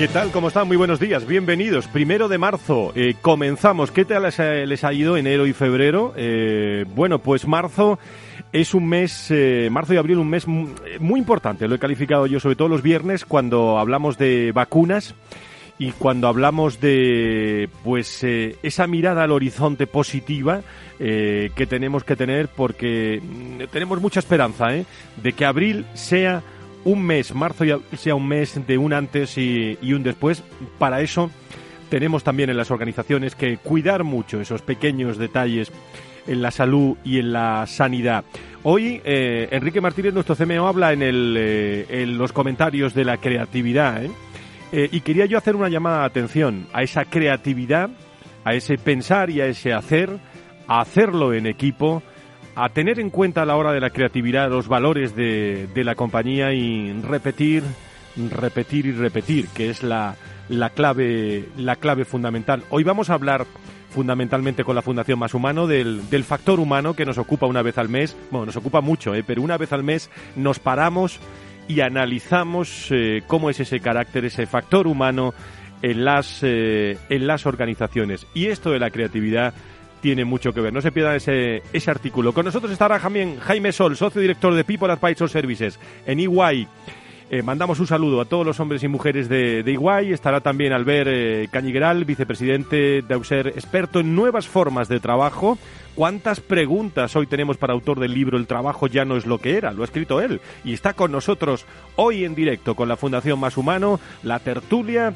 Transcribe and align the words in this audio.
¿Qué 0.00 0.08
tal? 0.08 0.32
¿Cómo 0.32 0.48
están? 0.48 0.66
Muy 0.66 0.78
buenos 0.78 0.98
días. 0.98 1.26
Bienvenidos. 1.26 1.86
Primero 1.86 2.26
de 2.26 2.38
marzo. 2.38 2.90
Eh, 2.94 3.16
comenzamos. 3.20 3.90
¿Qué 3.90 4.06
tal 4.06 4.22
les 4.22 4.82
ha, 4.84 4.92
ido 4.94 5.18
enero 5.18 5.46
y 5.46 5.52
febrero? 5.52 6.14
Eh, 6.16 6.86
bueno, 6.94 7.18
pues 7.18 7.46
marzo 7.46 7.98
es 8.50 8.72
un 8.72 8.88
mes, 8.88 9.30
eh, 9.30 9.68
marzo 9.70 9.92
y 9.92 9.98
abril, 9.98 10.16
un 10.16 10.30
mes 10.30 10.46
muy 10.48 11.20
importante. 11.20 11.68
Lo 11.68 11.74
he 11.74 11.78
calificado 11.78 12.26
yo 12.26 12.40
sobre 12.40 12.56
todo 12.56 12.68
los 12.68 12.80
viernes 12.80 13.26
cuando 13.26 13.78
hablamos 13.78 14.16
de 14.16 14.52
vacunas 14.52 15.14
y 15.78 15.92
cuando 15.92 16.28
hablamos 16.28 16.80
de 16.80 17.68
pues 17.84 18.24
esa 18.24 18.86
mirada 18.86 19.24
al 19.24 19.32
horizonte 19.32 19.86
positiva 19.86 20.62
que 20.98 21.66
tenemos 21.68 22.04
que 22.04 22.16
tener 22.16 22.48
porque 22.48 23.20
mm, 23.22 23.64
tenemos 23.70 24.00
mucha 24.00 24.20
esperanza 24.20 24.68
de 24.68 25.32
que 25.34 25.44
abril 25.44 25.84
sea 25.92 26.42
un 26.84 27.02
mes, 27.02 27.34
marzo 27.34 27.64
ya 27.64 27.78
sea 27.96 28.14
un 28.14 28.26
mes 28.26 28.60
de 28.66 28.78
un 28.78 28.92
antes 28.92 29.36
y, 29.36 29.76
un 29.92 30.02
después. 30.02 30.42
Para 30.78 31.00
eso 31.00 31.30
tenemos 31.88 32.24
también 32.24 32.50
en 32.50 32.56
las 32.56 32.70
organizaciones 32.70 33.34
que 33.34 33.58
cuidar 33.58 34.04
mucho 34.04 34.40
esos 34.40 34.62
pequeños 34.62 35.18
detalles 35.18 35.72
en 36.26 36.42
la 36.42 36.50
salud 36.50 36.96
y 37.04 37.18
en 37.18 37.32
la 37.32 37.66
sanidad. 37.66 38.24
Hoy 38.62 39.00
eh, 39.04 39.48
Enrique 39.50 39.80
Martínez, 39.80 40.14
nuestro 40.14 40.36
CMO, 40.36 40.68
habla 40.68 40.92
en, 40.92 41.02
el, 41.02 41.36
eh, 41.38 41.86
en 41.88 42.18
los 42.18 42.32
comentarios 42.32 42.94
de 42.94 43.04
la 43.04 43.16
creatividad. 43.16 44.04
¿eh? 44.04 44.10
y 44.72 45.00
quería 45.00 45.26
yo 45.26 45.36
hacer 45.36 45.56
una 45.56 45.68
llamada 45.68 46.00
de 46.00 46.06
atención 46.06 46.68
a 46.72 46.84
esa 46.84 47.04
creatividad, 47.04 47.90
a 48.44 48.54
ese 48.54 48.78
pensar 48.78 49.28
y 49.28 49.40
a 49.40 49.46
ese 49.46 49.72
hacer, 49.72 50.10
a 50.68 50.80
hacerlo 50.80 51.34
en 51.34 51.46
equipo, 51.46 52.04
a 52.60 52.68
tener 52.68 53.00
en 53.00 53.08
cuenta 53.08 53.42
a 53.42 53.46
la 53.46 53.56
hora 53.56 53.72
de 53.72 53.80
la 53.80 53.90
creatividad 53.90 54.50
los 54.50 54.68
valores 54.68 55.16
de, 55.16 55.66
de 55.72 55.84
la 55.84 55.94
compañía 55.94 56.52
y 56.52 56.92
repetir, 57.00 57.62
repetir 58.30 58.84
y 58.84 58.92
repetir, 58.92 59.48
que 59.48 59.70
es 59.70 59.82
la, 59.82 60.16
la, 60.50 60.68
clave, 60.70 61.48
la 61.56 61.76
clave 61.76 62.04
fundamental. 62.04 62.62
Hoy 62.68 62.84
vamos 62.84 63.08
a 63.08 63.14
hablar 63.14 63.46
fundamentalmente 63.88 64.62
con 64.62 64.74
la 64.74 64.82
Fundación 64.82 65.18
Más 65.18 65.32
Humano 65.32 65.66
del, 65.66 66.08
del, 66.10 66.22
factor 66.22 66.60
humano 66.60 66.94
que 66.94 67.06
nos 67.06 67.16
ocupa 67.16 67.46
una 67.46 67.62
vez 67.62 67.78
al 67.78 67.88
mes. 67.88 68.14
Bueno, 68.30 68.46
nos 68.46 68.56
ocupa 68.56 68.82
mucho, 68.82 69.14
¿eh? 69.14 69.24
pero 69.26 69.40
una 69.40 69.56
vez 69.56 69.72
al 69.72 69.82
mes 69.82 70.10
nos 70.36 70.58
paramos 70.58 71.18
y 71.66 71.80
analizamos 71.80 72.88
eh, 72.90 73.22
cómo 73.26 73.48
es 73.48 73.58
ese 73.60 73.80
carácter, 73.80 74.26
ese 74.26 74.46
factor 74.46 74.86
humano 74.86 75.32
en 75.80 76.04
las, 76.04 76.40
eh, 76.42 76.98
en 77.08 77.26
las 77.26 77.46
organizaciones. 77.46 78.26
Y 78.34 78.46
esto 78.46 78.70
de 78.70 78.80
la 78.80 78.90
creatividad 78.90 79.54
tiene 80.00 80.24
mucho 80.24 80.52
que 80.52 80.60
ver. 80.60 80.72
No 80.72 80.80
se 80.80 80.92
pierdan 80.92 81.16
ese, 81.16 81.62
ese 81.72 81.90
artículo. 81.90 82.32
Con 82.32 82.44
nosotros 82.44 82.72
estará 82.72 82.98
también 82.98 83.38
Jaime 83.38 83.72
Sol, 83.72 83.96
socio 83.96 84.20
director 84.20 84.54
de 84.54 84.64
People 84.64 84.92
Advisor 84.92 85.28
Services 85.28 85.78
en 86.06 86.20
EY. 86.20 86.66
Eh, 87.32 87.42
mandamos 87.42 87.78
un 87.78 87.86
saludo 87.86 88.20
a 88.20 88.24
todos 88.24 88.44
los 88.44 88.58
hombres 88.58 88.82
y 88.82 88.88
mujeres 88.88 89.28
de, 89.28 89.62
de 89.62 89.72
Iguay. 89.72 90.12
Estará 90.12 90.40
también 90.40 90.72
Albert 90.72 91.08
eh, 91.12 91.48
Cañigueral, 91.48 92.04
vicepresidente 92.04 93.02
de 93.02 93.14
Auser, 93.14 93.46
experto 93.48 94.00
en 94.00 94.16
nuevas 94.16 94.48
formas 94.48 94.88
de 94.88 94.98
trabajo. 94.98 95.56
¿Cuántas 95.94 96.40
preguntas 96.40 97.14
hoy 97.14 97.28
tenemos 97.28 97.56
para 97.56 97.72
autor 97.72 98.00
del 98.00 98.14
libro 98.14 98.36
El 98.36 98.48
trabajo 98.48 98.88
ya 98.88 99.04
no 99.04 99.16
es 99.16 99.26
lo 99.26 99.38
que 99.38 99.56
era? 99.56 99.70
Lo 99.72 99.82
ha 99.82 99.84
escrito 99.84 100.20
él 100.20 100.40
y 100.64 100.72
está 100.72 100.94
con 100.94 101.12
nosotros 101.12 101.66
hoy 101.94 102.24
en 102.24 102.34
directo 102.34 102.74
con 102.74 102.88
la 102.88 102.96
Fundación 102.96 103.38
Más 103.38 103.56
Humano, 103.56 104.00
la 104.24 104.40
tertulia. 104.40 105.14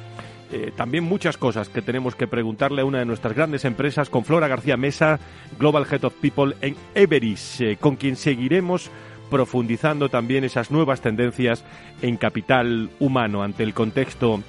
Eh, 0.52 0.72
también 0.76 1.04
muchas 1.04 1.36
cosas 1.36 1.68
que 1.68 1.82
tenemos 1.82 2.14
que 2.14 2.26
preguntarle 2.26 2.82
a 2.82 2.84
una 2.84 2.98
de 2.98 3.06
nuestras 3.06 3.34
grandes 3.34 3.64
empresas, 3.64 4.10
con 4.10 4.24
Flora 4.24 4.48
García 4.48 4.76
Mesa, 4.76 5.18
Global 5.58 5.86
Head 5.90 6.04
of 6.04 6.14
People 6.14 6.54
en 6.60 6.76
Everis, 6.94 7.60
eh, 7.60 7.76
con 7.80 7.96
quien 7.96 8.16
seguiremos 8.16 8.90
profundizando 9.30 10.10
también 10.10 10.44
esas 10.44 10.70
nuevas 10.70 11.00
tendencias 11.00 11.64
en 12.02 12.16
capital 12.16 12.90
humano 13.00 13.42
ante 13.42 13.62
el 13.62 13.74
contexto 13.74 14.42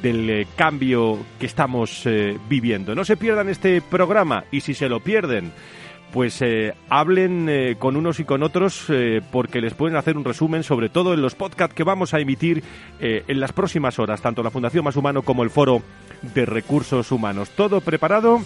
del 0.00 0.30
eh, 0.30 0.46
cambio 0.56 1.18
que 1.40 1.46
estamos 1.46 2.08
viviendo. 2.48 2.94
No 2.94 3.04
se 3.04 3.16
pierdan 3.16 3.48
este 3.48 3.82
programa 3.82 4.44
y 4.52 4.60
si 4.60 4.74
se 4.74 4.88
lo 4.88 5.00
pierden, 5.00 5.52
pues 6.12 6.42
eh, 6.42 6.74
hablen 6.90 7.48
eh, 7.48 7.76
con 7.78 7.96
unos 7.96 8.20
y 8.20 8.24
con 8.24 8.42
otros 8.42 8.84
eh, 8.90 9.22
porque 9.32 9.60
les 9.60 9.74
pueden 9.74 9.96
hacer 9.96 10.16
un 10.16 10.24
resumen, 10.24 10.62
sobre 10.62 10.90
todo 10.90 11.14
en 11.14 11.22
los 11.22 11.34
podcasts 11.34 11.74
que 11.74 11.84
vamos 11.84 12.14
a 12.14 12.20
emitir 12.20 12.62
en 13.00 13.40
las 13.40 13.52
próximas 13.52 13.98
horas, 13.98 14.22
tanto 14.22 14.42
la 14.42 14.50
Fundación 14.50 14.84
Más 14.84 14.94
Humano 14.94 15.22
como 15.22 15.42
el 15.42 15.50
Foro 15.50 15.82
de 16.34 16.46
Recursos 16.46 17.10
Humanos. 17.10 17.50
Todo 17.50 17.80
preparado 17.80 18.40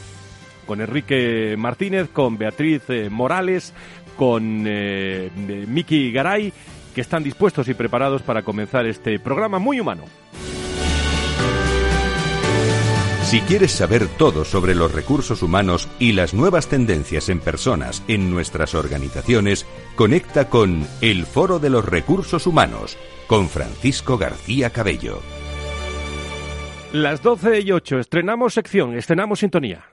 con 0.67 0.81
Enrique 0.81 1.57
Martínez, 1.59 2.09
con 2.09 2.39
Beatriz 2.39 2.83
Morales, 3.11 3.75
con 4.17 4.63
Miki 4.63 6.11
Garay, 6.11 6.53
que 6.95 7.01
están 7.03 7.23
dispuestos 7.23 7.69
y 7.69 7.75
preparados 7.75 8.23
para 8.23 8.43
comenzar 8.43 8.87
este 8.87 9.19
programa 9.19 9.59
muy 9.59 9.79
humano. 9.79 10.05
Si 13.27 13.41
quieres 13.41 13.73
saber 13.73 14.07
todo 14.07 14.45
sobre 14.45 14.77
los 14.77 14.93
recursos 14.93 15.43
humanos 15.43 15.89
y 15.99 16.13
las 16.13 16.33
nuevas 16.33 16.69
tendencias 16.69 17.29
en 17.29 17.41
personas 17.41 18.05
en 18.07 18.31
nuestras 18.31 18.77
organizaciones, 18.77 19.67
conecta 19.97 20.49
con 20.49 20.87
El 21.01 21.27
Foro 21.27 21.59
de 21.59 21.69
los 21.69 21.85
Recursos 21.85 22.47
Humanos 22.47 22.97
con 23.27 23.49
Francisco 23.49 24.17
García 24.17 24.71
Cabello. 24.71 25.23
Las 26.93 27.21
12 27.21 27.63
y 27.63 27.73
8, 27.73 27.99
estrenamos 27.99 28.55
sección, 28.55 28.97
estrenamos 28.97 29.41
sintonía. 29.41 29.85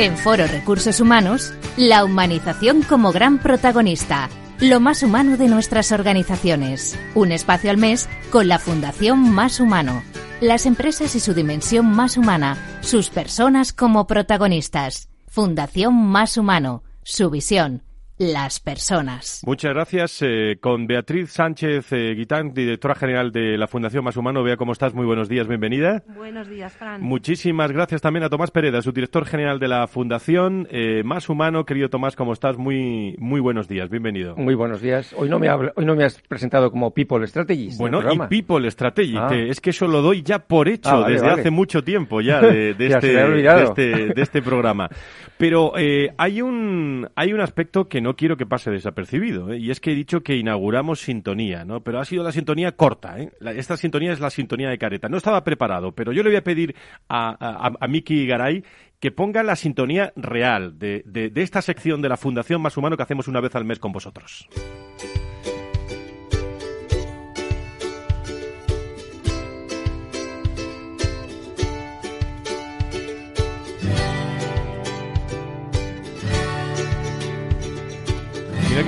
En 0.00 0.16
Foro 0.16 0.44
Recursos 0.48 0.98
Humanos, 0.98 1.54
la 1.76 2.04
humanización 2.04 2.82
como 2.82 3.12
gran 3.12 3.38
protagonista 3.38 4.28
lo 4.60 4.80
más 4.80 5.02
humano 5.02 5.36
de 5.36 5.48
nuestras 5.48 5.92
organizaciones. 5.92 6.98
Un 7.14 7.30
espacio 7.32 7.70
al 7.70 7.76
mes 7.76 8.08
con 8.30 8.48
la 8.48 8.58
Fundación 8.58 9.30
Más 9.30 9.60
Humano. 9.60 10.02
Las 10.40 10.66
empresas 10.66 11.14
y 11.14 11.20
su 11.20 11.34
dimensión 11.34 11.86
más 11.86 12.16
humana, 12.16 12.56
sus 12.80 13.10
personas 13.10 13.72
como 13.72 14.06
protagonistas. 14.06 15.08
Fundación 15.28 15.94
Más 15.94 16.36
Humano, 16.36 16.82
su 17.02 17.30
visión, 17.30 17.82
las 18.18 18.60
personas. 18.60 19.42
Muchas 19.46 19.72
gracias. 19.72 20.22
Eh, 20.22 20.58
con 20.60 20.86
Beatriz 20.86 21.30
Sánchez 21.30 21.92
eh, 21.92 22.14
Guitán, 22.14 22.52
directora 22.52 22.94
general 22.94 23.30
de 23.32 23.56
la 23.56 23.68
Fundación 23.68 24.04
Más 24.04 24.16
Humano. 24.16 24.42
Vea 24.42 24.56
cómo 24.56 24.72
estás. 24.72 24.92
Muy 24.92 25.06
buenos 25.06 25.28
días. 25.28 25.46
Bienvenida. 25.46 26.02
Buenos 26.16 26.48
días, 26.48 26.72
Fran. 26.72 27.00
Muchísimas 27.00 27.70
gracias 27.72 28.00
también 28.00 28.24
a 28.24 28.28
Tomás 28.28 28.50
Pereda, 28.50 28.82
su 28.82 28.92
director 28.92 29.24
general 29.24 29.58
de 29.60 29.68
la 29.68 29.86
Fundación 29.86 30.66
eh, 30.70 31.02
Más 31.04 31.28
Humano. 31.28 31.64
Querido 31.64 31.88
Tomás, 31.88 32.16
¿cómo 32.16 32.32
estás? 32.32 32.56
Muy, 32.56 33.14
muy 33.18 33.40
buenos 33.40 33.68
días. 33.68 33.88
Bienvenido. 33.88 34.34
Muy 34.36 34.54
buenos 34.54 34.80
días. 34.82 35.14
Hoy 35.16 35.28
no 35.28 35.38
me, 35.38 35.48
hablo, 35.48 35.72
hoy 35.76 35.84
no 35.84 35.94
me 35.94 36.04
has 36.04 36.20
presentado 36.20 36.70
como 36.70 36.92
People 36.92 37.24
Strategist. 37.26 37.78
Bueno, 37.78 38.00
y 38.12 38.18
People 38.28 38.68
Strategy. 38.70 39.16
Ah. 39.16 39.28
Que 39.30 39.48
es 39.48 39.60
que 39.60 39.70
eso 39.70 39.86
lo 39.86 40.02
doy 40.02 40.22
ya 40.22 40.40
por 40.40 40.68
hecho 40.68 40.90
ah, 40.90 41.00
vale, 41.00 41.14
desde 41.14 41.26
vale. 41.28 41.40
hace 41.40 41.50
mucho 41.50 41.84
tiempo 41.84 42.20
ya 42.20 42.40
de, 42.42 42.74
de, 42.74 42.86
este, 42.86 43.06
de, 43.06 43.62
este, 43.62 44.14
de 44.14 44.22
este 44.22 44.42
programa. 44.42 44.88
Pero 45.38 45.78
eh, 45.78 46.12
hay, 46.18 46.42
un, 46.42 47.08
hay 47.14 47.32
un 47.32 47.40
aspecto 47.40 47.88
que 47.88 48.00
no 48.00 48.16
quiero 48.16 48.36
que 48.36 48.44
pase 48.44 48.72
desapercibido, 48.72 49.52
¿eh? 49.52 49.58
y 49.58 49.70
es 49.70 49.78
que 49.78 49.92
he 49.92 49.94
dicho 49.94 50.22
que 50.22 50.36
inauguramos 50.36 51.00
sintonía, 51.00 51.64
¿no? 51.64 51.80
Pero 51.80 52.00
ha 52.00 52.04
sido 52.04 52.24
la 52.24 52.32
sintonía 52.32 52.72
corta, 52.72 53.20
¿eh? 53.20 53.30
Esta 53.40 53.76
sintonía 53.76 54.12
es 54.12 54.18
la 54.18 54.30
sintonía 54.30 54.68
de 54.68 54.78
careta. 54.78 55.08
No 55.08 55.16
estaba 55.16 55.44
preparado, 55.44 55.92
pero 55.92 56.12
yo 56.12 56.24
le 56.24 56.30
voy 56.30 56.36
a 56.38 56.44
pedir 56.44 56.74
a, 57.08 57.76
a, 57.80 57.88
Miki 57.88 58.26
Garay 58.26 58.64
que 58.98 59.12
ponga 59.12 59.44
la 59.44 59.54
sintonía 59.54 60.12
real 60.16 60.76
de, 60.76 61.02
de 61.06 61.42
esta 61.42 61.62
sección 61.62 62.02
de 62.02 62.08
la 62.08 62.16
Fundación 62.16 62.60
Más 62.60 62.76
Humano 62.76 62.96
que 62.96 63.04
hacemos 63.04 63.28
una 63.28 63.40
vez 63.40 63.54
al 63.54 63.64
mes 63.64 63.78
con 63.78 63.92
vosotros. 63.92 64.48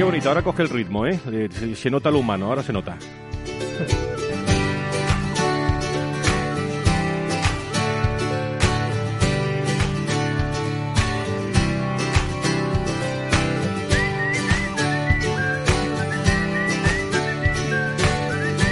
Qué 0.01 0.05
bonito, 0.05 0.31
ahora 0.31 0.41
coge 0.41 0.63
el 0.63 0.71
ritmo, 0.71 1.05
¿eh? 1.05 1.21
Se, 1.53 1.77
se 1.77 1.91
nota 1.91 2.11
lo 2.11 2.21
humano, 2.21 2.47
ahora 2.47 2.63
se 2.63 2.73
nota. 2.73 2.97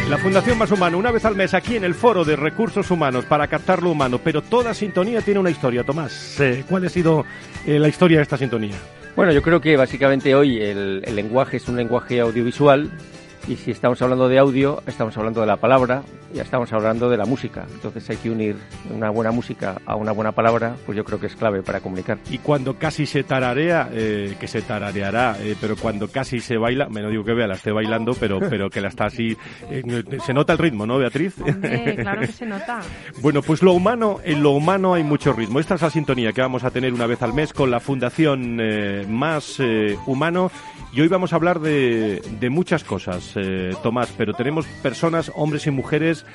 La 0.08 0.16
Fundación 0.16 0.56
Más 0.56 0.70
Humano, 0.70 0.96
una 0.96 1.10
vez 1.10 1.26
al 1.26 1.36
mes 1.36 1.52
aquí 1.52 1.76
en 1.76 1.84
el 1.84 1.94
Foro 1.94 2.24
de 2.24 2.36
Recursos 2.36 2.90
Humanos 2.90 3.26
para 3.26 3.48
captar 3.48 3.82
lo 3.82 3.90
humano, 3.90 4.19
pero 4.24 4.40
toda 4.40 4.72
sintonía 4.72 5.20
tiene 5.20 5.40
una 5.40 5.50
historia, 5.50 5.84
Tomás. 5.84 6.40
Eh, 6.40 6.64
¿Cuál 6.66 6.86
ha 6.86 6.88
sido 6.88 7.26
eh, 7.66 7.78
la 7.78 7.88
historia 7.88 8.16
de 8.16 8.22
esta 8.22 8.38
sintonía? 8.38 8.76
Bueno, 9.19 9.32
yo 9.32 9.43
creo 9.43 9.61
que 9.61 9.76
básicamente 9.76 10.37
hoy 10.37 10.62
el, 10.62 11.00
lenguaje 11.00 11.56
es 11.56 11.69
un 11.69 11.75
lenguaje 11.75 12.20
audiovisual 12.20 12.88
y 13.48 13.56
si 13.56 13.70
estamos 13.70 14.00
hablando 14.02 14.28
de 14.28 14.38
audio, 14.38 14.82
estamos 14.86 15.16
hablando 15.16 15.40
de 15.40 15.46
la 15.46 15.56
palabra, 15.56 16.02
ya 16.34 16.42
estamos 16.42 16.70
hablando 16.72 17.08
de 17.08 17.16
la 17.16 17.24
música. 17.24 17.66
Entonces 17.72 18.08
hay 18.10 18.16
que 18.18 18.30
unir 18.30 18.56
una 18.94 19.08
buena 19.10 19.30
música 19.30 19.80
a 19.86 19.96
una 19.96 20.12
buena 20.12 20.32
palabra, 20.32 20.76
pues 20.84 20.96
yo 20.96 21.04
creo 21.04 21.18
que 21.18 21.26
es 21.26 21.36
clave 21.36 21.62
para 21.62 21.80
comunicar. 21.80 22.18
Y 22.30 22.38
cuando 22.38 22.74
casi 22.78 23.06
se 23.06 23.24
tararea, 23.24 23.88
eh, 23.92 24.36
que 24.38 24.46
se 24.46 24.60
tarareará, 24.60 25.36
eh, 25.40 25.56
pero 25.60 25.76
cuando 25.76 26.08
casi 26.08 26.40
se 26.40 26.58
baila, 26.58 26.88
me 26.88 27.00
no 27.00 27.08
digo 27.08 27.24
que 27.24 27.32
vea, 27.32 27.46
la 27.46 27.54
esté 27.54 27.72
bailando, 27.72 28.12
pero, 28.14 28.38
pero 28.38 28.68
que 28.68 28.80
la 28.80 28.88
está 28.88 29.06
así, 29.06 29.36
eh, 29.70 29.82
se 30.24 30.34
nota 30.34 30.52
el 30.52 30.58
ritmo, 30.58 30.86
¿no, 30.86 30.98
Beatriz? 30.98 31.40
Hombre, 31.40 31.96
claro 32.00 32.20
que 32.20 32.26
se 32.26 32.44
nota. 32.44 32.80
bueno, 33.22 33.40
pues 33.40 33.62
lo 33.62 33.72
humano, 33.72 34.18
en 34.24 34.42
lo 34.42 34.50
humano 34.50 34.94
hay 34.94 35.04
mucho 35.04 35.32
ritmo. 35.32 35.58
Esta 35.60 35.76
es 35.76 35.82
la 35.82 35.90
sintonía 35.90 36.32
que 36.32 36.42
vamos 36.42 36.64
a 36.64 36.70
tener 36.70 36.92
una 36.92 37.06
vez 37.06 37.22
al 37.22 37.32
mes 37.32 37.54
con 37.54 37.70
la 37.70 37.80
Fundación 37.80 38.58
eh, 38.60 39.06
Más 39.08 39.56
eh, 39.60 39.96
Humano. 40.06 40.50
Y 40.92 41.02
hoy 41.02 41.08
vamos 41.08 41.32
a 41.32 41.36
hablar 41.36 41.60
de, 41.60 42.22
de 42.40 42.50
muchas 42.50 42.82
cosas, 42.82 43.36
eh, 43.38 43.75
Tomás, 43.82 44.12
pero 44.19 44.35
tenemos 44.35 44.67
personas, 44.82 45.32
hombres 45.35 45.67
y 45.67 45.70
mujeres, 45.70 46.26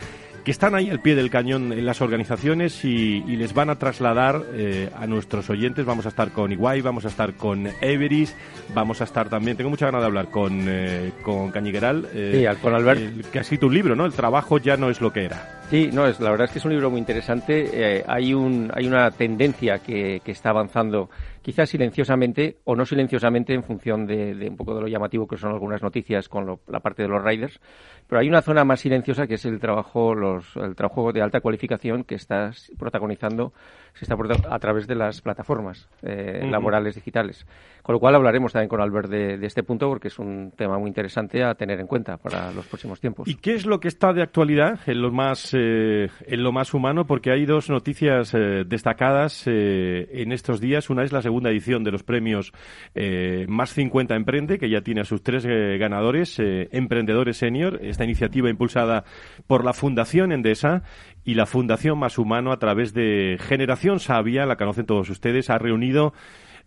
que 0.44 0.52
están 0.52 0.76
ahí 0.76 0.90
al 0.90 1.00
pie 1.00 1.16
del 1.16 1.30
cañón 1.30 1.72
en 1.72 1.86
las 1.86 2.02
organizaciones 2.02 2.84
y, 2.84 3.24
y 3.26 3.38
les 3.38 3.54
van 3.54 3.70
a 3.70 3.76
trasladar 3.80 4.42
eh, 4.54 4.90
a 5.00 5.08
nuestros 5.08 5.50
oyentes. 5.50 5.86
Vamos 5.86 6.06
a 6.06 6.10
estar 6.10 6.32
con 6.32 6.52
Iguay, 6.52 6.82
vamos 6.82 7.06
a 7.06 7.08
estar 7.08 7.36
con 7.36 7.70
Everis, 7.80 8.36
vamos 8.76 9.00
a 9.00 9.06
estar 9.06 9.30
también, 9.30 9.56
tengo 9.56 9.70
mucha 9.70 9.86
ganas 9.86 10.02
de 10.02 10.08
hablar 10.08 10.30
con, 10.30 10.66
eh, 10.68 11.12
con 11.24 11.50
Cañigueral, 11.52 12.10
eh, 12.14 12.50
Sí, 12.52 12.62
con 12.62 12.76
Albert. 12.76 13.00
el 13.00 13.24
que 13.32 13.38
ha 13.38 13.42
escrito 13.42 13.68
un 13.68 13.74
libro, 13.74 13.96
¿no? 13.96 14.06
El 14.06 14.12
trabajo 14.12 14.58
ya 14.58 14.76
no 14.76 14.90
es 14.90 15.00
lo 15.00 15.14
que 15.14 15.24
era. 15.24 15.62
Sí, 15.70 15.90
no, 15.94 16.06
es, 16.08 16.20
la 16.20 16.30
verdad 16.32 16.46
es 16.48 16.52
que 16.52 16.60
es 16.60 16.66
un 16.66 16.72
libro 16.72 16.92
muy 16.92 17.00
interesante. 17.00 17.70
Eh, 18.00 18.04
hay, 18.06 18.34
un, 18.34 18.70
hay 18.76 18.86
una 18.86 19.12
tendencia 19.12 19.80
que, 19.80 20.22
que 20.26 20.32
está 20.34 20.50
avanzando, 20.50 21.10
quizás 21.44 21.70
silenciosamente 21.70 22.58
o 22.64 22.76
no 22.76 22.86
silenciosamente 22.86 23.54
en 23.54 23.62
función 23.64 24.08
de, 24.08 24.34
de 24.34 24.50
un 24.50 24.58
poco 24.58 24.74
de 24.74 24.82
lo 24.82 24.88
llamativo 24.88 25.28
que 25.28 25.38
son 25.38 25.52
algunas 25.52 25.84
noticias 25.84 26.28
con 26.28 26.48
lo- 26.48 26.62
la 26.68 26.80
parte 26.80 27.04
de 27.04 27.10
los 27.10 27.24
riders. 27.24 27.60
Pero 28.08 28.20
hay 28.20 28.28
una 28.28 28.42
zona 28.42 28.64
más 28.66 28.80
silenciosa 28.80 29.28
que 29.28 29.36
es 29.36 29.46
el 29.46 29.60
trabajo, 29.60 30.16
los, 30.16 30.56
el 30.56 30.76
trabajo 30.76 31.12
de 31.14 31.22
alta 31.22 31.42
cualificación 31.42 32.04
que 32.04 32.16
está 32.16 32.52
protagonizando 32.80 33.54
se 33.94 34.06
está 34.06 34.16
a 34.50 34.60
través 34.60 34.88
de 34.88 34.96
las 34.96 35.22
plataformas 35.22 35.88
eh, 36.02 36.48
laborales 36.50 36.96
digitales. 36.96 37.46
Con 37.84 37.94
lo 37.94 38.00
cual 38.00 38.16
hablaremos 38.16 38.54
también 38.54 38.70
con 38.70 38.82
Albert 38.82 39.10
de, 39.10 39.38
de 39.38 39.46
este 39.46 39.62
punto 39.64 39.88
porque 39.90 40.08
es 40.08 40.18
un 40.18 40.52
tema 40.56 40.80
muy 40.80 40.88
interesante 40.88 41.44
a 41.44 41.54
tener 41.56 41.80
en 41.80 41.86
cuenta 41.88 42.18
para 42.18 42.52
los 42.54 42.66
próximos 42.66 43.00
tiempos. 43.00 43.28
¿Y 43.28 43.36
qué 43.36 43.54
es 43.54 43.66
lo 43.66 43.80
que 43.80 43.90
está 43.90 44.14
de 44.14 44.24
actualidad 44.24 44.80
en 44.88 45.02
lo 45.02 45.12
más, 45.12 45.54
eh, 45.54 46.08
en 46.26 46.44
lo 46.44 46.52
más 46.52 46.74
humano? 46.74 47.06
Porque 47.06 47.32
hay 47.32 47.46
dos 47.46 47.70
noticias 47.70 48.34
eh, 48.34 48.64
destacadas 48.66 49.44
en 49.48 50.32
estos 50.32 50.60
días. 50.62 50.90
Una 50.90 51.04
es 51.04 51.12
la 51.12 51.22
segunda 51.22 51.33
edición 51.46 51.84
de 51.84 51.92
los 51.92 52.04
premios 52.04 52.54
eh, 52.96 53.46
Más 53.48 53.74
50 53.74 54.16
Emprende, 54.16 54.58
que 54.58 54.70
ya 54.70 54.82
tiene 54.82 55.02
a 55.02 55.06
sus 55.06 55.24
tres 55.24 55.46
eh, 55.46 55.78
ganadores, 55.78 56.40
eh, 56.40 56.70
Emprendedores 56.72 57.38
Senior, 57.38 57.80
esta 57.82 58.04
iniciativa 58.04 58.50
impulsada 58.50 59.04
por 59.48 59.64
la 59.66 59.74
Fundación 59.74 60.32
Endesa 60.32 60.84
y 61.24 61.36
la 61.36 61.46
Fundación 61.46 61.98
Más 61.98 62.18
Humano 62.18 62.52
a 62.52 62.60
través 62.60 62.94
de 62.94 63.38
Generación 63.40 64.00
Sabia, 64.00 64.46
la 64.46 64.58
conocen 64.58 64.86
todos 64.86 65.10
ustedes, 65.10 65.50
ha 65.50 65.58
reunido 65.58 66.14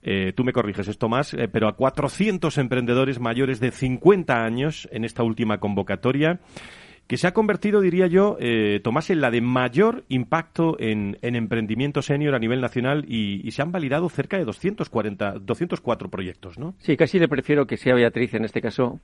eh, 0.03 0.33
tú 0.37 0.45
me 0.45 0.53
corriges 0.53 0.87
esto 0.87 1.09
más, 1.09 1.35
pero 1.51 1.67
a 1.67 1.75
400 1.75 2.59
emprendedores 2.59 3.19
mayores 3.19 3.59
de 3.59 3.73
50 3.73 4.45
años 4.45 4.89
en 4.93 5.05
esta 5.05 5.25
última 5.25 5.59
convocatoria, 5.59 6.39
que 7.07 7.17
se 7.17 7.27
ha 7.27 7.33
convertido, 7.33 7.81
diría 7.81 8.07
yo, 8.07 8.37
eh, 8.41 8.81
Tomás, 8.83 9.11
en 9.11 9.21
la 9.21 9.31
de 9.31 9.41
mayor 9.41 10.05
impacto 10.09 10.77
en, 10.79 11.19
en 11.23 11.37
emprendimiento 11.37 12.03
senior 12.03 12.35
a 12.35 12.39
nivel 12.39 12.61
nacional 12.61 13.05
y, 13.09 13.47
y 13.47 13.51
se 13.53 13.63
han 13.63 13.73
validado 13.73 14.09
cerca 14.09 14.37
de 14.39 14.45
240, 14.45 15.39
204 15.41 16.11
proyectos, 16.11 16.59
¿no? 16.59 16.75
Sí, 16.79 16.97
casi 16.97 17.19
le 17.19 17.29
prefiero 17.29 17.67
que 17.67 17.77
sea 17.77 17.95
Beatriz 17.95 18.35
en 18.35 18.45
este 18.45 18.61
caso. 18.61 19.01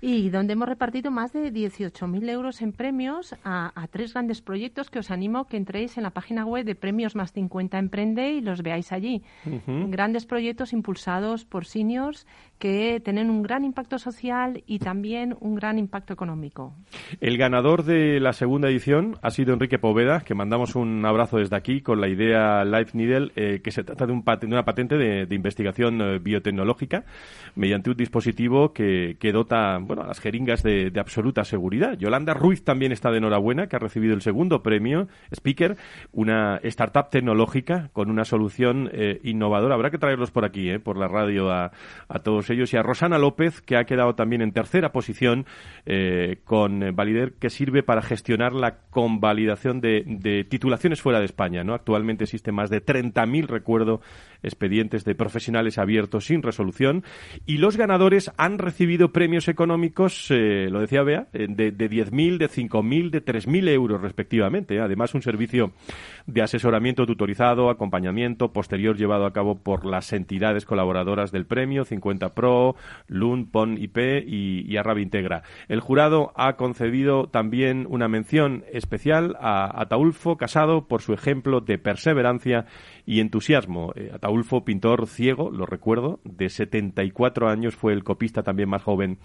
Y 0.00 0.30
donde 0.30 0.54
hemos 0.54 0.68
repartido 0.68 1.10
más 1.10 1.32
de 1.32 1.52
18.000 1.52 2.28
euros 2.30 2.62
en 2.62 2.72
premios 2.72 3.34
a, 3.44 3.72
a 3.80 3.86
tres 3.88 4.12
grandes 4.12 4.40
proyectos 4.40 4.90
que 4.90 4.98
os 4.98 5.10
animo 5.10 5.46
que 5.46 5.56
entréis 5.56 5.96
en 5.96 6.02
la 6.02 6.10
página 6.10 6.44
web 6.44 6.64
de 6.64 6.74
Premios 6.74 7.14
Más 7.14 7.32
50 7.32 7.78
Emprende 7.78 8.32
y 8.32 8.40
los 8.40 8.62
veáis 8.62 8.92
allí. 8.92 9.22
Grandes 9.66 10.26
proyectos 10.26 10.72
impulsados 10.72 11.44
por 11.44 11.66
seniors 11.66 12.26
que 12.58 13.00
tienen 13.04 13.30
un 13.30 13.42
gran 13.42 13.64
impacto 13.64 13.98
social 13.98 14.62
y 14.66 14.78
también 14.78 15.36
un 15.40 15.54
gran 15.54 15.78
impacto 15.78 16.12
económico. 16.12 16.74
El 17.20 17.36
ganador 17.44 17.84
de 17.84 18.20
la 18.20 18.32
segunda 18.32 18.70
edición 18.70 19.18
ha 19.20 19.30
sido 19.30 19.52
Enrique 19.52 19.78
Poveda, 19.78 20.20
que 20.20 20.34
mandamos 20.34 20.76
un 20.76 21.04
abrazo 21.04 21.36
desde 21.36 21.54
aquí 21.54 21.82
con 21.82 22.00
la 22.00 22.08
idea 22.08 22.64
Life 22.64 22.96
Needle, 22.96 23.32
eh, 23.36 23.60
que 23.62 23.70
se 23.70 23.84
trata 23.84 24.06
de, 24.06 24.14
un 24.14 24.24
de 24.24 24.46
una 24.46 24.64
patente 24.64 24.96
de, 24.96 25.26
de 25.26 25.34
investigación 25.34 26.00
eh, 26.00 26.18
biotecnológica 26.20 27.04
mediante 27.54 27.90
un 27.90 27.96
dispositivo 27.98 28.72
que, 28.72 29.18
que 29.20 29.30
dota 29.30 29.76
bueno, 29.76 30.04
a 30.04 30.06
las 30.06 30.20
jeringas 30.20 30.62
de, 30.62 30.90
absoluta 30.98 31.44
seguridad. 31.44 31.98
Yolanda 31.98 32.32
Ruiz 32.32 32.64
también 32.64 32.92
está 32.92 33.10
de 33.10 33.18
enhorabuena, 33.18 33.66
que 33.66 33.76
ha 33.76 33.78
recibido 33.78 34.14
el 34.14 34.22
segundo 34.22 34.62
premio, 34.62 35.08
Speaker, 35.30 35.76
una 36.12 36.60
startup 36.62 37.10
tecnológica 37.10 37.90
con 37.92 38.10
una 38.10 38.24
solución 38.24 38.88
eh, 38.90 39.20
innovadora. 39.22 39.74
Habrá 39.74 39.90
que 39.90 39.98
traerlos 39.98 40.30
por 40.30 40.46
aquí, 40.46 40.78
por 40.78 40.96
la 40.96 41.08
radio, 41.08 41.50
a, 41.50 41.72
a 42.08 42.18
todos 42.20 42.48
ellos. 42.48 42.72
Y 42.72 42.78
a 42.78 42.82
Rosana 42.82 43.18
López, 43.18 43.60
que 43.60 43.76
ha 43.76 43.84
quedado 43.84 44.14
también 44.14 44.40
en 44.40 44.52
tercera 44.52 44.92
posición 44.92 45.44
con 46.44 46.82
eh, 46.82 46.90
Que 47.38 47.50
sirve 47.50 47.82
para 47.82 48.02
gestionar 48.02 48.52
la 48.52 48.78
convalidación 48.90 49.80
de, 49.80 50.46
titulaciones 50.48 51.00
fuera 51.00 51.18
de 51.18 51.26
España. 51.26 51.62
Actualmente 51.72 52.24
existen 52.24 52.54
más 52.54 52.70
de 52.70 52.84
30.000, 52.84 53.46
recuerdo, 53.46 54.00
expedientes 54.42 55.04
de 55.04 55.14
profesionales 55.14 55.78
abiertos 55.78 56.26
sin 56.26 56.42
resolución. 56.42 57.04
Y 57.46 57.58
los 57.58 57.76
ganadores 57.76 58.30
han 58.36 58.58
recibido 58.58 59.12
premios 59.12 59.48
económicos, 59.48 60.30
eh, 60.30 60.68
lo 60.70 60.80
decía 60.80 61.02
Bea, 61.02 61.28
eh, 61.32 61.46
de, 61.48 61.72
de 61.72 61.90
10.000, 61.90 62.38
de 62.38 62.48
5.000, 62.48 63.10
de 63.10 63.24
3.000 63.24 63.68
euros 63.68 64.00
respectivamente. 64.00 64.76
¿eh? 64.76 64.80
Además, 64.80 65.14
un 65.14 65.22
servicio 65.22 65.72
de 66.26 66.42
asesoramiento 66.42 67.06
tutorizado, 67.06 67.70
acompañamiento 67.70 68.52
posterior 68.52 68.96
llevado 68.96 69.26
a 69.26 69.32
cabo 69.32 69.58
por 69.58 69.84
las 69.84 70.12
entidades 70.12 70.64
colaboradoras 70.64 71.32
del 71.32 71.46
premio, 71.46 71.84
50 71.84 72.34
Pro, 72.34 72.76
LUN, 73.08 73.46
PON 73.46 73.76
IP 73.78 74.24
y, 74.26 74.64
y 74.66 74.76
Arrab 74.76 74.98
Integra. 74.98 75.42
El 75.68 75.80
jurado 75.80 76.32
ha 76.36 76.56
concedido 76.56 77.23
también 77.28 77.86
una 77.88 78.08
mención 78.08 78.64
especial 78.72 79.36
a 79.40 79.80
Ataulfo 79.80 80.36
Casado 80.36 80.86
por 80.86 81.02
su 81.02 81.12
ejemplo 81.12 81.60
de 81.60 81.78
perseverancia 81.78 82.66
y 83.06 83.20
entusiasmo. 83.20 83.92
Eh, 83.96 84.10
Ataulfo, 84.12 84.64
pintor 84.64 85.06
ciego, 85.06 85.50
lo 85.50 85.66
recuerdo, 85.66 86.20
de 86.24 86.48
74 86.48 87.48
años, 87.48 87.74
fue 87.74 87.92
el 87.92 88.04
copista 88.04 88.42
también 88.42 88.68
más 88.68 88.82
joven 88.82 89.18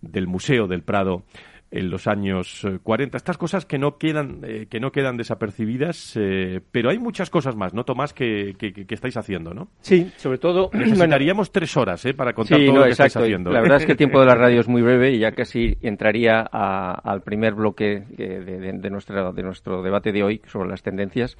del 0.00 0.26
Museo 0.26 0.66
del 0.66 0.82
Prado 0.82 1.24
en 1.70 1.90
los 1.90 2.06
años 2.06 2.64
eh, 2.64 2.78
40. 2.82 3.16
Estas 3.16 3.36
cosas 3.36 3.66
que 3.66 3.78
no 3.78 3.98
quedan, 3.98 4.40
eh, 4.42 4.66
que 4.70 4.80
no 4.80 4.90
quedan 4.90 5.16
desapercibidas, 5.16 6.14
eh, 6.16 6.60
pero 6.72 6.90
hay 6.90 6.98
muchas 6.98 7.30
cosas 7.30 7.56
más, 7.56 7.74
¿no, 7.74 7.84
Tomás, 7.84 8.12
que, 8.14 8.54
que- 8.58 8.72
que 8.72 8.94
estáis 8.94 9.16
haciendo, 9.16 9.52
¿no? 9.54 9.68
Sí, 9.80 10.10
sobre 10.16 10.38
todo... 10.38 10.70
Necesitaríamos 10.72 11.52
tres 11.52 11.76
horas 11.76 12.04
¿eh? 12.06 12.14
para 12.14 12.32
contar 12.32 12.58
Sí, 12.58 12.64
todo 12.66 12.74
no, 12.74 12.80
lo 12.80 12.84
que 12.86 12.90
exacto. 12.92 13.06
estáis 13.08 13.24
haciendo. 13.24 13.50
La 13.50 13.60
verdad 13.60 13.78
es 13.78 13.86
que 13.86 13.92
el 13.92 13.98
tiempo 13.98 14.20
de 14.20 14.26
la 14.26 14.34
radio 14.36 14.60
es 14.60 14.68
muy 14.68 14.82
breve 14.82 15.12
y 15.12 15.18
ya 15.18 15.32
casi 15.32 15.76
entraría 15.82 16.46
a- 16.50 16.94
al 17.04 17.22
primer 17.22 17.54
bloque 17.54 18.04
eh, 18.16 18.40
de, 18.44 18.58
de- 18.58 18.72
de 18.72 18.90
nuestra- 18.90 19.32
de 19.32 19.42
nuestro 19.42 19.82
debate 19.82 20.12
de 20.12 20.22
hoy 20.22 20.40
sobre 20.46 20.68
las 20.70 20.82
tendencias. 20.82 21.36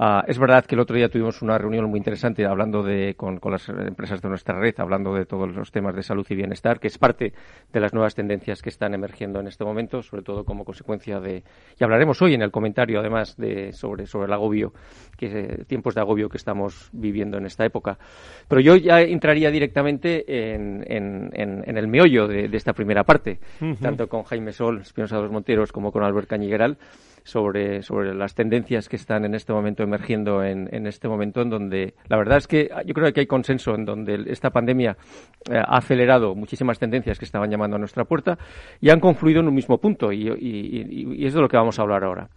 Ah, 0.00 0.22
es 0.28 0.38
verdad 0.38 0.64
que 0.64 0.76
el 0.76 0.80
otro 0.80 0.94
día 0.94 1.08
tuvimos 1.08 1.42
una 1.42 1.58
reunión 1.58 1.86
muy 1.86 1.98
interesante 1.98 2.46
hablando 2.46 2.84
de, 2.84 3.14
con, 3.16 3.38
con 3.40 3.50
las 3.50 3.68
empresas 3.68 4.22
de 4.22 4.28
nuestra 4.28 4.56
red, 4.56 4.72
hablando 4.78 5.12
de 5.12 5.26
todos 5.26 5.52
los 5.52 5.72
temas 5.72 5.96
de 5.96 6.04
salud 6.04 6.24
y 6.30 6.36
bienestar, 6.36 6.78
que 6.78 6.86
es 6.86 6.98
parte 6.98 7.32
de 7.72 7.80
las 7.80 7.92
nuevas 7.92 8.14
tendencias 8.14 8.62
que 8.62 8.68
están 8.68 8.94
emergiendo 8.94 9.40
en 9.40 9.48
este 9.48 9.64
momento, 9.64 10.00
sobre 10.04 10.22
todo 10.22 10.44
como 10.44 10.64
consecuencia 10.64 11.18
de, 11.18 11.42
y 11.80 11.82
hablaremos 11.82 12.22
hoy 12.22 12.34
en 12.34 12.42
el 12.42 12.52
comentario 12.52 13.00
además 13.00 13.36
de, 13.36 13.72
sobre, 13.72 14.06
sobre 14.06 14.26
el 14.26 14.32
agobio, 14.34 14.72
que, 15.16 15.64
tiempos 15.66 15.96
de 15.96 16.00
agobio 16.00 16.28
que 16.28 16.36
estamos 16.36 16.90
viviendo 16.92 17.36
en 17.36 17.46
esta 17.46 17.64
época. 17.64 17.98
Pero 18.46 18.60
yo 18.60 18.76
ya 18.76 19.00
entraría 19.00 19.50
directamente 19.50 20.54
en, 20.54 20.84
en, 20.86 21.30
en- 21.32 21.64
en 21.68 21.76
el 21.76 21.88
meollo 21.88 22.28
de, 22.28 22.46
de 22.48 22.56
esta 22.56 22.72
primera 22.72 23.02
parte, 23.02 23.40
tanto 23.82 24.08
con 24.08 24.22
Jaime 24.22 24.52
Sol, 24.52 24.78
Espinosa 24.82 25.16
de 25.16 25.22
los 25.22 25.32
Monteros, 25.32 25.72
como 25.72 25.90
con 25.90 26.04
Albert 26.04 26.28
Cañigueral, 26.28 26.78
sobre, 27.28 27.82
sobre 27.82 28.14
las 28.14 28.34
tendencias 28.34 28.88
que 28.88 28.96
están 28.96 29.26
en 29.26 29.34
este 29.34 29.52
momento 29.52 29.82
emergiendo 29.82 30.42
en, 30.42 30.66
en 30.74 30.86
este 30.86 31.08
momento 31.08 31.42
en 31.42 31.50
donde 31.50 31.94
la 32.08 32.16
verdad 32.16 32.38
es 32.38 32.46
que 32.46 32.70
yo 32.86 32.94
creo 32.94 33.12
que 33.12 33.20
hay 33.20 33.26
consenso 33.26 33.74
en 33.74 33.84
donde 33.84 34.24
esta 34.28 34.48
pandemia 34.48 34.96
eh, 35.50 35.58
ha 35.58 35.76
acelerado 35.76 36.34
muchísimas 36.34 36.78
tendencias 36.78 37.18
que 37.18 37.26
estaban 37.26 37.50
llamando 37.50 37.76
a 37.76 37.78
nuestra 37.78 38.04
puerta 38.04 38.38
y 38.80 38.88
han 38.88 38.98
confluido 38.98 39.40
en 39.40 39.48
un 39.48 39.54
mismo 39.54 39.76
punto 39.78 40.10
y, 40.10 40.26
y, 40.26 41.26
es 41.26 41.34
de 41.34 41.40
lo 41.40 41.48
que 41.48 41.58
vamos 41.58 41.78
a 41.78 41.82
hablar 41.82 42.04
ahora. 42.04 42.28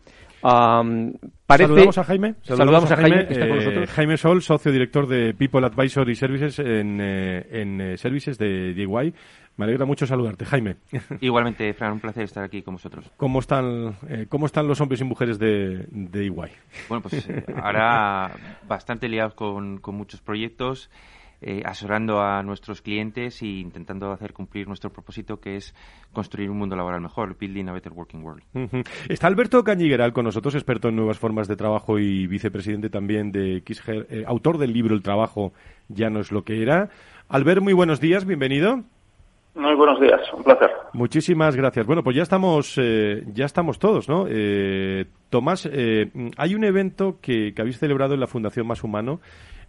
Saludamos 1.48 1.98
a 1.98 2.04
Jaime. 2.04 2.36
Saludamos, 2.42 2.92
a 2.92 2.96
Jaime, 2.98 3.28
que 3.28 3.34
está 3.34 3.48
con 3.48 3.58
nosotros. 3.58 3.90
Eh, 3.90 3.94
Jaime 3.94 4.18
Sol, 4.18 4.42
socio 4.42 4.72
director 4.72 5.08
de 5.08 5.34
People 5.36 5.66
Advisory 5.66 6.16
Services 6.16 6.60
en, 6.60 7.00
eh, 7.00 7.46
en 7.52 7.98
Services 7.98 8.38
de 8.38 8.74
DIY. 8.74 9.14
Me 9.58 9.66
alegra 9.66 9.86
mucho 9.86 10.06
saludarte, 10.06 10.46
Jaime. 10.46 10.78
Igualmente, 11.22 11.74
Fran, 11.74 11.94
un 11.94 12.00
placer 12.00 12.24
estar 12.24 12.44
aquí 12.44 12.62
con 12.62 12.76
vosotros. 12.76 13.12
¿Cómo 13.18 13.40
están, 13.40 13.96
eh, 14.08 14.26
¿cómo 14.30 14.46
están 14.46 14.68
los 14.68 14.80
hombres 14.82 15.02
y 15.02 15.04
mujeres 15.04 15.38
de, 15.40 15.86
de 15.90 16.26
Iguay? 16.26 16.52
Bueno, 16.90 17.02
pues 17.02 17.28
eh, 17.30 17.46
ahora 17.62 18.32
bastante 18.68 19.08
liados 19.10 19.34
con, 19.34 19.80
con 19.80 19.96
muchos 19.96 20.22
proyectos. 20.22 20.90
Eh, 21.44 21.64
asesorando 21.66 22.22
a 22.22 22.44
nuestros 22.44 22.84
clientes 22.84 23.42
e 23.42 23.48
intentando 23.48 24.12
hacer 24.12 24.32
cumplir 24.32 24.68
nuestro 24.68 24.92
propósito, 24.92 25.40
que 25.40 25.56
es 25.56 25.74
construir 26.14 26.52
un 26.52 26.60
mundo 26.60 26.76
laboral 26.76 27.02
mejor, 27.02 27.36
building 27.36 27.66
a 27.66 27.72
better 27.72 27.92
working 27.92 28.24
world. 28.24 28.44
Está 29.10 29.26
Alberto 29.26 29.64
Cañigueral 29.64 30.14
con 30.14 30.26
nosotros, 30.26 30.54
experto 30.54 30.90
en 30.90 30.98
nuevas 30.98 31.18
formas 31.18 31.48
de 31.48 31.56
trabajo 31.56 31.98
y 31.98 32.28
vicepresidente 32.28 32.92
también 32.92 33.32
de 33.32 33.64
Kisger, 33.66 34.24
autor 34.28 34.60
del 34.60 34.72
libro 34.72 34.94
El 34.94 35.02
trabajo 35.02 35.52
ya 35.88 36.12
no 36.12 36.20
es 36.20 36.32
lo 36.32 36.44
que 36.44 36.62
era. 36.62 36.90
Albert, 37.28 37.64
muy 37.64 37.74
buenos 37.74 38.00
días, 38.00 38.26
bienvenido. 38.26 38.84
Muy 39.54 39.76
buenos 39.76 40.00
días, 40.00 40.22
un 40.34 40.44
placer. 40.44 40.72
Muchísimas 40.94 41.56
gracias. 41.56 41.86
Bueno, 41.86 42.04
pues 42.04 42.16
ya 42.16 42.24
estamos, 42.24 42.78
eh, 42.78 43.24
ya 43.34 43.46
estamos 43.46 43.80
todos, 43.80 44.08
¿no? 44.08 44.26
Eh, 44.30 45.06
Tomás, 45.30 45.70
eh, 45.72 46.10
hay 46.38 46.56
un 46.56 46.64
evento 46.64 47.18
que, 47.22 47.54
que 47.54 47.62
habéis 47.62 47.78
celebrado 47.78 48.14
en 48.14 48.22
la 48.22 48.28
Fundación 48.28 48.66
Más 48.66 48.84
Humano 48.84 49.20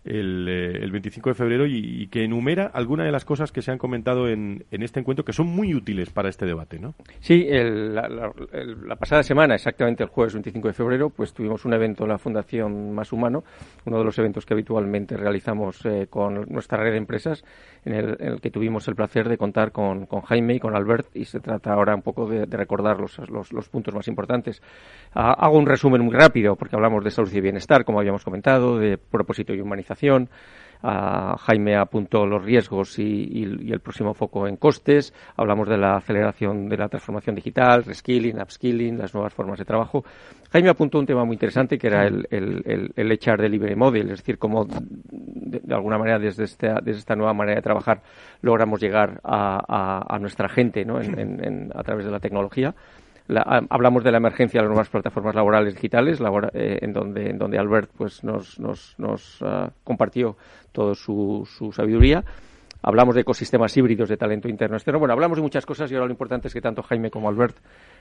el, 0.05 0.49
eh, 0.49 0.79
el 0.83 0.91
25 0.91 1.31
de 1.31 1.35
febrero 1.35 1.67
y, 1.67 2.09
que 2.09 2.25
enumera 2.25 2.67
algunas 2.67 3.07
de 3.07 3.13
las 3.13 3.25
cosas 3.25 3.53
que 3.53 3.63
se 3.63 3.71
han 3.71 3.79
comentado 3.79 4.29
en, 4.29 4.65
en, 4.71 4.83
este 4.83 5.01
encuentro 5.01 5.25
que 5.25 5.33
son 5.33 5.47
muy 5.47 5.75
útiles 5.75 6.11
para 6.11 6.29
este 6.29 6.45
debate, 6.45 6.79
¿no? 6.79 6.95
Sí, 7.21 7.47
la, 7.49 8.97
pasada 8.97 9.23
semana, 9.23 9.55
exactamente 9.55 10.03
el 10.03 10.09
jueves 10.09 10.35
25 10.35 10.69
de 10.69 10.75
febrero, 10.75 11.11
pues 11.11 11.33
tuvimos 11.33 11.65
un 11.65 11.75
evento 11.75 12.03
en 12.03 12.11
la 12.11 12.19
Fundación 12.19 12.93
Más 12.95 13.13
Humano, 13.13 13.45
uno 13.87 13.99
de 13.99 14.05
los 14.05 14.19
eventos 14.19 14.45
que 14.45 14.55
habitualmente 14.55 15.17
realizamos 15.17 15.85
eh, 15.87 16.09
con 16.11 16.47
nuestra 16.49 16.79
red 16.79 16.93
de 16.93 16.99
empresas, 16.99 17.45
en 17.85 17.95
el, 17.95 18.41
que 18.41 18.51
tuvimos 18.51 18.87
el 18.89 18.97
placer 18.97 19.29
de 19.29 19.39
contar 19.39 19.73
con, 19.73 20.07
Jaime 20.07 20.55
y 20.55 20.61
con 20.61 20.75
Albert 20.75 21.15
y 21.15 21.25
se 21.25 21.41
trata 21.41 21.73
ahora 21.73 21.95
un 21.95 22.03
poco 22.03 22.29
de, 22.29 22.47
recordar 22.47 23.01
los, 23.01 23.19
los, 23.31 23.53
los, 23.53 23.69
puntos 23.69 23.95
más 23.95 24.09
importantes. 24.09 24.63
Ah, 25.15 25.33
hago 25.33 25.59
un 25.59 25.67
resumen 25.67 26.03
muy 26.03 26.15
rápido 26.15 26.57
porque 26.57 26.77
hablamos 26.77 27.03
de 27.05 27.11
salud 27.11 27.33
y 27.33 27.41
bienestar, 27.41 27.85
como 27.85 28.01
habíamos 28.01 28.25
comentado, 28.25 28.79
de 28.79 28.99
propósito 28.99 29.55
y 29.55 29.61
humanización 29.61 29.92
Jaime 30.83 31.77
apuntó 31.77 32.27
los 32.27 32.45
riesgos 32.45 32.99
y, 32.99 33.45
el 33.45 33.81
próximo 33.81 34.15
foco 34.15 34.49
en 34.49 34.57
costes. 34.57 35.15
Hablamos 35.37 35.69
de 35.69 35.79
la 35.79 35.97
aceleración 35.97 36.69
de 36.69 36.77
la 36.77 36.89
transformación 36.89 37.37
digital, 37.37 37.85
reskilling, 37.85 38.41
upskilling, 38.41 38.99
las 38.99 39.15
nuevas 39.15 39.33
formas 39.33 39.59
de 39.59 39.65
trabajo. 39.65 40.05
Jaime 40.51 40.71
apuntó 40.71 40.99
un 40.99 41.07
tema 41.07 41.25
muy 41.25 41.35
interesante 41.35 41.79
que 41.79 41.87
era 41.87 42.07
el, 42.07 42.27
el, 42.31 43.13
HR 43.13 43.41
Delivery 43.41 43.77
Model, 43.77 44.11
es 44.11 44.19
decir, 44.19 44.39
cómo 44.39 44.67
de, 44.67 45.75
alguna 45.75 45.99
manera 45.99 46.19
desde 46.19 46.45
esta, 46.45 46.81
desde 46.83 46.99
esta 46.99 47.15
nueva 47.15 47.33
manera 47.33 47.57
de 47.57 47.63
trabajar 47.63 48.03
logramos 48.43 48.81
llegar 48.81 49.21
a, 49.25 50.19
nuestra 50.21 50.49
gente 50.49 50.85
¿no? 50.85 50.99
a 50.99 51.83
través 51.83 52.05
de 52.05 52.11
la 52.11 52.21
tecnología 52.21 52.75
hablamos 53.39 54.05
de 54.05 54.11
la 54.13 54.19
emergencia 54.19 54.61
de 54.61 54.65
las 54.65 54.71
nuevas 54.71 54.89
plataformas 54.89 55.35
laborales 55.35 55.75
digitales, 55.75 56.21
eh, 56.53 56.79
en, 56.83 56.93
donde, 56.93 57.31
en 57.31 57.39
donde 57.39 57.59
Albert 57.59 57.91
pues, 57.97 58.23
nos, 58.25 58.59
nos, 58.59 58.95
nos 58.99 59.39
ah, 59.43 59.71
compartió 59.85 60.37
toda 60.73 60.95
su, 60.95 61.49
su 61.51 61.73
sabiduría. 61.73 62.25
Hablamos 62.85 63.15
de 63.15 63.21
ecosistemas 63.21 63.77
híbridos 63.77 64.09
de 64.09 64.17
talento 64.17 64.49
interno 64.49 64.77
externo. 64.77 64.99
Bueno, 64.99 65.15
hablamos 65.15 65.39
de 65.39 65.43
muchas 65.43 65.65
cosas 65.65 65.91
y 65.91 65.95
ahora 65.95 66.07
lo 66.07 66.13
importante 66.13 66.49
es 66.49 66.55
que 66.55 66.61
tanto 66.61 66.83
Jaime 66.83 67.11
como 67.11 67.29
Albert 67.29 67.57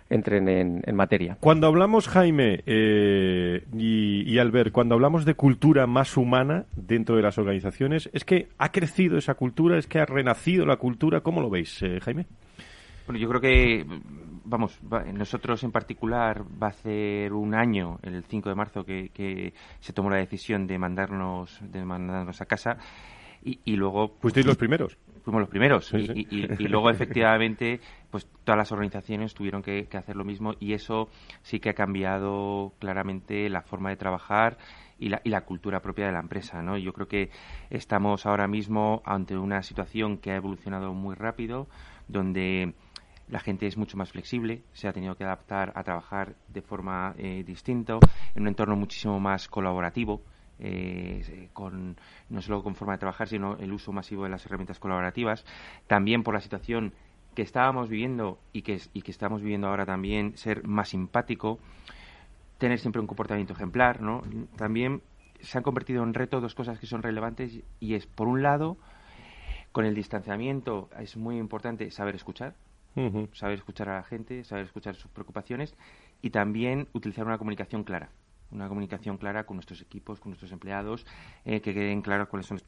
entren 0.09 0.49
en, 0.49 0.81
en 0.83 0.95
materia. 0.95 1.37
Cuando 1.39 1.67
hablamos, 1.67 2.07
Jaime 2.07 2.63
eh, 2.65 3.63
y, 3.77 4.23
y, 4.27 4.39
Albert, 4.39 4.71
cuando 4.71 4.95
hablamos 4.95 5.23
de 5.23 5.35
cultura 5.35 5.85
más 5.85 6.17
humana 6.17 6.65
dentro 6.75 7.15
de 7.15 7.21
las 7.21 7.37
organizaciones, 7.37 8.09
¿es 8.11 8.25
que 8.25 8.47
ha 8.57 8.71
crecido 8.71 9.19
esa 9.19 9.35
cultura? 9.35 9.77
¿Es 9.77 9.85
que 9.85 9.99
ha 9.99 10.05
renacido 10.05 10.65
la 10.65 10.77
cultura? 10.77 11.21
¿Cómo 11.21 11.41
lo 11.41 11.51
veis, 11.51 11.79
eh, 11.83 11.99
Jaime? 12.01 12.25
Bueno, 13.05 13.19
yo 13.19 13.29
creo 13.29 13.41
que, 13.41 13.85
vamos, 14.43 14.79
nosotros 15.13 15.63
en 15.63 15.71
particular 15.71 16.43
va 16.61 16.67
a 16.67 16.73
ser 16.73 17.33
un 17.33 17.55
año, 17.55 17.99
el 18.03 18.23
5 18.23 18.49
de 18.49 18.55
marzo, 18.55 18.83
que, 18.83 19.53
se 19.79 19.93
tomó 19.93 20.09
la 20.09 20.17
decisión 20.17 20.67
de 20.67 20.77
mandarnos, 20.77 21.59
de 21.61 21.83
mandarnos 21.85 22.41
a 22.41 22.45
casa. 22.45 22.77
Y, 23.43 23.75
luego... 23.75 24.17
¿Fuisteis 24.19 24.45
los 24.45 24.57
primeros? 24.57 24.97
Fuimos 25.23 25.41
los 25.41 25.49
primeros. 25.49 25.91
Y, 25.93 26.67
luego, 26.67 26.91
efectivamente, 26.91 27.79
pues 28.11 28.27
todas 28.43 28.57
las 28.57 28.71
organizaciones 28.71 29.33
tuvieron 29.33 29.63
que, 29.63 29.87
hacer 29.93 30.15
lo 30.15 30.23
mismo 30.23 30.53
y 30.59 30.73
eso 30.73 31.09
sí 31.41 31.59
que 31.59 31.69
ha 31.69 31.73
cambiado 31.73 32.73
claramente 32.79 33.49
la 33.49 33.63
forma 33.63 33.89
de 33.89 33.95
trabajar 33.95 34.57
y 34.99 35.09
la, 35.09 35.21
y 35.23 35.29
la 35.29 35.41
cultura 35.41 35.79
propia 35.79 36.05
de 36.05 36.11
la 36.11 36.19
empresa. 36.19 36.61
¿no? 36.61 36.77
Yo 36.77 36.93
creo 36.93 37.07
que 37.07 37.31
estamos 37.71 38.27
ahora 38.27 38.47
mismo 38.47 39.01
ante 39.05 39.35
una 39.35 39.63
situación 39.63 40.17
que 40.17 40.31
ha 40.31 40.35
evolucionado 40.35 40.93
muy 40.93 41.15
rápido, 41.15 41.67
donde 42.07 42.75
la 43.31 43.39
gente 43.39 43.65
es 43.65 43.77
mucho 43.77 43.97
más 43.97 44.11
flexible, 44.11 44.61
se 44.73 44.89
ha 44.89 44.93
tenido 44.93 45.15
que 45.15 45.23
adaptar 45.23 45.71
a 45.75 45.83
trabajar 45.83 46.35
de 46.49 46.61
forma 46.61 47.15
eh, 47.17 47.43
distinta, 47.45 47.97
en 48.35 48.43
un 48.43 48.49
entorno 48.49 48.75
muchísimo 48.75 49.19
más 49.21 49.47
colaborativo, 49.47 50.21
eh, 50.59 51.49
con, 51.53 51.95
no 52.29 52.41
solo 52.41 52.61
con 52.61 52.75
forma 52.75 52.93
de 52.93 52.99
trabajar, 52.99 53.29
sino 53.29 53.55
el 53.57 53.71
uso 53.71 53.93
masivo 53.93 54.25
de 54.25 54.29
las 54.29 54.45
herramientas 54.45 54.79
colaborativas. 54.79 55.45
También 55.87 56.23
por 56.23 56.33
la 56.33 56.41
situación 56.41 56.93
que 57.33 57.41
estábamos 57.41 57.89
viviendo 57.89 58.37
y 58.51 58.63
que, 58.63 58.81
y 58.91 59.01
que 59.01 59.11
estamos 59.11 59.41
viviendo 59.41 59.67
ahora 59.67 59.85
también, 59.85 60.35
ser 60.35 60.67
más 60.67 60.89
simpático, 60.89 61.57
tener 62.57 62.79
siempre 62.79 62.99
un 62.99 63.07
comportamiento 63.07 63.53
ejemplar, 63.53 64.01
¿no? 64.01 64.23
También 64.57 65.01
se 65.39 65.57
han 65.57 65.63
convertido 65.63 66.03
en 66.03 66.13
reto 66.13 66.41
dos 66.41 66.53
cosas 66.53 66.79
que 66.79 66.85
son 66.85 67.01
relevantes 67.01 67.61
y 67.79 67.93
es, 67.95 68.05
por 68.07 68.27
un 68.27 68.43
lado, 68.43 68.77
con 69.71 69.85
el 69.85 69.95
distanciamiento 69.95 70.89
es 70.99 71.15
muy 71.15 71.37
importante 71.37 71.89
saber 71.91 72.15
escuchar, 72.15 72.55
saber 73.33 73.57
escuchar 73.57 73.89
a 73.89 73.95
la 73.95 74.03
gente, 74.03 74.43
saber 74.43 74.65
escuchar 74.65 74.95
sus 74.95 75.11
preocupaciones 75.11 75.75
y 76.21 76.29
también 76.29 76.87
utilizar 76.93 77.25
una 77.25 77.37
comunicación 77.37 77.83
clara, 77.83 78.09
una 78.51 78.67
comunicación 78.67 79.17
clara 79.17 79.45
con 79.45 79.57
nuestros 79.57 79.81
equipos, 79.81 80.19
con 80.19 80.31
nuestros 80.31 80.51
empleados, 80.51 81.05
eh, 81.45 81.61
que 81.61 81.73
queden 81.73 82.01
claras 82.01 82.27
cuáles 82.27 82.47
son 82.47 82.57
las 82.57 82.65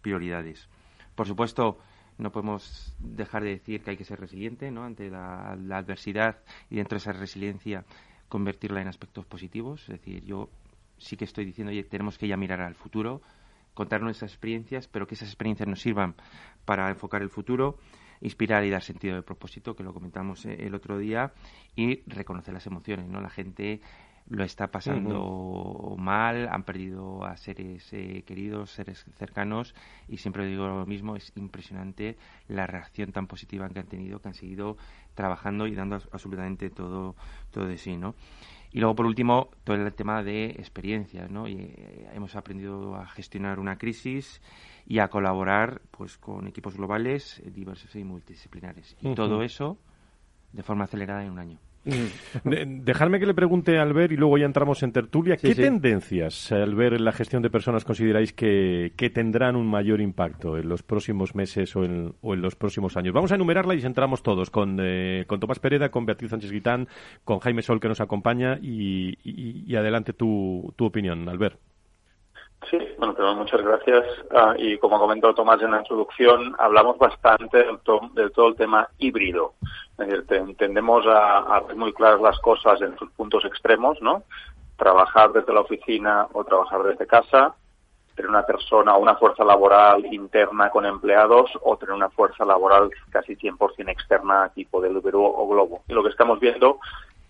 prioridades. 0.00 0.68
Por 1.14 1.26
supuesto, 1.26 1.78
no 2.18 2.30
podemos 2.32 2.94
dejar 2.98 3.42
de 3.42 3.50
decir 3.50 3.82
que 3.82 3.90
hay 3.90 3.96
que 3.96 4.04
ser 4.04 4.20
resiliente 4.20 4.70
¿no? 4.70 4.84
ante 4.84 5.10
la, 5.10 5.52
adversidad 5.52 6.38
y 6.70 6.76
dentro 6.76 6.96
de 6.96 6.98
esa 6.98 7.12
resiliencia 7.12 7.84
convertirla 8.28 8.80
en 8.80 8.88
aspectos 8.88 9.26
positivos. 9.26 9.82
Es 9.82 10.00
decir, 10.00 10.24
yo 10.24 10.50
sí 10.98 11.16
que 11.16 11.24
estoy 11.24 11.44
diciendo 11.44 11.72
que 11.72 11.82
tenemos 11.84 12.18
que 12.18 12.28
ya 12.28 12.36
mirar 12.36 12.60
al 12.60 12.74
futuro, 12.74 13.22
contar 13.74 14.02
nuestras 14.02 14.32
experiencias, 14.32 14.88
pero 14.88 15.06
que 15.06 15.14
esas 15.14 15.28
experiencias 15.28 15.68
nos 15.68 15.80
sirvan 15.80 16.14
para 16.64 16.88
enfocar 16.90 17.22
el 17.22 17.30
futuro 17.30 17.78
inspirar 18.22 18.64
y 18.64 18.70
dar 18.70 18.82
sentido 18.82 19.16
de 19.16 19.22
propósito, 19.22 19.76
que 19.76 19.82
lo 19.82 19.92
comentamos 19.92 20.46
eh, 20.46 20.56
el 20.60 20.74
otro 20.74 20.98
día, 20.98 21.32
y 21.76 22.02
reconocer 22.06 22.54
las 22.54 22.66
emociones, 22.66 23.08
¿no? 23.08 23.20
La 23.20 23.30
gente 23.30 23.80
lo 24.28 24.44
está 24.44 24.68
pasando 24.68 25.94
mal, 25.98 26.48
han 26.48 26.62
perdido 26.62 27.24
a 27.24 27.36
seres 27.36 27.92
eh, 27.92 28.22
queridos, 28.26 28.70
seres 28.70 29.04
cercanos, 29.16 29.74
y 30.08 30.18
siempre 30.18 30.46
digo 30.46 30.66
lo 30.66 30.86
mismo, 30.86 31.16
es 31.16 31.32
impresionante 31.36 32.16
la 32.48 32.66
reacción 32.66 33.12
tan 33.12 33.26
positiva 33.26 33.68
que 33.68 33.80
han 33.80 33.86
tenido, 33.86 34.20
que 34.20 34.28
han 34.28 34.34
seguido 34.34 34.76
trabajando 35.14 35.66
y 35.66 35.74
dando 35.74 35.96
absolutamente 36.12 36.70
todo, 36.70 37.16
todo 37.50 37.66
de 37.66 37.76
sí, 37.76 37.96
¿no? 37.96 38.14
Y 38.72 38.80
luego, 38.80 38.94
por 38.94 39.04
último, 39.04 39.50
todo 39.64 39.76
el 39.76 39.92
tema 39.92 40.22
de 40.22 40.46
experiencias, 40.46 41.30
¿no? 41.30 41.46
Y, 41.46 41.56
eh, 41.56 42.08
hemos 42.14 42.34
aprendido 42.36 42.96
a 42.96 43.06
gestionar 43.06 43.58
una 43.58 43.76
crisis 43.76 44.40
y 44.86 44.98
a 44.98 45.08
colaborar 45.08 45.80
pues 45.90 46.18
con 46.18 46.46
equipos 46.46 46.76
globales 46.76 47.40
eh, 47.40 47.50
diversos 47.50 47.94
y 47.96 48.04
multidisciplinares. 48.04 48.96
Y 49.00 49.14
todo 49.14 49.42
eso 49.42 49.78
de 50.52 50.62
forma 50.62 50.84
acelerada 50.84 51.24
en 51.24 51.30
un 51.32 51.38
año. 51.38 51.58
Mm. 51.84 52.84
Dejarme 52.84 53.18
que 53.18 53.26
le 53.26 53.34
pregunte 53.34 53.78
a 53.78 53.82
Albert 53.82 54.12
y 54.12 54.16
luego 54.16 54.38
ya 54.38 54.46
entramos 54.46 54.82
en 54.82 54.92
tertulia. 54.92 55.36
¿Qué 55.36 55.54
tendencias, 55.54 56.52
al 56.52 56.74
ver 56.74 56.94
en 56.94 57.04
la 57.04 57.12
gestión 57.12 57.42
de 57.42 57.50
personas, 57.50 57.84
consideráis 57.84 58.32
que, 58.32 58.92
tendrán 59.12 59.56
un 59.56 59.66
mayor 59.66 60.00
impacto 60.00 60.56
en 60.56 60.68
los 60.68 60.82
próximos 60.82 61.34
meses 61.34 61.74
o 61.74 61.84
en, 61.84 62.14
los 62.22 62.54
próximos 62.54 62.96
años? 62.96 63.12
Vamos 63.12 63.32
a 63.32 63.34
enumerarla 63.34 63.74
y 63.74 63.80
entramos 63.84 64.22
todos 64.22 64.50
con, 64.50 64.78
eh, 64.80 65.24
con 65.26 65.40
Tomás 65.40 65.58
Pereda, 65.58 65.90
con 65.90 66.06
Beatriz 66.06 66.30
Sánchez 66.30 66.52
Guitán, 66.52 66.88
con 67.24 67.40
Jaime 67.40 67.62
Sol 67.62 67.80
que 67.80 67.88
nos 67.88 68.00
acompaña 68.00 68.58
y, 68.62 69.18
y, 69.24 69.74
adelante 69.74 70.12
tu, 70.12 70.72
tu 70.76 70.84
opinión, 70.84 71.28
Albert. 71.28 71.58
Sí, 72.70 72.78
bueno, 72.98 73.14
pero 73.14 73.34
muchas 73.34 73.60
gracias. 73.62 74.04
Ah, 74.30 74.54
y 74.56 74.78
como 74.78 74.98
comentó 74.98 75.34
Tomás 75.34 75.60
en 75.62 75.72
la 75.72 75.78
introducción, 75.78 76.54
hablamos 76.58 76.96
bastante 76.98 77.58
de, 77.58 78.30
todo 78.30 78.48
el 78.48 78.56
tema 78.56 78.88
híbrido. 78.98 79.54
Es 79.98 80.08
decir, 80.08 80.36
entendemos 80.36 81.06
a, 81.06 81.38
a 81.38 81.60
ver 81.60 81.76
muy 81.76 81.92
claras 81.92 82.20
las 82.20 82.38
cosas 82.40 82.80
en 82.80 82.96
sus 82.98 83.10
puntos 83.12 83.44
extremos, 83.44 84.00
¿no? 84.00 84.22
Trabajar 84.76 85.32
desde 85.32 85.52
la 85.52 85.60
oficina 85.60 86.26
o 86.32 86.44
trabajar 86.44 86.82
desde 86.82 87.06
casa, 87.06 87.54
tener 88.14 88.30
una 88.30 88.44
persona 88.44 88.96
una 88.96 89.16
fuerza 89.16 89.44
laboral 89.44 90.04
interna 90.12 90.70
con 90.70 90.86
empleados 90.86 91.50
o 91.62 91.76
tener 91.76 91.94
una 91.94 92.10
fuerza 92.10 92.44
laboral 92.44 92.90
casi 93.10 93.36
100% 93.36 93.90
externa 93.90 94.50
tipo 94.54 94.80
del 94.80 94.96
Uber 94.96 95.14
o 95.16 95.46
Globo. 95.48 95.82
Y 95.88 95.92
lo 95.92 96.02
que 96.02 96.10
estamos 96.10 96.38
viendo 96.40 96.78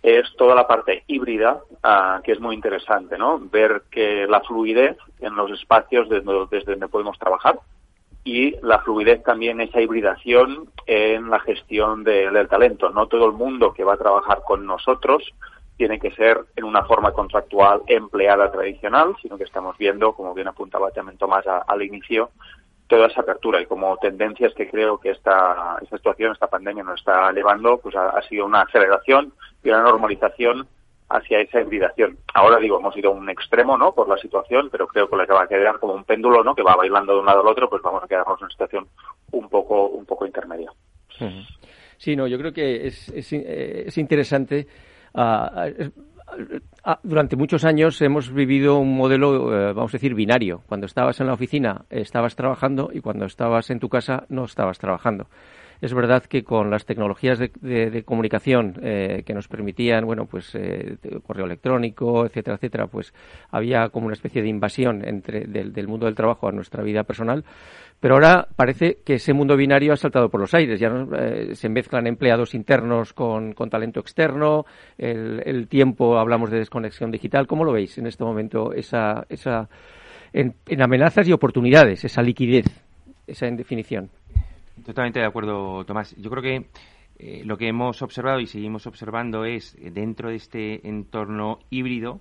es 0.03 0.27
toda 0.37 0.55
la 0.55 0.67
parte 0.67 1.05
híbrida, 1.07 1.61
ah, 1.83 2.21
que 2.25 2.33
es 2.33 2.41
muy 2.41 2.55
interesante, 2.55 3.17
¿no? 3.17 3.39
Ver 3.39 3.83
que 3.91 4.27
la 4.27 4.41
fluidez 4.41 4.97
en 5.21 5.37
los 5.37 5.51
espacios 5.53 6.09
desde, 6.09 6.33
desde 6.51 6.73
donde 6.73 6.89
podemos 6.89 7.19
trabajar 7.19 7.59
y 8.25 8.55
la 8.63 8.79
fluidez 8.81 9.23
también, 9.23 9.61
esa 9.61 9.81
hibridación 9.81 10.69
en 10.87 11.31
la 11.31 11.41
gestión 11.41 12.05
del 12.05 12.49
talento. 12.49 12.91
No 12.91 13.07
todo 13.07 13.27
el 13.27 13.33
mundo 13.33 13.73
que 13.73 13.85
va 13.85 13.95
a 13.95 13.99
trabajar 13.99 14.43
con 14.47 14.65
nosotros 14.65 15.33
tiene 15.77 15.99
que 15.99 16.13
ser 16.13 16.39
en 16.55 16.65
una 16.65 16.85
forma 16.85 17.13
contractual 17.13 17.83
empleada 17.87 18.53
tradicional, 18.53 19.17
sino 19.21 19.37
que 19.37 19.45
estamos 19.45 19.77
viendo, 19.79 20.13
como 20.13 20.35
bien 20.35 20.47
apuntaba 20.47 20.91
también 20.91 21.19
Tomás 21.19 21.45
al 21.47 21.83
inicio, 21.83 22.31
toda 22.93 23.07
esa 23.07 23.23
apertura 23.23 23.59
y 23.59 23.65
como 23.65 23.97
tendencias 23.97 24.53
que 24.53 24.69
creo 24.69 24.99
que 24.99 25.13
esta, 25.13 25.79
esta 25.81 25.97
situación, 25.97 26.33
esta 26.33 26.47
pandemia 26.47 26.85
nos 26.85 27.01
está 27.01 27.33
llevando, 27.33 27.79
pues 27.79 27.97
ha, 27.97 28.21
sido 28.29 28.45
una 28.45 28.61
aceleración 28.61 29.33
y 29.65 29.71
una 29.71 29.81
normalización 29.81 30.69
hacia 31.09 31.41
esa 31.41 31.63
hibridación. 31.63 32.19
Ahora 32.35 32.59
digo, 32.59 32.79
hemos 32.79 32.95
ido 32.95 33.09
a 33.09 33.15
un 33.15 33.31
extremo, 33.31 33.79
¿no? 33.79 33.95
Por 33.95 34.11
la 34.11 34.19
situación, 34.19 34.69
pero 34.71 34.87
creo 34.87 35.09
que 35.09 35.17
lo 35.17 35.27
que 35.27 35.33
va 35.33 35.45
a 35.45 35.49
quedar 35.49 35.79
como 35.79 35.95
un 35.95 36.05
péndulo, 36.05 36.45
¿no? 36.45 36.55
Que 36.55 36.63
va 36.63 36.77
bailando 36.77 37.15
de 37.15 37.21
un 37.21 37.25
lado 37.25 37.41
al 37.41 37.47
otro, 37.47 37.71
pues 37.71 37.81
vamos 37.81 38.05
a 38.05 38.07
quedarnos 38.07 38.39
en 38.39 38.45
una 38.45 38.53
situación 38.53 38.87
un 39.31 39.49
poco, 39.49 39.87
un 39.87 40.05
poco 40.05 40.27
intermedia. 40.27 40.71
Sí, 41.97 42.15
no, 42.15 42.27
yo 42.27 42.37
creo 42.37 42.53
que 42.53 42.89
es, 42.89 43.09
es, 43.09 43.33
eh, 43.33 43.85
es 43.87 43.97
interesante 43.97 44.67
ah, 45.15 45.67
durante 47.03 47.37
muchos 47.37 47.65
años 47.65 48.01
hemos 48.03 48.33
vivido 48.33 48.79
un 48.79 48.97
modelo, 48.97 49.53
eh, 49.53 49.73
vamos 49.73 49.93
a 49.93 49.99
decir, 49.99 50.15
binario. 50.15 50.63
Cuando 50.67 50.87
estabas 50.87 51.21
en 51.21 51.27
la 51.27 51.35
oficina 51.35 51.85
estabas 51.91 52.37
trabajando 52.37 52.91
y 52.93 53.01
cuando 53.01 53.27
estabas 53.27 53.71
en 53.71 53.81
tu 53.81 53.89
casa 53.89 54.25
no 54.29 54.45
estabas 54.45 54.79
trabajando. 54.79 55.27
Es 55.83 55.93
verdad 55.95 56.23
que 56.23 56.45
con 56.45 56.71
las 56.71 56.87
tecnologías 56.87 57.41
de, 57.41 58.03
comunicación 58.07 58.79
eh, 58.83 59.25
que 59.27 59.35
nos 59.35 59.49
permitían, 59.49 60.07
bueno, 60.07 60.27
pues 60.27 60.55
eh, 60.55 60.97
correo 61.27 61.45
electrónico, 61.45 62.25
etcétera, 62.25 62.55
etcétera, 62.55 62.87
pues 62.87 63.13
había 63.51 63.89
como 63.89 64.07
una 64.07 64.15
especie 64.15 64.43
de 64.43 64.49
invasión 64.49 65.03
entre 65.05 65.41
del, 65.41 65.89
mundo 65.89 66.07
del 66.07 66.15
trabajo 66.15 66.47
a 66.47 66.53
nuestra 66.53 66.85
vida 66.85 67.03
personal. 67.03 67.45
Pero 67.99 68.15
ahora 68.15 68.47
parece 68.55 68.99
que 69.05 69.15
ese 69.15 69.33
mundo 69.33 69.57
binario 69.57 69.93
ha 69.93 69.97
saltado 69.97 70.29
por 70.29 70.41
los 70.41 70.55
aires. 70.55 70.79
Ya 70.79 70.89
eh, 71.19 71.57
se 71.57 71.69
mezclan 71.69 72.07
empleados 72.07 72.55
internos 72.55 73.13
con, 73.13 73.53
talento 73.69 73.99
externo. 73.99 74.65
El, 74.97 75.67
tiempo, 75.67 76.17
hablamos 76.17 76.53
de 76.53 76.59
desconexión 76.59 77.11
digital. 77.11 77.49
¿Cómo 77.49 77.65
lo 77.65 77.73
veis 77.73 77.99
en 77.99 78.07
este 78.07 78.23
momento 78.23 78.73
esa, 78.73 79.27
esa 79.29 79.69
en, 80.33 80.55
en 80.69 80.81
amenazas 80.81 81.27
y 81.27 81.33
oportunidades, 81.33 82.05
esa 82.05 82.23
liquidez, 82.23 82.67
esa 83.27 83.49
en 83.49 83.57
definición? 83.57 84.11
Totalmente 84.85 85.21
de 85.21 85.27
acuerdo, 85.27 85.85
Tomás. 85.85 86.15
Yo 86.17 86.31
creo 86.31 86.43
que 86.43 86.71
eh, 87.19 87.43
lo 87.45 87.57
que 87.57 87.69
hemos 87.69 88.03
observado 88.03 88.41
y 88.41 88.47
seguimos 88.47 88.87
observando 88.87 89.45
es 89.45 89.77
eh, 89.77 89.91
dentro 89.93 90.31
de 90.31 90.37
este 90.37 90.89
entorno 90.89 91.61
híbrido, 91.71 92.21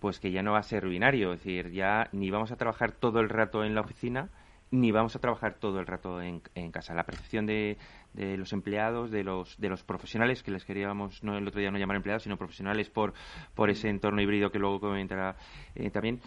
pues 0.00 0.18
que 0.18 0.32
ya 0.32 0.42
no 0.42 0.52
va 0.52 0.58
a 0.58 0.64
ser 0.64 0.88
binario, 0.88 1.32
es 1.32 1.40
decir, 1.40 1.70
ya 1.70 2.08
ni 2.12 2.30
vamos 2.30 2.50
a 2.50 2.56
trabajar 2.56 2.92
todo 2.92 3.20
el 3.20 3.28
rato 3.28 3.62
en 3.62 3.74
la 3.74 3.82
oficina, 3.82 4.28
ni 4.72 4.90
vamos 4.90 5.14
a 5.14 5.20
trabajar 5.20 5.54
todo 5.54 5.78
el 5.78 5.86
rato 5.86 6.20
en, 6.20 6.40
casa. 6.72 6.94
La 6.94 7.04
percepción 7.04 7.46
de, 7.46 7.76
de, 8.14 8.36
los 8.36 8.52
empleados, 8.52 9.10
de 9.10 9.22
los, 9.22 9.60
de 9.60 9.68
los 9.68 9.84
profesionales, 9.84 10.42
que 10.42 10.50
les 10.50 10.64
queríamos 10.64 11.22
no 11.22 11.36
el 11.36 11.46
otro 11.46 11.60
día 11.60 11.70
no 11.70 11.78
llamar 11.78 11.96
empleados, 11.96 12.24
sino 12.24 12.36
profesionales 12.36 12.90
por, 12.90 13.12
por 13.54 13.70
ese 13.70 13.88
entorno 13.88 14.20
híbrido 14.20 14.50
que 14.50 14.58
luego 14.58 14.80
comentará 14.80 15.36
eh, 15.74 15.90
también, 15.90 16.20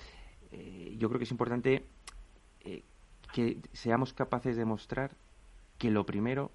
yo 0.97 1.09
creo 1.09 1.17
que 1.17 1.23
es 1.23 1.31
importante 1.31 1.83
que 3.33 3.57
seamos 3.71 4.13
capaces 4.13 4.55
de 4.55 4.65
mostrar 4.65 5.15
que 5.83 5.91
lo 5.91 6.05
primero 6.05 6.49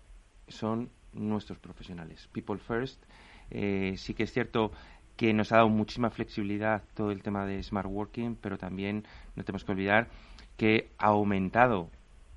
son 0.47 0.88
nuestros 1.12 1.59
profesionales. 1.59 2.31
People 2.33 2.57
First. 2.57 3.05
Eh, 3.51 3.93
sí 3.99 4.14
que 4.14 4.23
es 4.23 4.33
cierto 4.33 4.73
que 5.19 5.35
nos 5.35 5.53
ha 5.53 5.57
dado 5.57 5.69
muchísima 5.69 6.09
flexibilidad 6.09 6.83
todo 6.95 7.11
el 7.11 7.23
tema 7.23 7.45
de 7.45 7.62
smart 7.62 7.91
working, 7.91 8.37
pero 8.37 8.57
también 8.57 9.05
no 9.37 9.45
tenemos 9.45 9.64
que 9.64 9.73
olvidar 9.73 10.09
que 10.57 10.88
ha 10.97 11.09
aumentado 11.09 11.91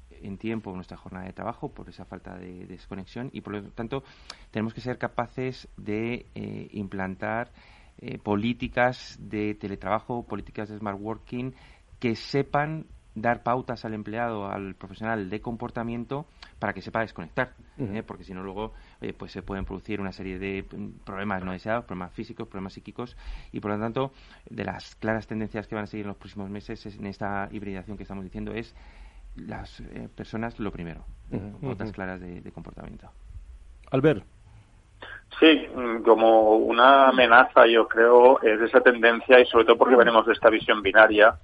en 0.10 0.38
tiempo 0.38 0.76
nuestra 0.76 0.98
jornada 0.98 1.28
de 1.28 1.32
trabajo 1.32 1.70
por 1.70 1.88
esa 1.88 2.04
falta 2.04 2.36
de, 2.36 2.66
desconexión 2.66 3.30
y 3.32 3.40
por 3.40 3.54
lo 3.54 3.72
tanto 3.72 4.04
tenemos 4.52 4.74
que 4.74 4.82
ser 4.82 4.98
capaces 4.98 5.70
de 5.78 6.26
eh, 6.36 6.68
implantar 6.74 7.54
eh, 8.00 8.18
políticas 8.18 9.18
de 9.18 9.56
teletrabajo, 9.56 10.28
políticas 10.28 10.68
de 10.68 10.78
smart 10.78 11.00
working 11.00 11.56
que 12.02 12.18
sepan 12.18 12.86
dar 13.16 13.44
pautas 13.44 13.84
al 13.86 13.94
empleado, 13.94 14.48
al 14.48 14.76
profesional 14.76 15.30
de 15.30 15.42
comportamiento 15.42 16.26
para 16.60 16.74
que 16.74 16.82
sepa 16.82 17.02
desconectar, 17.02 17.54
¿eh? 17.78 18.04
porque 18.06 18.24
si 18.24 18.34
no 18.34 18.44
luego 18.44 18.74
pues 19.18 19.32
se 19.32 19.42
pueden 19.42 19.66
producir 19.66 20.00
una 20.00 20.12
serie 20.12 20.40
de 20.40 20.64
mm, 20.64 21.04
problemas 21.04 21.44
no 21.44 21.52
deseados, 21.52 21.86
problemas 21.86 22.14
físicos, 22.14 22.48
problemas 22.48 22.74
psíquicos 22.74 23.18
y 23.52 23.60
por 23.60 23.72
lo 23.72 23.80
tanto 23.80 24.12
de 24.50 24.64
las 24.64 24.96
claras 24.96 25.28
tendencias 25.28 25.68
que 25.68 25.76
van 25.76 25.86
a 25.86 25.88
seguir 25.88 26.06
en 26.06 26.10
los 26.10 26.18
próximos 26.18 26.50
meses 26.50 26.86
en 26.86 27.06
esta 27.06 27.50
hibridación 27.52 27.98
que 27.98 28.04
estamos 28.04 28.24
diciendo 28.24 28.54
es 28.54 28.76
las 29.36 29.80
eh, 29.80 30.08
personas 30.16 30.60
lo 30.60 30.72
primero, 30.72 31.04
pautas 31.62 31.92
claras 31.92 32.20
de, 32.20 32.42
de 32.42 32.52
comportamiento. 32.52 33.10
Albert. 33.92 34.24
Sí, 35.40 35.68
mm, 35.74 36.04
como 36.04 36.58
una 36.58 37.10
amenaza 37.10 37.66
yo 37.66 37.88
creo 37.88 38.42
es 38.42 38.62
esa 38.62 38.82
tendencia 38.82 39.40
y 39.40 39.46
sobre 39.46 39.66
todo 39.66 39.78
porque 39.78 39.96
venimos 39.96 40.26
de 40.26 40.34
esta 40.34 40.50
visión 40.50 40.82
binaria 40.82 41.38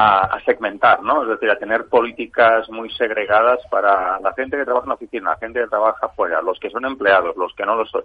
a, 0.00 0.38
segmentar, 0.44 1.02
¿no? 1.02 1.24
Es 1.24 1.28
decir, 1.28 1.50
a 1.50 1.58
tener 1.58 1.88
políticas 1.88 2.70
muy 2.70 2.88
segregadas 2.90 3.58
para 3.68 4.20
la 4.20 4.32
gente 4.34 4.56
que 4.56 4.64
trabaja 4.64 4.84
en 4.84 4.90
la 4.90 4.94
oficina, 4.94 5.30
la 5.30 5.36
gente 5.38 5.60
que 5.60 5.66
trabaja 5.66 6.08
fuera, 6.10 6.40
los 6.40 6.58
que 6.60 6.70
son 6.70 6.84
empleados, 6.84 7.36
los 7.36 7.52
que 7.54 7.66
no 7.66 7.74
lo 7.74 7.84
son. 7.86 8.04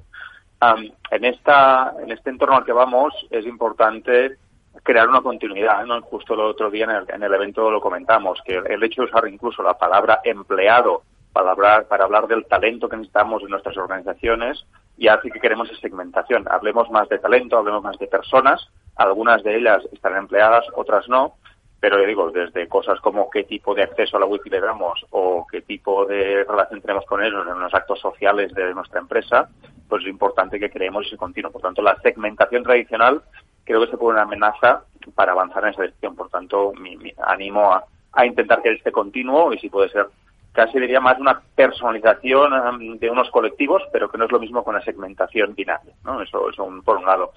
en 1.12 1.26
esta, 1.26 1.94
en 2.02 2.12
este 2.12 2.32
entorno 2.32 2.56
al 2.56 2.66
que 2.66 2.74
vamos 2.74 3.14
es 3.30 3.46
importante 3.46 4.38
crear 4.82 5.08
una 5.08 5.22
continuidad, 5.22 5.86
¿no? 5.86 6.02
Justo 6.02 6.34
el 6.34 6.40
otro 6.40 6.72
día 6.72 6.86
en 6.86 6.92
el, 6.92 7.06
en 7.10 7.22
el 7.22 7.34
evento 7.34 7.70
lo 7.70 7.80
comentamos, 7.80 8.42
que 8.44 8.56
el 8.56 8.84
hecho 8.84 9.04
de 9.04 9.10
usar 9.10 9.28
incluso 9.28 9.62
la 9.62 9.78
palabra 9.78 10.20
empleado 10.24 11.04
para 11.32 11.52
hablar, 11.52 11.86
para 11.86 12.06
hablar 12.06 12.28
del 12.28 12.46
talento 12.46 12.90
que 12.90 12.98
necesitamos 12.98 13.44
en 13.44 13.50
nuestras 13.50 13.78
organizaciones 13.78 14.66
y 14.98 15.10
hace 15.10 15.30
que 15.30 15.40
queremos 15.40 15.70
segmentación. 15.80 16.46
Hablemos 16.50 16.90
más 16.90 17.08
de 17.10 17.20
talento, 17.20 17.58
hablemos 17.58 17.84
más 17.84 18.00
de 18.00 18.08
personas, 18.08 18.68
algunas 18.96 19.44
de 19.44 19.58
ellas 19.58 19.84
estarán 19.92 20.20
empleadas, 20.20 20.66
otras 20.76 21.08
no, 21.08 21.36
pero 21.84 22.00
yo 22.00 22.08
digo, 22.08 22.32
desde 22.32 22.70
cosas 22.70 22.98
como 23.02 23.30
qué 23.30 23.44
tipo 23.44 23.76
de 23.76 23.84
acceso 23.84 24.16
a 24.16 24.22
la 24.22 24.26
wifi 24.26 24.50
le 24.50 24.62
damos 24.62 25.06
o 25.10 25.46
qué 25.52 25.64
tipo 25.64 26.06
de 26.06 26.46
relación 26.46 26.80
tenemos 26.80 27.06
con 27.06 27.22
ellos 27.22 27.46
en 27.46 27.60
los 27.60 27.74
actos 27.74 28.00
sociales 28.00 28.54
de 28.54 28.74
nuestra 28.74 29.02
empresa, 29.02 29.50
pues 29.90 30.02
es 30.04 30.10
importante 30.10 30.62
que 30.62 30.70
creemos 30.70 31.06
ese 31.06 31.18
continuo. 31.18 31.52
Por 31.52 31.62
tanto, 31.62 31.82
la 31.82 32.00
segmentación 32.00 32.64
tradicional 32.64 33.22
creo 33.66 33.82
que 33.82 33.92
se 33.92 33.98
pone 33.98 34.14
una 34.14 34.22
amenaza 34.22 34.86
para 35.14 35.34
avanzar 35.34 35.66
en 35.66 35.72
esa 35.72 35.82
dirección. 35.82 36.16
Por 36.16 36.30
tanto, 36.30 36.72
me 36.80 37.14
animo 37.28 37.74
a, 37.74 38.26
intentar 38.26 38.62
que 38.62 38.72
esté 38.72 38.94
continuo 38.94 39.52
y 39.52 39.60
si 39.60 39.68
puede 39.68 39.90
ser 39.90 40.08
casi 40.54 40.80
diría 40.80 41.02
más 41.02 41.20
una 41.20 41.42
personalización 41.54 42.54
um, 42.54 42.98
de 42.98 43.10
unos 43.10 43.30
colectivos, 43.30 43.84
pero 43.92 44.10
que 44.10 44.18
no 44.18 44.24
es 44.24 44.32
lo 44.32 44.40
mismo 44.40 44.64
con 44.64 44.76
la 44.76 44.82
segmentación 44.84 45.54
binaria, 45.54 45.94
¿no? 46.06 46.22
Eso, 46.22 46.50
eso 46.50 46.66
por 46.86 46.96
un 46.96 47.06
lado. 47.06 47.34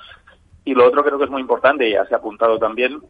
Y 0.64 0.72
lo 0.72 0.86
otro 0.86 1.02
creo 1.02 1.18
que 1.18 1.24
es 1.24 1.30
muy 1.30 1.40
importante, 1.40 1.88
y 1.88 1.94
ya 1.94 2.06
se 2.06 2.14
ha 2.14 2.18
apuntado 2.18 2.60
también, 2.60 3.00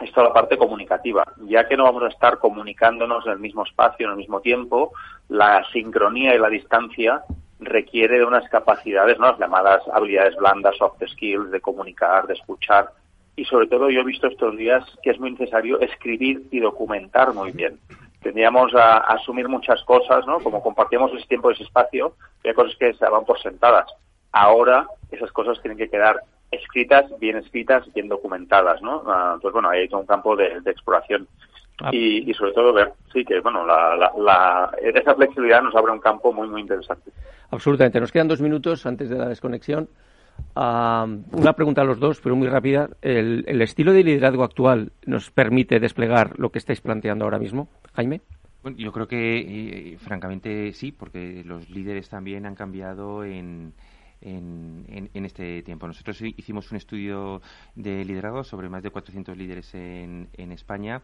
esto 0.00 0.22
la 0.22 0.32
parte 0.32 0.56
comunicativa. 0.56 1.24
Ya 1.46 1.68
que 1.68 1.76
no 1.76 1.84
vamos 1.84 2.02
a 2.02 2.08
estar 2.08 2.38
comunicándonos 2.38 3.26
en 3.26 3.32
el 3.32 3.38
mismo 3.38 3.64
espacio, 3.64 4.06
en 4.06 4.12
el 4.12 4.18
mismo 4.18 4.40
tiempo, 4.40 4.92
la 5.28 5.64
sincronía 5.72 6.34
y 6.34 6.38
la 6.38 6.48
distancia 6.48 7.22
requiere 7.60 8.18
de 8.18 8.24
unas 8.24 8.48
capacidades, 8.50 9.18
¿no? 9.18 9.26
las 9.26 9.38
llamadas 9.38 9.82
habilidades 9.92 10.36
blandas, 10.36 10.76
soft 10.76 11.02
skills, 11.06 11.50
de 11.50 11.60
comunicar, 11.60 12.26
de 12.26 12.34
escuchar. 12.34 12.90
Y 13.36 13.44
sobre 13.44 13.66
todo 13.66 13.90
yo 13.90 14.00
he 14.00 14.04
visto 14.04 14.26
estos 14.26 14.56
días 14.56 14.84
que 15.02 15.10
es 15.10 15.18
muy 15.18 15.32
necesario 15.32 15.80
escribir 15.80 16.46
y 16.50 16.60
documentar 16.60 17.32
muy 17.32 17.52
bien. 17.52 17.78
Tendríamos 18.22 18.74
a, 18.74 18.98
asumir 18.98 19.48
muchas 19.48 19.82
cosas, 19.84 20.26
¿no? 20.26 20.40
Como 20.40 20.62
compartimos 20.62 21.12
ese 21.12 21.26
tiempo 21.26 21.50
y 21.50 21.54
ese 21.54 21.64
espacio, 21.64 22.14
hay 22.44 22.54
cosas 22.54 22.76
que 22.78 22.94
se 22.94 23.08
van 23.08 23.24
por 23.24 23.40
sentadas. 23.40 23.86
Ahora 24.32 24.86
esas 25.10 25.30
cosas 25.32 25.60
tienen 25.60 25.78
que 25.78 25.90
quedar 25.90 26.20
escritas, 26.54 27.06
bien 27.18 27.36
escritas, 27.36 27.84
bien 27.94 28.08
documentadas, 28.08 28.80
¿no? 28.82 29.02
Ah, 29.06 29.36
pues 29.40 29.52
bueno, 29.52 29.70
hay 29.70 29.88
todo 29.88 30.00
un 30.00 30.06
campo 30.06 30.36
de, 30.36 30.58
exploración. 30.66 31.28
Ah. 31.80 31.90
Y, 31.92 32.32
sobre 32.34 32.52
todo 32.52 32.72
ver, 32.72 32.92
sí, 33.12 33.24
que 33.24 33.40
bueno, 33.40 33.66
la, 33.66 34.70
esa 34.80 35.14
flexibilidad 35.14 35.62
nos 35.62 35.74
abre 35.74 35.92
un 35.92 36.00
campo 36.00 36.32
muy, 36.32 36.48
muy 36.48 36.60
interesante. 36.60 37.10
Absolutamente. 37.50 38.00
Nos 38.00 38.12
quedan 38.12 38.28
dos 38.28 38.40
minutos 38.40 38.86
antes 38.86 39.08
de 39.10 39.16
la 39.16 39.28
desconexión. 39.28 39.88
una 40.56 41.52
pregunta 41.54 41.82
a 41.82 41.84
los 41.84 41.98
dos, 41.98 42.20
pero 42.20 42.36
muy 42.36 42.48
rápida. 42.48 42.90
¿El, 43.02 43.60
estilo 43.62 43.92
de 43.92 44.04
liderazgo 44.04 44.44
actual 44.44 44.92
nos 45.04 45.30
permite 45.30 45.80
desplegar 45.80 46.38
lo 46.38 46.50
que 46.50 46.58
estáis 46.58 46.80
planteando 46.80 47.24
ahora 47.24 47.38
mismo, 47.38 47.68
Jaime? 47.94 48.20
Bueno, 48.62 48.78
yo 48.78 48.92
creo 48.92 49.06
que, 49.06 49.96
francamente, 50.00 50.72
sí, 50.72 50.90
porque 50.92 51.42
los 51.44 51.68
líderes 51.68 52.08
también 52.08 52.46
han 52.46 52.54
cambiado 52.54 53.24
en, 53.24 53.74
en, 54.20 55.10
este 55.12 55.62
tiempo. 55.62 55.86
Nosotros 55.86 56.20
hicimos 56.20 56.70
un 56.70 56.76
estudio 56.76 57.42
de 57.74 58.04
liderazgo 58.04 58.44
sobre 58.44 58.68
más 58.68 58.82
de 58.82 58.90
400 58.90 59.36
líderes 59.36 59.74
en, 59.74 60.28
en 60.34 60.52
España 60.52 61.02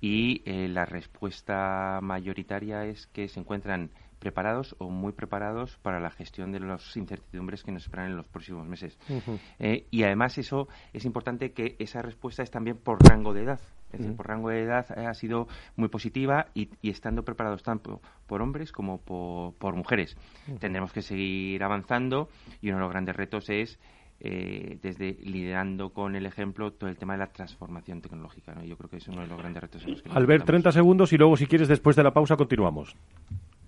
y 0.00 0.42
eh, 0.44 0.68
la 0.68 0.84
respuesta 0.84 1.98
mayoritaria 2.02 2.84
es 2.84 3.06
que 3.08 3.28
se 3.28 3.40
encuentran 3.40 3.90
preparados 4.18 4.74
o 4.78 4.90
muy 4.90 5.12
preparados 5.12 5.78
para 5.82 6.00
la 6.00 6.10
gestión 6.10 6.52
de 6.52 6.60
las 6.60 6.96
incertidumbres 6.96 7.62
que 7.62 7.72
nos 7.72 7.84
esperan 7.84 8.10
en 8.10 8.16
los 8.16 8.26
próximos 8.26 8.66
meses. 8.66 8.98
Eh, 9.58 9.86
y 9.90 10.02
además 10.02 10.38
eso 10.38 10.68
es 10.92 11.04
importante 11.04 11.52
que 11.52 11.76
esa 11.78 12.02
respuesta 12.02 12.42
es 12.42 12.50
también 12.50 12.76
por 12.76 12.98
rango 13.08 13.32
de 13.32 13.42
edad. 13.42 13.60
Es 13.92 14.00
decir, 14.00 14.16
por 14.16 14.28
rango 14.28 14.50
de 14.50 14.62
edad 14.62 14.86
ha 14.98 15.14
sido 15.14 15.48
muy 15.76 15.88
positiva 15.88 16.48
y, 16.54 16.68
estando 16.82 17.24
preparados 17.24 17.62
tanto 17.62 18.02
por 18.26 18.42
hombres 18.42 18.70
como 18.70 18.98
por, 18.98 19.74
mujeres. 19.74 20.16
Tendremos 20.60 20.92
que 20.92 21.00
seguir 21.00 21.62
avanzando 21.64 22.28
y 22.60 22.68
uno 22.68 22.76
de 22.76 22.82
los 22.82 22.90
grandes 22.90 23.16
retos 23.16 23.48
es 23.48 23.78
eh, 24.20 24.78
desde 24.82 25.16
liderando 25.22 25.90
con 25.90 26.16
el 26.16 26.26
ejemplo 26.26 26.72
todo 26.72 26.90
el 26.90 26.96
tema 26.96 27.12
de 27.12 27.20
la 27.20 27.28
transformación 27.28 28.00
tecnológica. 28.00 28.52
¿no? 28.52 28.64
Yo 28.64 28.76
creo 28.76 28.90
que 28.90 28.96
es 28.96 29.06
uno 29.08 29.22
de 29.22 29.28
los 29.28 29.38
grandes 29.38 29.62
retos 29.62 29.84
en 29.84 29.92
los 29.92 30.02
que 30.02 30.10
Albert, 30.10 30.44
30 30.44 30.72
segundos 30.72 31.12
y 31.12 31.18
luego, 31.18 31.36
si 31.36 31.46
quieres, 31.46 31.68
después 31.68 31.94
de 31.94 32.02
la 32.02 32.12
pausa 32.12 32.36
continuamos. 32.36 32.96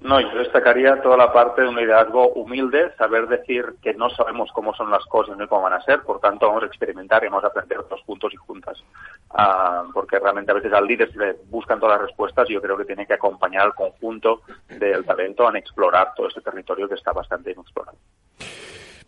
No, 0.01 0.19
yo 0.19 0.39
destacaría 0.39 1.03
toda 1.03 1.19
la 1.19 1.31
parte 1.31 1.61
de 1.61 1.69
un 1.69 1.77
liderazgo 1.77 2.31
humilde, 2.31 2.91
saber 2.97 3.29
decir 3.29 3.75
que 3.83 3.93
no 3.93 4.09
sabemos 4.09 4.51
cómo 4.53 4.75
son 4.75 4.91
las 4.91 5.05
cosas 5.05 5.37
ni 5.37 5.47
cómo 5.47 5.63
van 5.63 5.75
a 5.75 5.83
ser, 5.83 6.01
por 6.01 6.21
tanto 6.21 6.47
vamos 6.47 6.63
a 6.63 6.67
experimentar 6.67 7.23
y 7.23 7.29
vamos 7.29 7.45
a 7.45 7.49
aprender 7.49 7.83
todos 7.83 8.03
juntos 8.05 8.33
y 8.33 8.37
juntas. 8.37 8.83
Ah, 9.31 9.85
porque 9.93 10.19
realmente 10.19 10.53
a 10.53 10.55
veces 10.55 10.73
al 10.73 10.87
líder 10.87 11.13
se 11.13 11.19
le 11.19 11.37
buscan 11.51 11.79
todas 11.79 11.99
las 11.99 12.09
respuestas 12.09 12.49
y 12.49 12.55
yo 12.55 12.63
creo 12.63 12.79
que 12.79 12.87
tiene 12.87 13.07
que 13.07 13.13
acompañar 13.13 13.65
al 13.65 13.75
conjunto 13.75 14.41
del 14.69 15.05
talento 15.05 15.47
a 15.47 15.59
explorar 15.59 16.15
todo 16.17 16.29
este 16.29 16.41
territorio 16.41 16.89
que 16.89 16.95
está 16.95 17.13
bastante 17.13 17.53
inexplorado. 17.53 17.99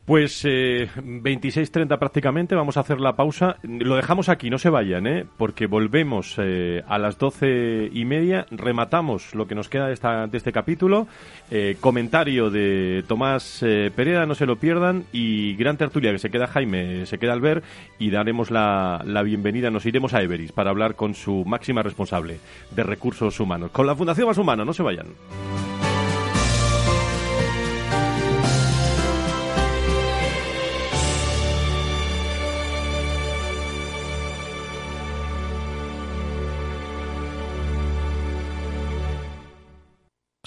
Pues 0.04 0.44
eh, 0.44 0.88
26.30 0.96 1.96
prácticamente, 1.96 2.56
vamos 2.56 2.76
a 2.76 2.80
hacer 2.80 3.00
la 3.00 3.14
pausa. 3.14 3.56
Lo 3.62 3.94
dejamos 3.94 4.28
aquí, 4.28 4.50
no 4.50 4.58
se 4.58 4.68
vayan, 4.68 5.06
¿eh? 5.06 5.24
porque 5.36 5.66
volvemos 5.66 6.34
eh, 6.38 6.82
a 6.88 6.98
las 6.98 7.18
doce 7.18 7.88
y 7.92 8.04
media, 8.04 8.46
rematamos 8.50 9.32
lo 9.36 9.46
que 9.46 9.54
nos 9.54 9.68
queda 9.68 9.86
de, 9.86 9.94
esta, 9.94 10.26
de 10.26 10.36
este 10.36 10.50
capítulo, 10.50 11.06
eh, 11.52 11.76
comentario 11.80 12.50
de 12.50 13.04
Tomás 13.06 13.62
eh, 13.62 13.92
Pereda, 13.94 14.26
no 14.26 14.34
se 14.34 14.46
lo 14.46 14.56
pierdan, 14.56 15.04
y 15.12 15.54
gran 15.54 15.76
tertulia 15.76 16.10
que 16.10 16.18
se 16.18 16.30
queda 16.30 16.48
Jaime, 16.48 17.06
se 17.06 17.18
queda 17.18 17.32
al 17.32 17.40
ver, 17.40 17.62
y 18.00 18.10
daremos 18.10 18.50
la, 18.50 19.02
la 19.06 19.22
bienvenida, 19.22 19.70
nos 19.70 19.86
iremos 19.86 20.14
a 20.14 20.22
Everis 20.22 20.50
para 20.50 20.70
hablar 20.70 20.96
con 20.96 21.14
su 21.14 21.44
máxima 21.44 21.84
responsable 21.84 22.40
de 22.72 22.82
recursos 22.82 23.38
humanos, 23.38 23.70
con 23.70 23.86
la 23.86 23.94
Fundación 23.94 24.26
Más 24.26 24.38
Humana, 24.38 24.64
no 24.64 24.72
se 24.72 24.82
vayan. 24.82 25.06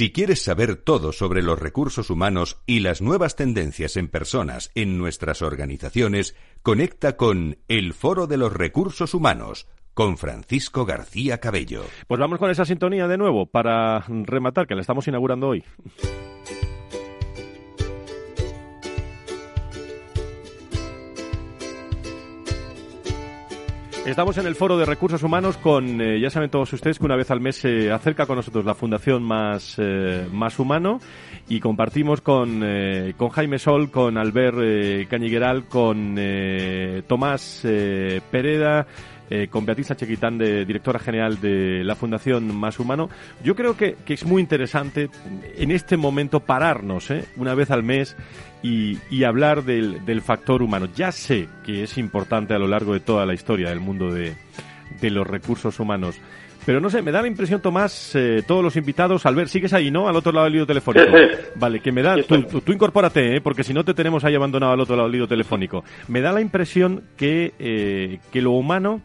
Si 0.00 0.12
quieres 0.12 0.42
saber 0.42 0.76
todo 0.76 1.12
sobre 1.12 1.42
los 1.42 1.58
recursos 1.58 2.08
humanos 2.08 2.56
y 2.64 2.80
las 2.80 3.02
nuevas 3.02 3.36
tendencias 3.36 3.98
en 3.98 4.08
personas 4.08 4.70
en 4.74 4.96
nuestras 4.96 5.42
organizaciones, 5.42 6.34
conecta 6.62 7.18
con 7.18 7.58
El 7.68 7.92
Foro 7.92 8.26
de 8.26 8.38
los 8.38 8.50
Recursos 8.50 9.12
Humanos 9.12 9.68
con 9.92 10.16
Francisco 10.16 10.86
García 10.86 11.36
Cabello. 11.36 11.84
Pues 12.08 12.18
vamos 12.18 12.38
con 12.38 12.48
esa 12.50 12.64
sintonía 12.64 13.08
de 13.08 13.18
nuevo 13.18 13.44
para 13.44 14.06
rematar, 14.08 14.66
que 14.66 14.74
la 14.74 14.80
estamos 14.80 15.06
inaugurando 15.06 15.48
hoy. 15.48 15.64
Estamos 24.10 24.36
en 24.38 24.46
el 24.48 24.56
foro 24.56 24.76
de 24.76 24.84
recursos 24.84 25.22
humanos 25.22 25.56
con, 25.56 26.00
eh, 26.00 26.18
ya 26.18 26.30
saben 26.30 26.50
todos 26.50 26.72
ustedes 26.72 26.98
que 26.98 27.04
una 27.04 27.14
vez 27.14 27.30
al 27.30 27.38
mes 27.38 27.54
se 27.54 27.92
acerca 27.92 28.26
con 28.26 28.34
nosotros 28.34 28.64
la 28.64 28.74
Fundación 28.74 29.22
Más, 29.22 29.76
eh, 29.78 30.26
Más 30.32 30.58
Humano 30.58 30.98
y 31.48 31.60
compartimos 31.60 32.20
con, 32.20 32.60
eh, 32.64 33.14
con 33.16 33.28
Jaime 33.28 33.60
Sol, 33.60 33.92
con 33.92 34.18
Albert 34.18 35.08
Cañigueral, 35.08 35.66
con 35.66 36.16
Tomás 37.06 37.62
Pereda, 38.32 38.88
eh, 39.32 39.46
con 39.48 39.64
Beatriz 39.64 39.92
Chequitán, 39.94 40.38
de, 40.38 40.64
directora 40.64 40.98
general 40.98 41.40
de 41.40 41.84
la 41.84 41.94
Fundación 41.94 42.52
Más 42.52 42.80
Humano. 42.80 43.08
Yo 43.44 43.54
creo 43.54 43.76
que, 43.76 43.96
es 44.08 44.24
muy 44.24 44.42
interesante 44.42 45.08
en 45.56 45.70
este 45.70 45.96
momento 45.96 46.40
pararnos 46.40 47.12
¿eh? 47.12 47.24
una 47.36 47.54
vez 47.54 47.70
al 47.70 47.84
mes 47.84 48.16
y, 48.62 49.22
hablar 49.22 49.62
del, 49.62 50.20
factor 50.20 50.62
humano. 50.62 50.88
Ya 50.96 51.12
sé 51.12 51.48
que 51.64 51.84
es 51.84 51.96
importante 51.96 52.54
a 52.54 52.58
lo 52.58 52.66
largo 52.66 52.92
de 52.92 53.00
toda 53.00 53.24
la 53.24 53.34
historia 53.34 53.68
del 53.68 53.78
mundo 53.78 54.12
de, 54.12 54.34
los 55.00 55.26
recursos 55.26 55.78
humanos. 55.78 56.16
Pero 56.66 56.80
no 56.80 56.90
sé, 56.90 57.02
me 57.02 57.10
da 57.10 57.22
la 57.22 57.28
impresión, 57.28 57.60
Tomás, 57.60 58.14
eh, 58.14 58.42
todos 58.46 58.62
los 58.62 58.76
invitados, 58.76 59.24
al 59.26 59.34
ver, 59.34 59.48
sigues 59.48 59.72
ahí, 59.72 59.90
¿no? 59.90 60.08
Al 60.08 60.16
otro 60.16 60.32
lado 60.32 60.44
del 60.44 60.54
lío 60.54 60.66
telefónico. 60.66 61.10
Vale, 61.56 61.80
que 61.80 61.92
me 61.92 62.02
da, 62.02 62.16
tú, 62.22 62.42
tú, 62.42 62.72
incorpórate, 62.72 63.36
¿eh? 63.36 63.40
porque 63.40 63.64
si 63.64 63.72
no 63.72 63.84
te 63.84 63.94
tenemos 63.94 64.24
ahí 64.24 64.34
abandonado 64.34 64.72
al 64.72 64.80
otro 64.80 64.96
lado 64.96 65.08
del 65.08 65.18
lío 65.18 65.28
telefónico. 65.28 65.84
Me 66.08 66.20
da 66.20 66.32
la 66.32 66.40
impresión 66.40 67.02
que, 67.16 67.54
eh, 67.58 68.18
que 68.30 68.42
lo 68.42 68.52
humano 68.52 69.00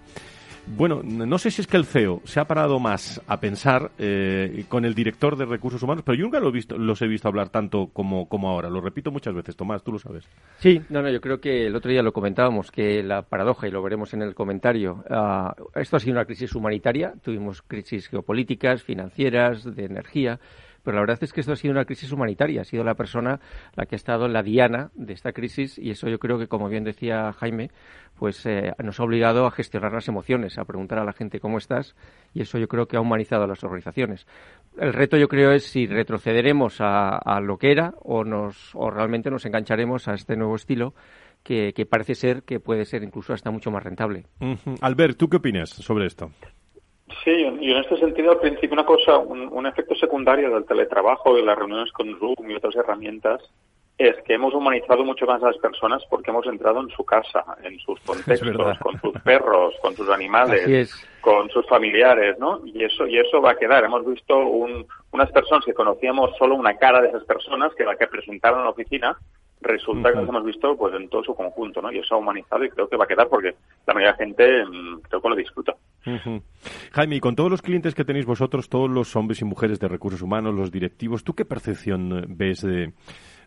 bueno, 0.67 1.01
no 1.03 1.37
sé 1.37 1.51
si 1.51 1.61
es 1.61 1.67
que 1.67 1.77
el 1.77 1.85
CEO 1.85 2.21
se 2.25 2.39
ha 2.39 2.45
parado 2.45 2.79
más 2.79 3.21
a 3.27 3.39
pensar 3.39 3.91
eh, 3.97 4.65
con 4.67 4.85
el 4.85 4.95
director 4.95 5.37
de 5.37 5.45
recursos 5.45 5.81
humanos, 5.83 6.03
pero 6.05 6.17
yo 6.17 6.23
nunca 6.23 6.39
lo 6.39 6.49
he 6.49 6.51
visto, 6.51 6.77
los 6.77 7.01
he 7.01 7.07
visto 7.07 7.27
hablar 7.27 7.49
tanto 7.49 7.87
como, 7.93 8.27
como 8.27 8.49
ahora. 8.49 8.69
Lo 8.69 8.81
repito 8.81 9.11
muchas 9.11 9.33
veces, 9.33 9.55
Tomás, 9.55 9.83
tú 9.83 9.91
lo 9.91 9.99
sabes. 9.99 10.27
Sí, 10.59 10.81
no, 10.89 11.01
no, 11.01 11.09
yo 11.09 11.21
creo 11.21 11.39
que 11.39 11.67
el 11.67 11.75
otro 11.75 11.91
día 11.91 12.01
lo 12.01 12.13
comentábamos, 12.13 12.71
que 12.71 13.03
la 13.03 13.21
paradoja, 13.21 13.67
y 13.67 13.71
lo 13.71 13.81
veremos 13.83 14.13
en 14.13 14.21
el 14.21 14.33
comentario, 14.33 15.03
uh, 15.09 15.79
esto 15.79 15.97
ha 15.97 15.99
sido 15.99 16.13
una 16.13 16.25
crisis 16.25 16.55
humanitaria, 16.55 17.13
tuvimos 17.21 17.61
crisis 17.61 18.07
geopolíticas, 18.07 18.83
financieras, 18.83 19.75
de 19.75 19.85
energía, 19.85 20.39
pero 20.85 20.95
la 20.95 21.01
verdad 21.01 21.17
es 21.21 21.33
que 21.33 21.41
esto 21.41 21.51
ha 21.51 21.55
sido 21.57 21.73
una 21.73 21.83
crisis 21.83 22.11
humanitaria, 22.11 22.61
ha 22.61 22.63
sido 22.63 22.83
la 22.83 22.93
persona 22.93 23.39
la 23.75 23.85
que 23.85 23.95
ha 23.95 23.97
estado 23.97 24.27
en 24.27 24.33
la 24.33 24.43
diana 24.43 24.91
de 24.93 25.13
esta 25.13 25.33
crisis 25.33 25.77
y 25.77 25.89
eso 25.89 26.07
yo 26.07 26.19
creo 26.19 26.37
que, 26.37 26.47
como 26.47 26.69
bien 26.69 26.83
decía 26.83 27.33
Jaime, 27.33 27.71
pues 28.17 28.45
eh, 28.45 28.71
nos 28.83 28.99
ha 28.99 29.03
obligado 29.03 29.45
a 29.45 29.51
gestionar 29.51 29.91
las 29.91 30.07
emociones, 30.07 30.57
a 30.57 30.63
preguntar 30.63 30.99
a 30.99 31.03
la 31.03 31.13
gente 31.13 31.39
cómo 31.39 31.57
estás 31.57 31.95
y 32.33 32.41
eso 32.41 32.57
yo 32.57 32.67
creo 32.67 32.87
que 32.87 32.95
ha 32.95 33.01
humanizado 33.01 33.43
a 33.43 33.47
las 33.47 33.63
organizaciones. 33.63 34.27
El 34.77 34.93
reto 34.93 35.17
yo 35.17 35.27
creo 35.27 35.51
es 35.51 35.65
si 35.65 35.87
retrocederemos 35.87 36.77
a, 36.79 37.39
lo 37.41 37.57
que 37.57 37.71
era 37.71 37.93
o, 38.01 38.23
nos, 38.23 38.73
o 38.75 38.89
realmente 38.89 39.29
nos 39.29 39.45
engancharemos 39.45 40.07
a 40.07 40.13
este 40.13 40.37
nuevo 40.37 40.55
estilo 40.55 40.93
que, 41.43 41.87
parece 41.89 42.15
ser 42.15 42.43
que 42.43 42.59
puede 42.59 42.85
ser 42.85 43.03
incluso 43.03 43.33
hasta 43.33 43.51
mucho 43.51 43.71
más 43.71 43.83
rentable. 43.83 44.25
Albert, 44.81 45.17
¿tú 45.17 45.29
qué 45.29 45.37
opinas 45.37 45.69
sobre 45.69 46.07
esto? 46.07 46.31
Sí, 47.23 47.31
y 47.31 47.71
en 47.71 47.77
este 47.77 47.97
sentido, 47.97 48.31
al 48.31 48.39
principio, 48.39 48.73
una 48.73 48.85
cosa, 48.85 49.17
un, 49.17 49.65
efecto 49.65 49.95
secundario 49.95 50.53
del 50.53 50.65
teletrabajo 50.65 51.37
y 51.37 51.43
las 51.43 51.57
reuniones 51.57 51.91
con 51.91 52.17
Zoom 52.19 52.49
y 52.49 52.55
otras 52.55 52.75
herramientas 52.75 53.41
es 53.97 54.15
que 54.23 54.33
hemos 54.33 54.53
humanizado 54.53 55.05
mucho 55.05 55.25
más 55.25 55.41
a 55.41 55.47
las 55.47 55.57
personas 55.57 56.03
porque 56.09 56.29
hemos 56.29 56.45
entrado 56.47 56.81
en 56.81 56.89
su 56.89 57.05
casa, 57.05 57.43
en 57.63 57.79
sus 57.79 57.99
contextos, 58.01 58.77
con 58.79 58.99
sus 58.99 59.21
perros, 59.21 59.73
con 59.81 59.95
sus 59.95 60.09
animales, 60.09 60.93
con 61.21 61.49
sus 61.49 61.65
familiares, 61.67 62.37
¿no? 62.37 62.61
Y 62.65 62.83
eso 62.83 63.07
y 63.07 63.17
eso 63.17 63.41
va 63.41 63.51
a 63.51 63.57
quedar. 63.57 63.85
Hemos 63.85 64.05
visto 64.05 64.37
unas 64.37 65.31
personas 65.31 65.63
que 65.65 65.73
conocíamos 65.73 66.35
solo 66.37 66.55
una 66.55 66.77
cara 66.77 67.01
de 67.01 67.07
esas 67.07 67.23
personas 67.23 67.73
que 67.75 67.85
la 67.85 67.95
que 67.95 68.07
presentaron 68.07 68.59
en 68.59 68.65
la 68.65 68.71
oficina 68.71 69.17
resulta 69.61 70.11
que 70.11 70.19
las 70.19 70.29
hemos 70.29 70.43
visto 70.43 70.75
pues 70.75 70.93
en 70.93 71.07
todo 71.09 71.23
su 71.23 71.33
conjunto, 71.33 71.81
¿no? 71.81 71.91
Y 71.91 71.99
eso 71.99 72.15
ha 72.15 72.17
humanizado 72.17 72.65
y 72.65 72.69
creo 72.69 72.89
que 72.89 72.97
va 72.97 73.05
a 73.05 73.07
quedar 73.07 73.29
porque 73.29 73.55
la 73.87 73.93
mayoría 73.93 74.11
de 74.11 74.17
la 74.17 74.25
gente 74.25 74.65
mm, 74.65 75.01
creo 75.01 75.21
que 75.21 75.29
lo 75.29 75.35
disfruta. 75.35 75.75
Jaime, 76.91 77.15
y 77.15 77.19
con 77.19 77.35
todos 77.35 77.49
los 77.49 77.61
clientes 77.61 77.95
que 77.95 78.05
tenéis 78.05 78.25
vosotros, 78.25 78.69
todos 78.69 78.89
los 78.89 79.15
hombres 79.15 79.41
y 79.41 79.45
mujeres 79.45 79.79
de 79.79 79.87
recursos 79.87 80.21
humanos, 80.21 80.53
los 80.53 80.71
directivos, 80.71 81.23
¿tú 81.23 81.33
qué 81.33 81.45
percepción 81.45 82.25
ves 82.29 82.61
de, 82.61 82.93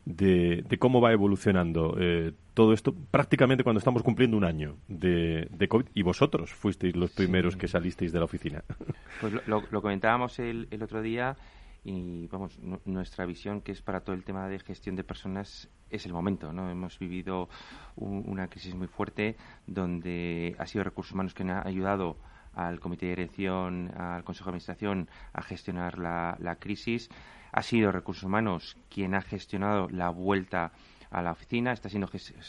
de, 0.09 0.79
cómo 0.79 1.01
va 1.01 1.13
evolucionando 1.13 1.97
eh, 2.01 2.33
todo 2.55 2.73
esto 2.73 2.95
prácticamente 3.11 3.63
cuando 3.63 3.79
estamos 3.79 4.03
cumpliendo 4.03 4.37
un 4.37 4.45
año 4.45 4.77
de, 4.89 5.49
de 5.51 5.69
COVID 5.69 5.87
y 5.95 6.03
vosotros 6.03 6.53
fuisteis 6.53 6.97
los 6.97 7.11
primeros 7.11 7.57
que 7.57 7.69
salisteis 7.69 8.13
de 8.13 8.19
la 8.19 8.25
oficina? 8.25 8.65
Pues 9.21 9.33
lo, 9.47 9.83
comentábamos 9.83 10.39
el, 10.39 10.69
el 10.71 10.83
otro 10.83 11.03
día 11.03 11.37
y 11.83 12.29
vamos 12.29 12.59
nuestra 12.85 13.27
visión 13.27 13.61
que 13.63 13.73
es 13.73 13.83
para 13.83 14.01
todo 14.01 14.15
el 14.15 14.23
tema 14.23 14.49
de 14.49 14.59
gestión 14.61 14.95
de 14.95 15.03
personas 15.03 15.69
es 15.91 16.07
el 16.07 16.13
momento 16.13 16.53
no 16.53 16.71
hemos 16.71 16.99
vivido 16.99 17.49
una 17.97 18.49
crisis 18.49 18.75
muy 18.75 18.87
fuerte 18.87 19.37
donde 19.67 20.55
ha 20.59 20.67
sido 20.67 20.85
recursos 20.85 21.15
humanos 21.15 21.35
que 21.35 21.43
han 21.43 21.67
ayudado 21.67 22.17
al 22.59 22.81
comité 22.81 23.07
de 23.07 23.17
dirección 23.17 23.93
al 23.97 24.25
consejo 24.25 24.47
de 24.47 24.51
administración 24.51 25.09
a 25.33 25.43
gestionar 25.43 25.99
la, 25.99 26.57
crisis. 26.59 27.09
Ha 27.53 27.63
sido 27.63 27.93
recursos 27.93 28.25
humanos 28.25 28.77
quien 28.91 29.15
ha 29.15 29.23
gestionado 29.23 29.89
la 29.91 30.11
vuelta 30.11 30.73
a 31.11 31.23
la 31.23 31.33
oficina, 31.33 31.73
está 31.73 31.89
siendo 31.89 32.09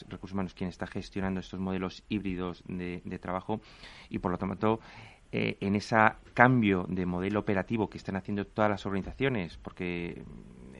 recursos 0.09 0.33
humanos 0.33 0.53
quien 0.53 0.69
está 0.69 0.87
gestionando 0.87 1.39
estos 1.39 1.59
modelos 1.59 2.03
híbridos 2.09 2.63
de, 2.67 3.01
de 3.05 3.19
trabajo 3.19 3.61
y 4.09 4.19
por 4.19 4.31
lo 4.31 4.37
tanto 4.37 4.81
eh, 5.31 5.57
en 5.59 5.75
ese 5.75 5.95
cambio 6.33 6.87
de 6.89 7.05
modelo 7.05 7.39
operativo 7.39 7.87
que 7.87 7.99
están 7.99 8.15
haciendo 8.15 8.47
todas 8.47 8.71
las 8.71 8.87
organizaciones, 8.87 9.57
porque 9.57 10.23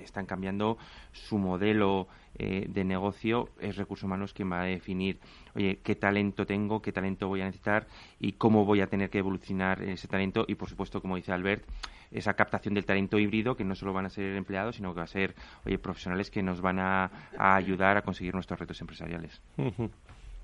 están 0.10 0.26
cambiando 0.26 0.78
su 1.12 1.38
modelo 1.38 2.08
eh, 2.38 2.66
de 2.70 2.84
negocio, 2.84 3.50
es 3.60 3.76
recursos 3.76 4.04
humanos 4.04 4.34
quien 4.34 4.52
va 4.52 4.62
a 4.62 4.66
definir, 4.66 5.20
oye, 5.56 5.80
qué 5.84 5.96
talento 5.96 6.46
tengo, 6.46 6.82
qué 6.82 6.92
talento 6.92 7.28
voy 7.28 7.42
a 7.42 7.46
necesitar 7.46 7.88
y 8.20 8.34
cómo 8.34 8.66
voy 8.66 8.82
a 8.82 8.88
tener 8.88 9.10
que 9.10 9.20
evolucionar 9.20 9.82
ese 9.82 10.08
talento 10.08 10.46
y, 10.48 10.56
por 10.56 10.70
supuesto, 10.70 11.02
como 11.02 11.16
dice 11.16 11.32
Albert, 11.32 11.64
esa 12.12 12.34
captación 12.34 12.74
del 12.74 12.86
talento 12.86 13.20
híbrido 13.20 13.56
que 13.56 13.64
no 13.64 13.76
solo 13.76 13.94
van 13.94 14.06
a 14.06 14.10
ser 14.10 14.36
empleados, 14.36 14.76
sino 14.76 14.94
que 14.94 15.00
va 15.00 15.04
a 15.04 15.08
ser, 15.08 15.36
oye, 15.66 15.78
profesionales 15.78 16.32
que 16.32 16.42
nos 16.42 16.62
van 16.62 16.80
a, 16.80 17.12
ayudar 17.38 17.98
a 17.98 18.02
conseguir 18.02 18.34
nuestros 18.34 18.60
retos 18.60 18.80
empresariales. 18.82 19.42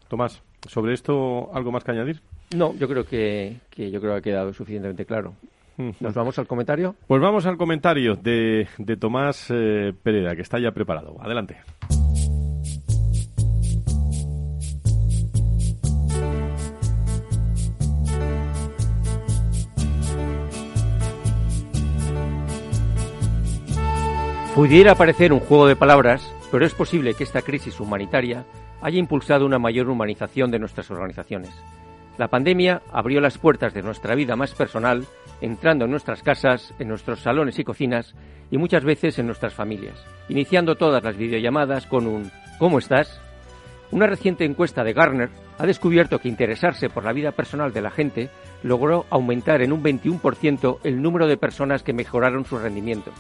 Tomás, 0.08 0.43
¿sobre 0.67 0.93
esto 0.93 1.49
algo 1.54 1.71
más 1.71 1.84
que 1.84 1.91
añadir? 1.91 2.21
No, 2.56 2.75
yo 2.75 2.88
creo 2.88 3.06
que, 3.06 3.58
yo 3.75 3.99
creo 3.99 4.13
que 4.13 4.17
ha 4.17 4.21
quedado 4.21 4.54
suficientemente 4.54 5.06
claro. 5.06 5.34
¿Nos 5.78 6.14
vamos 6.14 6.40
al 6.40 6.48
comentario? 6.48 6.96
Pues 7.08 7.22
vamos 7.22 7.46
al 7.46 7.58
comentario 7.58 8.16
de, 8.16 8.68
de 8.78 8.98
Tomás 8.98 9.48
eh, 9.50 9.94
Pereda, 10.04 10.36
que 10.36 10.42
está 10.42 10.58
ya 10.60 10.72
preparado. 10.72 11.18
Adelante. 11.22 11.58
Pudiera 24.56 24.96
parecer 24.96 25.34
un 25.34 25.42
juego 25.42 25.68
de 25.68 25.76
palabras, 25.76 26.34
pero 26.50 26.66
es 26.66 26.74
posible 26.74 27.14
que 27.14 27.26
esta 27.26 27.42
crisis 27.42 27.82
humanitaria 27.82 28.46
haya 28.82 28.98
impulsado 28.98 29.46
una 29.46 29.60
mayor 29.60 29.90
humanización 29.90 30.50
de 30.50 30.60
nuestras 30.60 30.90
organizaciones. 30.90 31.52
La 32.18 32.30
pandemia 32.30 32.82
abrió 32.94 33.20
las 33.20 33.38
puertas 33.38 33.74
de 33.74 33.82
nuestra 33.82 34.16
vida 34.16 34.38
más 34.38 34.54
personal, 34.54 35.06
entrando 35.41 35.86
en 35.86 35.91
nuestras 35.91 36.24
casas, 36.24 36.74
en 36.80 36.88
nuestros 36.88 37.19
salones 37.19 37.60
y 37.60 37.63
cocinas 37.63 38.15
y 38.52 38.58
muchas 38.58 38.84
veces 38.84 39.19
en 39.19 39.28
nuestras 39.28 39.54
familias, 39.54 40.04
iniciando 40.30 40.76
todas 40.76 41.04
las 41.04 41.17
videollamadas 41.17 41.86
con 41.86 42.08
un 42.08 42.32
¿Cómo 42.58 42.80
estás? 42.80 43.19
Una 43.91 44.08
reciente 44.08 44.45
encuesta 44.45 44.84
de 44.84 44.93
Garner 44.93 45.30
ha 45.58 45.65
descubierto 45.65 46.19
que 46.19 46.30
interesarse 46.30 46.89
por 46.89 47.04
la 47.04 47.12
vida 47.12 47.32
personal 47.32 47.74
de 47.74 47.82
la 47.82 47.91
gente 47.91 48.30
logró 48.63 49.06
aumentar 49.10 49.62
en 49.62 49.74
un 49.74 49.84
21% 49.84 50.80
el 50.84 51.02
número 51.02 51.28
de 51.28 51.38
personas 51.38 51.84
que 51.84 51.93
mejoraron 51.93 52.45
su 52.45 52.58
rendimiento, 52.58 53.12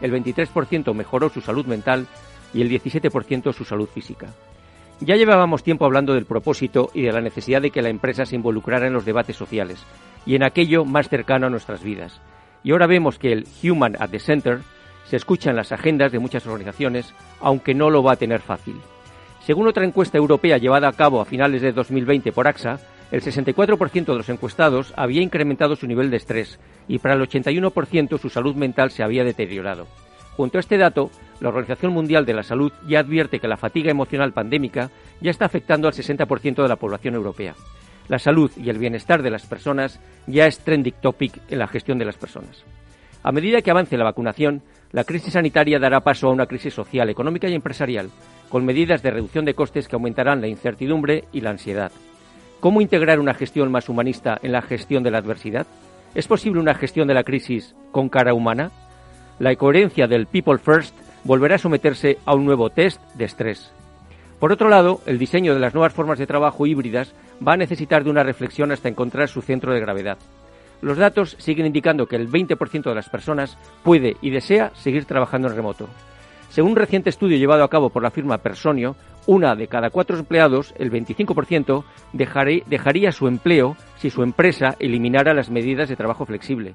el 0.00 0.12
23% 0.12 0.94
mejoró 0.94 1.28
su 1.28 1.40
salud 1.40 1.66
mental 1.66 2.06
y 2.52 2.62
el 2.62 2.70
17% 2.70 3.52
su 3.52 3.64
salud 3.64 3.88
física. 3.88 4.28
Ya 5.00 5.16
llevábamos 5.16 5.64
tiempo 5.64 5.84
hablando 5.84 6.14
del 6.14 6.24
propósito 6.24 6.90
y 6.94 7.02
de 7.02 7.12
la 7.12 7.20
necesidad 7.20 7.60
de 7.60 7.70
que 7.70 7.82
la 7.82 7.88
empresa 7.88 8.24
se 8.24 8.36
involucrara 8.36 8.86
en 8.86 8.92
los 8.92 9.04
debates 9.04 9.36
sociales 9.36 9.84
y 10.26 10.34
en 10.34 10.42
aquello 10.42 10.84
más 10.84 11.08
cercano 11.08 11.46
a 11.46 11.50
nuestras 11.50 11.82
vidas. 11.82 12.20
Y 12.62 12.72
ahora 12.72 12.86
vemos 12.86 13.18
que 13.18 13.32
el 13.32 13.46
Human 13.62 13.96
at 13.98 14.10
the 14.10 14.18
Center 14.18 14.60
se 15.04 15.16
escucha 15.16 15.50
en 15.50 15.56
las 15.56 15.72
agendas 15.72 16.12
de 16.12 16.18
muchas 16.18 16.46
organizaciones, 16.46 17.14
aunque 17.40 17.74
no 17.74 17.90
lo 17.90 18.02
va 18.02 18.12
a 18.12 18.16
tener 18.16 18.40
fácil. 18.40 18.76
Según 19.44 19.68
otra 19.68 19.84
encuesta 19.84 20.16
europea 20.16 20.56
llevada 20.56 20.88
a 20.88 20.92
cabo 20.92 21.20
a 21.20 21.26
finales 21.26 21.60
de 21.60 21.72
2020 21.72 22.32
por 22.32 22.48
AXA, 22.48 22.80
el 23.10 23.20
64% 23.20 24.06
de 24.06 24.16
los 24.16 24.28
encuestados 24.30 24.94
había 24.96 25.22
incrementado 25.22 25.76
su 25.76 25.86
nivel 25.86 26.10
de 26.10 26.16
estrés 26.16 26.58
y 26.88 26.98
para 26.98 27.14
el 27.14 27.20
81% 27.20 28.18
su 28.18 28.30
salud 28.30 28.56
mental 28.56 28.90
se 28.90 29.02
había 29.02 29.24
deteriorado. 29.24 29.86
Junto 30.36 30.58
a 30.58 30.60
este 30.60 30.78
dato, 30.78 31.10
la 31.40 31.50
Organización 31.50 31.92
Mundial 31.92 32.26
de 32.26 32.34
la 32.34 32.42
Salud 32.42 32.72
ya 32.88 33.00
advierte 33.00 33.38
que 33.38 33.46
la 33.46 33.56
fatiga 33.56 33.90
emocional 33.90 34.32
pandémica 34.32 34.90
ya 35.20 35.30
está 35.30 35.44
afectando 35.44 35.86
al 35.86 35.94
60% 35.94 36.62
de 36.62 36.68
la 36.68 36.76
población 36.76 37.14
europea. 37.14 37.54
La 38.08 38.18
salud 38.18 38.50
y 38.56 38.68
el 38.68 38.78
bienestar 38.78 39.22
de 39.22 39.30
las 39.30 39.46
personas 39.46 40.00
ya 40.26 40.46
es 40.46 40.58
trending 40.58 40.94
topic 41.00 41.40
en 41.48 41.58
la 41.58 41.66
gestión 41.66 41.98
de 41.98 42.04
las 42.04 42.16
personas. 42.16 42.64
A 43.22 43.32
medida 43.32 43.62
que 43.62 43.70
avance 43.70 43.96
la 43.96 44.04
vacunación, 44.04 44.62
la 44.92 45.04
crisis 45.04 45.32
sanitaria 45.32 45.78
dará 45.78 46.00
paso 46.00 46.28
a 46.28 46.32
una 46.32 46.46
crisis 46.46 46.74
social, 46.74 47.08
económica 47.08 47.48
y 47.48 47.54
empresarial, 47.54 48.10
con 48.48 48.64
medidas 48.64 49.02
de 49.02 49.10
reducción 49.10 49.44
de 49.44 49.54
costes 49.54 49.88
que 49.88 49.96
aumentarán 49.96 50.40
la 50.40 50.48
incertidumbre 50.48 51.24
y 51.32 51.40
la 51.40 51.50
ansiedad. 51.50 51.90
¿Cómo 52.60 52.80
integrar 52.80 53.18
una 53.18 53.34
gestión 53.34 53.72
más 53.72 53.88
humanista 53.88 54.38
en 54.42 54.52
la 54.52 54.62
gestión 54.62 55.02
de 55.02 55.10
la 55.10 55.18
adversidad? 55.18 55.66
¿Es 56.14 56.28
posible 56.28 56.60
una 56.60 56.74
gestión 56.74 57.08
de 57.08 57.14
la 57.14 57.24
crisis 57.24 57.74
con 57.90 58.08
cara 58.08 58.34
humana? 58.34 58.70
La 59.38 59.54
coherencia 59.56 60.06
del 60.06 60.26
People 60.26 60.58
First 60.58 60.94
volverá 61.24 61.56
a 61.56 61.58
someterse 61.58 62.18
a 62.24 62.34
un 62.34 62.44
nuevo 62.44 62.70
test 62.70 63.02
de 63.14 63.24
estrés. 63.24 63.72
Por 64.44 64.52
otro 64.52 64.68
lado, 64.68 65.00
el 65.06 65.18
diseño 65.18 65.54
de 65.54 65.60
las 65.60 65.72
nuevas 65.72 65.94
formas 65.94 66.18
de 66.18 66.26
trabajo 66.26 66.66
híbridas 66.66 67.14
va 67.40 67.54
a 67.54 67.56
necesitar 67.56 68.04
de 68.04 68.10
una 68.10 68.22
reflexión 68.22 68.72
hasta 68.72 68.90
encontrar 68.90 69.26
su 69.26 69.40
centro 69.40 69.72
de 69.72 69.80
gravedad. 69.80 70.18
Los 70.82 70.98
datos 70.98 71.34
siguen 71.38 71.64
indicando 71.64 72.04
que 72.06 72.16
el 72.16 72.28
20% 72.28 72.82
de 72.82 72.94
las 72.94 73.08
personas 73.08 73.56
puede 73.82 74.18
y 74.20 74.28
desea 74.28 74.70
seguir 74.74 75.06
trabajando 75.06 75.48
en 75.48 75.56
remoto. 75.56 75.88
Según 76.50 76.72
un 76.72 76.76
reciente 76.76 77.08
estudio 77.08 77.38
llevado 77.38 77.64
a 77.64 77.70
cabo 77.70 77.88
por 77.88 78.02
la 78.02 78.10
firma 78.10 78.36
Personio, 78.36 78.96
una 79.24 79.56
de 79.56 79.66
cada 79.66 79.88
cuatro 79.88 80.18
empleados, 80.18 80.74
el 80.76 80.92
25%, 80.92 81.82
dejaría 82.12 83.12
su 83.12 83.28
empleo 83.28 83.78
si 83.96 84.10
su 84.10 84.22
empresa 84.22 84.76
eliminara 84.78 85.32
las 85.32 85.48
medidas 85.48 85.88
de 85.88 85.96
trabajo 85.96 86.26
flexible. 86.26 86.74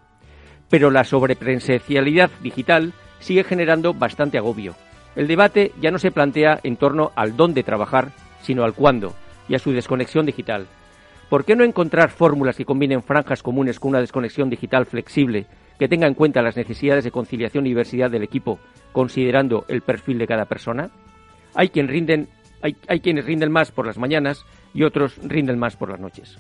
Pero 0.71 0.89
la 0.89 1.03
sobrepresencialidad 1.03 2.31
digital 2.41 2.93
sigue 3.19 3.43
generando 3.43 3.93
bastante 3.93 4.39
agobio. 4.39 4.73
El 5.19 5.27
debate 5.27 5.73
ya 5.81 5.91
no 5.91 5.99
se 5.99 6.11
plantea 6.11 6.61
en 6.63 6.77
torno 6.77 7.11
al 7.13 7.35
dónde 7.35 7.61
trabajar, 7.61 8.13
sino 8.41 8.63
al 8.63 8.73
cuándo 8.73 9.13
y 9.49 9.55
a 9.55 9.59
su 9.59 9.73
desconexión 9.73 10.25
digital. 10.25 10.65
¿Por 11.29 11.43
qué 11.43 11.57
no 11.57 11.65
encontrar 11.65 12.09
fórmulas 12.09 12.55
que 12.55 12.63
combinen 12.63 13.03
franjas 13.03 13.43
comunes 13.43 13.81
con 13.81 13.89
una 13.89 13.99
desconexión 13.99 14.49
digital 14.49 14.85
flexible 14.85 15.45
que 15.77 15.89
tenga 15.89 16.07
en 16.07 16.13
cuenta 16.13 16.41
las 16.41 16.55
necesidades 16.55 17.03
de 17.03 17.11
conciliación 17.11 17.65
y 17.65 17.71
diversidad 17.71 18.09
del 18.09 18.23
equipo, 18.23 18.59
considerando 18.93 19.65
el 19.67 19.81
perfil 19.81 20.19
de 20.19 20.27
cada 20.27 20.45
persona? 20.45 20.89
Hay, 21.53 21.67
quienes 21.67 23.25
rinden 23.25 23.51
más 23.51 23.71
por 23.71 23.87
las 23.87 23.97
mañanas 23.97 24.45
y 24.73 24.83
otros 24.83 25.17
rinden 25.21 25.59
más 25.59 25.75
por 25.75 25.89
las 25.89 25.99
noches. 25.99 26.37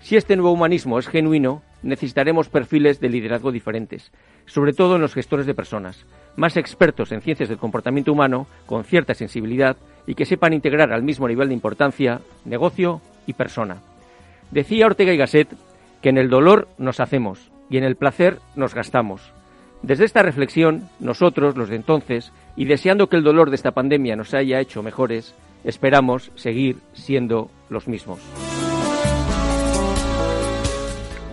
Si 0.00 0.16
este 0.16 0.34
nuevo 0.34 0.52
humanismo 0.52 0.98
es 0.98 1.08
genuino, 1.08 1.60
necesitaremos 1.84 2.48
perfiles 2.48 2.98
de 3.00 3.08
liderazgo 3.08 3.52
diferentes, 3.52 4.10
sobre 4.46 4.72
todo 4.72 4.96
en 4.96 5.02
los 5.02 5.14
gestores 5.14 5.46
de 5.46 5.54
personas, 5.54 6.04
más 6.36 6.56
expertos 6.56 7.12
en 7.12 7.20
ciencias 7.20 7.48
del 7.48 7.58
comportamiento 7.58 8.12
humano, 8.12 8.46
con 8.66 8.84
cierta 8.84 9.14
sensibilidad 9.14 9.76
y 10.06 10.14
que 10.14 10.26
sepan 10.26 10.52
integrar 10.52 10.92
al 10.92 11.02
mismo 11.02 11.28
nivel 11.28 11.48
de 11.48 11.54
importancia 11.54 12.20
negocio 12.44 13.00
y 13.26 13.34
persona. 13.34 13.82
Decía 14.50 14.86
Ortega 14.86 15.12
y 15.12 15.16
Gasset 15.16 15.48
que 16.02 16.08
en 16.08 16.18
el 16.18 16.28
dolor 16.28 16.68
nos 16.78 17.00
hacemos 17.00 17.50
y 17.70 17.76
en 17.76 17.84
el 17.84 17.96
placer 17.96 18.38
nos 18.56 18.74
gastamos. 18.74 19.32
Desde 19.82 20.04
esta 20.04 20.22
reflexión, 20.22 20.88
nosotros, 21.00 21.56
los 21.56 21.68
de 21.68 21.76
entonces, 21.76 22.32
y 22.56 22.64
deseando 22.64 23.08
que 23.08 23.16
el 23.16 23.22
dolor 23.22 23.50
de 23.50 23.56
esta 23.56 23.72
pandemia 23.72 24.16
nos 24.16 24.32
haya 24.32 24.60
hecho 24.60 24.82
mejores, 24.82 25.34
esperamos 25.64 26.30
seguir 26.36 26.78
siendo 26.94 27.50
los 27.68 27.88
mismos. 27.88 28.20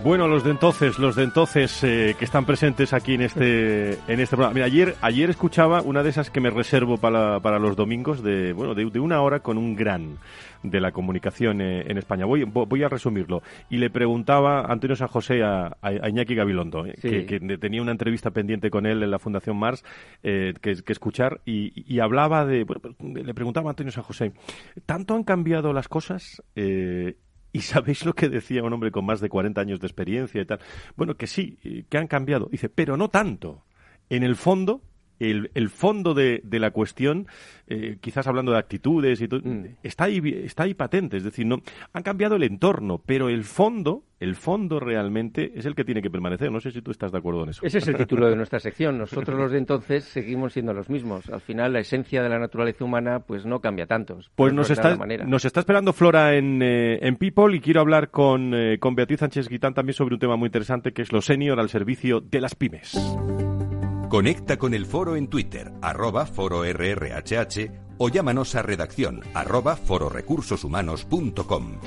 Bueno, 0.04 0.26
los 0.26 0.42
de 0.42 0.50
entonces, 0.50 0.98
los 0.98 1.14
de 1.14 1.22
entonces 1.22 1.84
eh, 1.84 2.16
que 2.18 2.24
están 2.24 2.44
presentes 2.44 2.92
aquí 2.92 3.14
en 3.14 3.22
este 3.22 3.92
en 4.08 4.18
este 4.18 4.34
programa. 4.34 4.54
Mira, 4.54 4.66
ayer 4.66 4.96
ayer 5.00 5.30
escuchaba 5.30 5.80
una 5.80 6.02
de 6.02 6.10
esas 6.10 6.28
que 6.28 6.40
me 6.40 6.50
reservo 6.50 6.96
para, 6.96 7.38
para 7.38 7.60
los 7.60 7.76
domingos 7.76 8.20
de 8.20 8.52
bueno 8.52 8.74
de, 8.74 8.98
una 8.98 9.22
hora 9.22 9.40
con 9.40 9.58
un 9.58 9.76
gran 9.76 10.18
de 10.64 10.80
la 10.80 10.90
comunicación 10.90 11.60
eh, 11.60 11.84
en 11.86 11.98
España. 11.98 12.24
Voy, 12.24 12.42
voy 12.42 12.82
a 12.82 12.88
resumirlo. 12.88 13.42
Y 13.70 13.76
le 13.76 13.90
preguntaba 13.90 14.62
Antonio 14.62 14.96
San 14.96 15.06
José 15.06 15.44
a, 15.44 15.76
a 15.80 16.08
Iñaki 16.08 16.34
Gabilondo, 16.34 16.84
eh, 16.84 17.24
que, 17.24 17.38
tenía 17.58 17.80
una 17.80 17.92
entrevista 17.92 18.32
pendiente 18.32 18.70
con 18.70 18.86
él 18.86 19.04
en 19.04 19.10
la 19.10 19.20
Fundación 19.20 19.56
Mars 19.56 19.84
que, 20.20 20.54
que, 20.60 20.92
escuchar 20.92 21.40
y, 21.44 21.72
y 21.86 22.00
hablaba 22.00 22.44
de, 22.44 22.66
le 23.00 23.34
preguntaba 23.34 23.70
a 23.70 23.70
Antonio 23.70 23.92
San 23.92 24.04
José, 24.04 24.32
¿tanto 24.84 25.14
han 25.14 25.22
cambiado 25.22 25.72
las 25.72 25.86
cosas? 25.86 26.42
¿Y 27.52 27.60
sabéis 27.60 28.04
lo 28.04 28.14
que 28.14 28.28
decía 28.28 28.62
un 28.62 28.72
hombre 28.72 28.90
con 28.90 29.04
más 29.04 29.20
de 29.20 29.28
40 29.28 29.60
años 29.60 29.80
de 29.80 29.86
experiencia 29.86 30.40
y 30.40 30.46
tal? 30.46 30.60
Bueno, 30.96 31.16
que 31.16 31.26
sí, 31.26 31.58
que 31.88 31.98
han 31.98 32.06
cambiado. 32.06 32.48
Dice, 32.50 32.68
pero 32.68 32.96
no 32.96 33.10
tanto. 33.10 33.64
En 34.08 34.22
el 34.22 34.36
fondo, 34.36 34.82
el, 35.30 35.68
fondo 35.68 36.14
de, 36.14 36.40
de, 36.44 36.58
la 36.58 36.70
cuestión, 36.70 37.26
eh, 37.66 37.96
quizás 38.00 38.26
hablando 38.26 38.52
de 38.52 38.58
actitudes 38.58 39.20
y 39.20 39.28
todo, 39.28 39.40
mm. 39.44 39.76
está, 39.82 40.04
ahí, 40.04 40.20
está 40.44 40.64
ahí 40.64 40.74
patente. 40.74 41.16
Es 41.16 41.24
decir, 41.24 41.46
no 41.46 41.62
han 41.92 42.02
cambiado 42.02 42.36
el 42.36 42.42
entorno, 42.42 43.00
pero 43.04 43.28
el 43.28 43.44
fondo, 43.44 44.04
el 44.20 44.34
fondo 44.34 44.80
realmente 44.80 45.52
es 45.54 45.66
el 45.66 45.74
que 45.74 45.84
tiene 45.84 46.02
que 46.02 46.10
permanecer. 46.10 46.50
No 46.50 46.60
sé 46.60 46.70
si 46.70 46.82
tú 46.82 46.90
estás 46.90 47.12
de 47.12 47.18
acuerdo 47.18 47.44
en 47.44 47.50
eso. 47.50 47.64
Ese 47.64 47.78
es 47.78 47.88
el 47.88 47.96
título 47.96 48.28
de 48.28 48.36
nuestra 48.36 48.60
sección. 48.60 48.98
Nosotros 48.98 49.38
los 49.38 49.52
de 49.52 49.58
entonces 49.58 50.04
seguimos 50.04 50.52
siendo 50.52 50.72
los 50.72 50.88
mismos. 50.88 51.28
Al 51.30 51.40
final, 51.40 51.72
la 51.72 51.80
esencia 51.80 52.22
de 52.22 52.28
la 52.28 52.38
naturaleza 52.38 52.84
humana 52.84 53.20
pues 53.20 53.46
no 53.46 53.60
cambia 53.60 53.86
tanto. 53.86 54.18
Pues 54.34 54.52
nos 54.52 54.70
está, 54.70 54.96
nos 54.96 55.44
está 55.44 55.60
esperando 55.60 55.92
Flora 55.92 56.34
en, 56.34 56.60
eh, 56.62 56.98
en 57.02 57.16
People 57.16 57.56
y 57.56 57.60
quiero 57.60 57.80
hablar 57.80 58.10
con, 58.10 58.54
eh, 58.54 58.78
con 58.78 58.94
Beatriz 58.94 59.20
Sánchez 59.20 59.48
Guitán 59.48 59.74
también 59.74 59.94
sobre 59.94 60.14
un 60.14 60.20
tema 60.20 60.36
muy 60.36 60.46
interesante 60.46 60.92
que 60.92 61.02
es 61.02 61.12
lo 61.12 61.22
senior 61.22 61.60
al 61.60 61.68
servicio 61.68 62.20
de 62.20 62.40
las 62.40 62.54
pymes. 62.54 62.98
Conecta 64.12 64.58
con 64.58 64.74
el 64.74 64.84
foro 64.84 65.16
en 65.16 65.28
Twitter, 65.28 65.72
arroba 65.80 66.26
foro 66.26 66.70
RRHH, 66.70 67.70
o 67.96 68.10
llámanos 68.10 68.54
a 68.54 68.60
redacción, 68.60 69.22
arroba 69.32 69.74
fororecursoshumanos.com. 69.74 71.78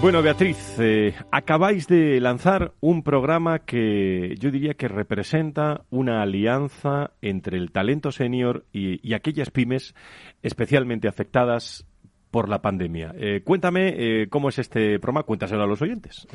Bueno, 0.00 0.22
Beatriz, 0.22 0.56
eh, 0.78 1.14
acabáis 1.30 1.86
de 1.86 2.18
lanzar 2.22 2.72
un 2.80 3.02
programa 3.02 3.58
que 3.58 4.36
yo 4.38 4.50
diría 4.50 4.72
que 4.72 4.88
representa 4.88 5.84
una 5.90 6.22
alianza 6.22 7.10
entre 7.20 7.58
el 7.58 7.70
talento 7.70 8.10
senior 8.10 8.64
y, 8.72 9.12
aquellas 9.12 9.50
pymes 9.50 9.94
especialmente 10.42 11.08
afectadas 11.08 11.84
por 12.30 12.48
la 12.48 12.62
pandemia. 12.62 13.14
Eh, 13.18 13.42
cuéntame 13.44 13.94
eh, 13.98 14.28
cómo 14.30 14.48
es 14.48 14.58
este 14.58 14.98
programa, 14.98 15.24
cuéntaselo 15.24 15.64
a 15.64 15.66
los 15.66 15.82
oyentes. 15.82 16.26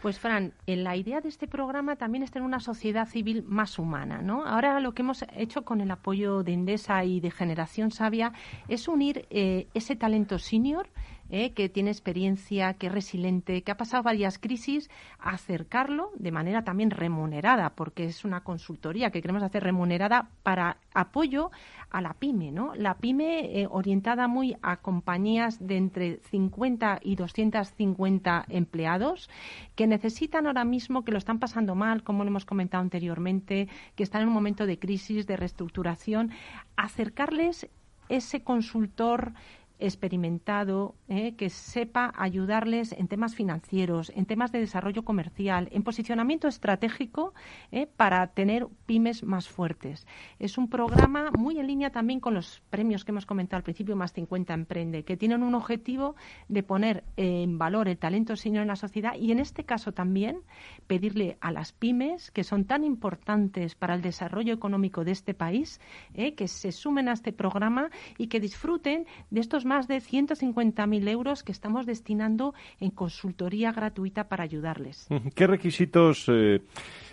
Pues 0.00 0.20
Fran, 0.20 0.52
la 0.66 0.94
idea 0.94 1.20
de 1.20 1.28
este 1.28 1.48
programa 1.48 1.96
también 1.96 2.22
es 2.22 2.30
tener 2.30 2.46
una 2.46 2.60
sociedad 2.60 3.08
civil 3.08 3.42
más 3.42 3.80
humana, 3.80 4.22
¿no? 4.22 4.46
Ahora 4.46 4.78
lo 4.78 4.92
que 4.92 5.02
hemos 5.02 5.24
hecho 5.36 5.64
con 5.64 5.80
el 5.80 5.90
apoyo 5.90 6.44
de 6.44 6.52
Endesa 6.52 7.02
y 7.04 7.18
de 7.18 7.32
Generación 7.32 7.90
Sabia 7.90 8.32
es 8.68 8.86
unir 8.86 9.26
eh, 9.30 9.66
ese 9.74 9.96
talento 9.96 10.38
senior 10.38 10.88
¿eh? 11.30 11.52
que 11.52 11.68
tiene 11.68 11.90
experiencia, 11.90 12.74
que 12.74 12.88
es 12.88 12.92
resiliente, 12.92 13.62
que 13.62 13.72
ha 13.72 13.76
pasado 13.76 14.02
varias 14.02 14.38
crisis, 14.38 14.90
acercarlo 15.18 16.10
de 16.16 16.32
manera 16.32 16.64
también 16.64 16.90
remunerada, 16.90 17.70
porque 17.70 18.04
es 18.04 18.24
una 18.24 18.42
consultoría 18.42 19.10
que 19.10 19.20
queremos 19.20 19.42
hacer 19.42 19.62
remunerada 19.62 20.30
para 20.42 20.78
apoyo 20.94 21.50
a 21.90 22.00
la 22.00 22.14
pyme, 22.14 22.52
¿no? 22.52 22.74
La 22.74 22.98
pyme 22.98 23.60
eh, 23.60 23.66
orientada 23.70 24.28
muy 24.28 24.56
a 24.62 24.78
compañías 24.78 25.66
de 25.66 25.76
entre 25.76 26.20
50 26.30 27.00
y 27.02 27.16
250 27.16 28.44
empleados 28.48 29.30
que 29.74 29.86
necesitan 29.86 30.46
ahora 30.46 30.64
mismo, 30.64 31.04
que 31.04 31.12
lo 31.12 31.18
están 31.18 31.38
pasando 31.38 31.74
mal, 31.74 32.02
como 32.02 32.24
lo 32.24 32.30
hemos 32.30 32.44
comentado 32.44 32.82
anteriormente, 32.82 33.68
que 33.94 34.02
están 34.02 34.22
en 34.22 34.28
un 34.28 34.34
momento 34.34 34.66
de 34.66 34.78
crisis, 34.78 35.26
de 35.26 35.36
reestructuración, 35.36 36.30
acercarles 36.76 37.68
ese 38.08 38.42
consultor 38.42 39.32
experimentado, 39.78 40.94
eh, 41.08 41.34
que 41.36 41.50
sepa 41.50 42.12
ayudarles 42.16 42.92
en 42.92 43.08
temas 43.08 43.34
financieros, 43.34 44.10
en 44.14 44.26
temas 44.26 44.52
de 44.52 44.60
desarrollo 44.60 45.04
comercial, 45.04 45.68
en 45.72 45.82
posicionamiento 45.82 46.48
estratégico 46.48 47.34
eh, 47.70 47.86
para 47.86 48.26
tener 48.28 48.66
pymes 48.86 49.22
más 49.22 49.48
fuertes. 49.48 50.06
Es 50.38 50.58
un 50.58 50.68
programa 50.68 51.30
muy 51.36 51.58
en 51.58 51.66
línea 51.66 51.90
también 51.90 52.20
con 52.20 52.34
los 52.34 52.62
premios 52.70 53.04
que 53.04 53.12
hemos 53.12 53.26
comentado 53.26 53.58
al 53.58 53.64
principio, 53.64 53.96
Más 53.96 54.12
50 54.12 54.52
Emprende, 54.54 55.04
que 55.04 55.16
tienen 55.16 55.42
un 55.42 55.54
objetivo 55.54 56.16
de 56.48 56.62
poner 56.62 57.04
en 57.16 57.58
valor 57.58 57.88
el 57.88 57.98
talento 57.98 58.36
senior 58.36 58.62
en 58.62 58.68
la 58.68 58.76
sociedad 58.76 59.14
y 59.14 59.32
en 59.32 59.38
este 59.38 59.64
caso 59.64 59.92
también 59.92 60.40
pedirle 60.86 61.36
a 61.40 61.52
las 61.52 61.72
pymes, 61.72 62.30
que 62.30 62.44
son 62.44 62.64
tan 62.64 62.84
importantes 62.84 63.74
para 63.74 63.94
el 63.94 64.02
desarrollo 64.02 64.52
económico 64.54 65.04
de 65.04 65.12
este 65.12 65.34
país, 65.34 65.80
eh, 66.14 66.34
que 66.34 66.48
se 66.48 66.72
sumen 66.72 67.08
a 67.08 67.12
este 67.12 67.32
programa 67.32 67.90
y 68.16 68.28
que 68.28 68.40
disfruten 68.40 69.06
de 69.30 69.40
estos 69.40 69.64
más 69.68 69.86
de 69.86 69.98
150.000 69.98 71.08
euros 71.08 71.44
que 71.44 71.52
estamos 71.52 71.86
destinando 71.86 72.54
en 72.80 72.90
consultoría 72.90 73.70
gratuita 73.70 74.28
para 74.28 74.42
ayudarles. 74.42 75.06
¿Qué 75.36 75.46
requisitos 75.46 76.26
eh, 76.28 76.62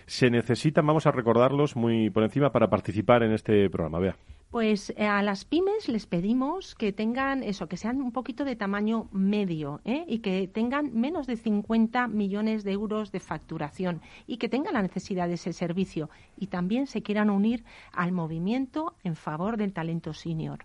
se 0.07 0.31
necesitan? 0.31 0.87
Vamos 0.87 1.05
a 1.05 1.11
recordarlos 1.11 1.75
muy 1.75 2.09
por 2.09 2.23
encima 2.23 2.51
para 2.51 2.69
participar 2.69 3.21
en 3.21 3.33
este 3.33 3.69
programa. 3.69 3.99
Vea. 3.99 4.15
Pues 4.55 4.93
eh, 4.95 5.05
a 5.05 5.21
las 5.21 5.43
pymes 5.43 5.89
les 5.89 6.05
pedimos 6.05 6.75
que 6.75 6.93
tengan 6.93 7.43
eso, 7.43 7.67
que 7.67 7.75
sean 7.75 8.01
un 8.01 8.13
poquito 8.13 8.45
de 8.45 8.55
tamaño 8.55 9.09
medio 9.11 9.81
¿eh? 9.83 10.05
y 10.07 10.19
que 10.19 10.47
tengan 10.47 10.93
menos 10.93 11.27
de 11.27 11.35
50 11.35 12.07
millones 12.07 12.63
de 12.63 12.71
euros 12.71 13.11
de 13.11 13.19
facturación 13.19 14.01
y 14.27 14.37
que 14.37 14.47
tengan 14.47 14.75
la 14.75 14.81
necesidad 14.81 15.27
de 15.27 15.33
ese 15.33 15.51
servicio 15.51 16.09
y 16.37 16.47
también 16.47 16.87
se 16.87 17.01
quieran 17.01 17.29
unir 17.29 17.65
al 17.91 18.13
movimiento 18.13 18.95
en 19.03 19.17
favor 19.17 19.57
del 19.57 19.73
talento 19.73 20.13
senior. 20.13 20.59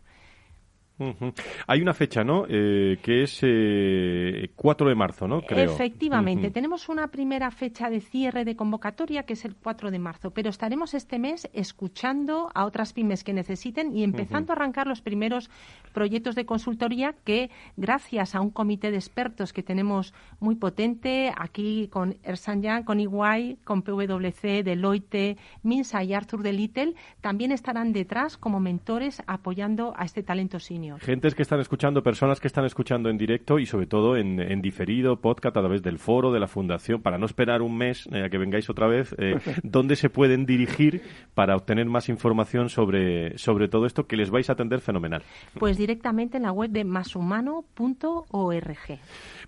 Hay 1.66 1.80
una 1.80 1.94
fecha, 1.94 2.22
¿no? 2.22 2.44
Eh, 2.48 2.98
que 3.02 3.22
es 3.22 3.40
eh, 3.42 4.50
4 4.54 4.88
de 4.88 4.94
marzo, 4.94 5.26
¿no? 5.26 5.42
Creo. 5.42 5.72
Efectivamente. 5.72 6.50
Tenemos 6.50 6.88
una 6.88 7.08
primera 7.08 7.50
fecha 7.50 7.88
de 7.88 8.00
cierre 8.00 8.44
de 8.44 8.56
convocatoria 8.56 9.22
que 9.22 9.32
es 9.32 9.44
el 9.44 9.54
4 9.56 9.90
de 9.90 9.98
marzo, 9.98 10.30
pero 10.30 10.50
estaremos 10.50 10.94
este 10.94 11.18
mes 11.18 11.48
escuchando 11.52 12.50
a 12.54 12.64
otras 12.64 12.92
pymes 12.92 13.24
que 13.24 13.32
necesiten 13.32 13.96
y 13.96 14.04
empezando 14.04 14.52
a 14.52 14.56
arrancar 14.56 14.86
los 14.86 15.00
primeros 15.00 15.50
proyectos 15.92 16.34
de 16.34 16.44
consultoría 16.44 17.14
que, 17.24 17.50
gracias 17.76 18.34
a 18.34 18.40
un 18.40 18.50
comité 18.50 18.90
de 18.90 18.96
expertos 18.96 19.52
que 19.52 19.62
tenemos 19.62 20.12
muy 20.38 20.56
potente, 20.56 21.32
aquí 21.36 21.88
con 21.88 22.16
Ersan 22.22 22.62
Yang, 22.62 22.84
con 22.84 23.00
Iguay, 23.00 23.58
con 23.64 23.82
PwC, 23.82 24.62
Deloitte, 24.62 25.36
Minsa 25.62 26.02
y 26.04 26.14
Arthur 26.14 26.42
de 26.42 26.52
Little, 26.52 26.94
también 27.20 27.52
estarán 27.52 27.92
detrás 27.92 28.36
como 28.36 28.60
mentores 28.60 29.22
apoyando 29.26 29.94
a 29.96 30.04
este 30.04 30.22
talento 30.22 30.58
senior. 30.58 30.89
Gentes 30.98 31.34
que 31.34 31.42
están 31.42 31.60
escuchando, 31.60 32.02
personas 32.02 32.40
que 32.40 32.48
están 32.48 32.64
escuchando 32.64 33.08
en 33.08 33.18
directo 33.18 33.58
y 33.58 33.66
sobre 33.66 33.86
todo 33.86 34.16
en, 34.16 34.60
diferido, 34.60 35.20
podcast 35.20 35.56
a 35.56 35.60
través 35.60 35.82
del 35.82 35.98
foro, 35.98 36.32
de 36.32 36.40
la 36.40 36.46
fundación, 36.46 37.02
para 37.02 37.18
no 37.18 37.26
esperar 37.26 37.62
un 37.62 37.76
mes 37.76 38.08
eh, 38.12 38.24
a 38.24 38.28
que 38.28 38.38
vengáis 38.38 38.68
otra 38.70 38.86
vez, 38.86 39.14
eh, 39.18 39.38
¿dónde 39.62 39.96
se 39.96 40.10
pueden 40.10 40.46
dirigir 40.46 41.02
para 41.34 41.56
obtener 41.56 41.86
más 41.86 42.08
información 42.08 42.68
sobre, 42.68 43.36
sobre 43.38 43.68
todo 43.68 43.86
esto 43.86 44.06
que 44.06 44.16
les 44.16 44.30
vais 44.30 44.48
a 44.50 44.54
atender 44.54 44.80
fenomenal? 44.80 45.22
Pues 45.58 45.76
directamente 45.76 46.36
en 46.36 46.44
la 46.44 46.52
web 46.52 46.70
de 46.70 46.84
mashumano.org. 46.84 48.98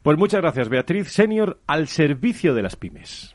Pues 0.03 0.19
muchas 0.19 0.41
gracias, 0.41 0.69
Beatriz 0.69 1.09
Senior, 1.09 1.59
al 1.67 1.89
servicio 1.89 2.55
de 2.55 2.63
las 2.63 2.77
pymes. 2.77 3.35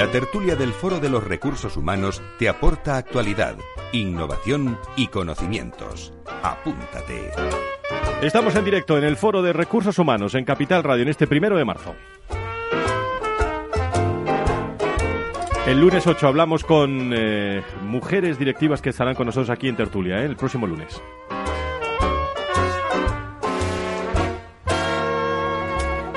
La 0.00 0.10
tertulia 0.10 0.56
del 0.56 0.72
Foro 0.72 0.98
de 0.98 1.10
los 1.10 1.22
Recursos 1.22 1.76
Humanos 1.76 2.22
te 2.38 2.48
aporta 2.48 2.96
actualidad, 2.96 3.56
innovación 3.92 4.78
y 4.96 5.08
conocimientos. 5.08 6.14
Apúntate. 6.42 7.30
Estamos 8.22 8.56
en 8.56 8.64
directo 8.64 8.96
en 8.96 9.04
el 9.04 9.18
Foro 9.18 9.42
de 9.42 9.52
Recursos 9.52 9.98
Humanos 9.98 10.34
en 10.34 10.46
Capital 10.46 10.84
Radio 10.84 11.02
en 11.02 11.10
este 11.10 11.26
primero 11.26 11.58
de 11.58 11.66
marzo. 11.66 11.94
El 15.66 15.78
lunes 15.78 16.06
8 16.06 16.26
hablamos 16.26 16.64
con 16.64 17.12
eh, 17.12 17.62
mujeres 17.82 18.38
directivas 18.38 18.80
que 18.80 18.88
estarán 18.88 19.14
con 19.14 19.26
nosotros 19.26 19.50
aquí 19.50 19.68
en 19.68 19.76
Tertulia, 19.76 20.22
¿eh? 20.22 20.24
el 20.24 20.36
próximo 20.36 20.66
lunes. 20.66 20.98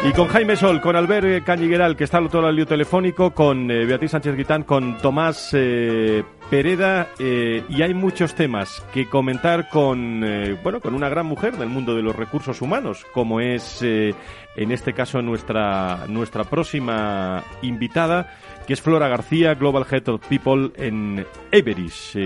Y 0.05 0.11
con 0.11 0.27
Jaime 0.27 0.57
Sol, 0.57 0.81
con 0.81 0.97
Albert 0.97 1.45
Cañigueral, 1.45 1.95
que 1.95 2.03
está 2.03 2.17
al 2.17 2.25
otro 2.25 2.41
lado 2.41 2.47
del 2.47 2.57
lío 2.57 2.67
telefónico, 2.67 3.31
con 3.31 3.71
eh, 3.71 3.85
Beatriz 3.85 4.11
Sánchez 4.11 4.35
Guitán, 4.35 4.63
con 4.63 4.97
Tomás 4.97 5.51
eh, 5.53 6.25
Pereda, 6.49 7.07
eh, 7.19 7.63
y 7.69 7.81
hay 7.81 7.93
muchos 7.93 8.35
temas 8.35 8.85
que 8.93 9.07
comentar 9.07 9.69
con, 9.69 10.19
bueno, 10.61 10.81
con 10.81 10.93
una 10.93 11.07
gran 11.07 11.25
mujer 11.25 11.55
del 11.55 11.69
mundo 11.69 11.95
de 11.95 12.01
los 12.01 12.17
recursos 12.17 12.61
humanos, 12.61 13.05
como 13.13 13.39
es, 13.39 13.81
en 13.81 14.71
este 14.71 14.91
caso, 14.91 15.21
nuestra, 15.21 16.05
nuestra 16.09 16.43
próxima 16.43 17.41
invitada, 17.61 18.37
que 18.67 18.73
es 18.73 18.81
Flora 18.81 19.07
García, 19.07 19.55
Global 19.55 19.85
Head 19.89 20.09
of 20.09 20.27
People 20.27 20.71
en 20.75 21.25
Everis, 21.49 22.17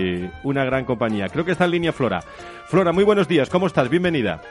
una 0.42 0.64
gran 0.64 0.84
compañía. 0.84 1.28
Creo 1.28 1.44
que 1.44 1.52
está 1.52 1.66
en 1.66 1.70
línea 1.70 1.92
Flora. 1.92 2.22
Flora, 2.66 2.90
muy 2.90 3.04
buenos 3.04 3.28
días, 3.28 3.48
¿cómo 3.48 3.68
estás? 3.68 3.88
Bienvenida. 3.88 4.42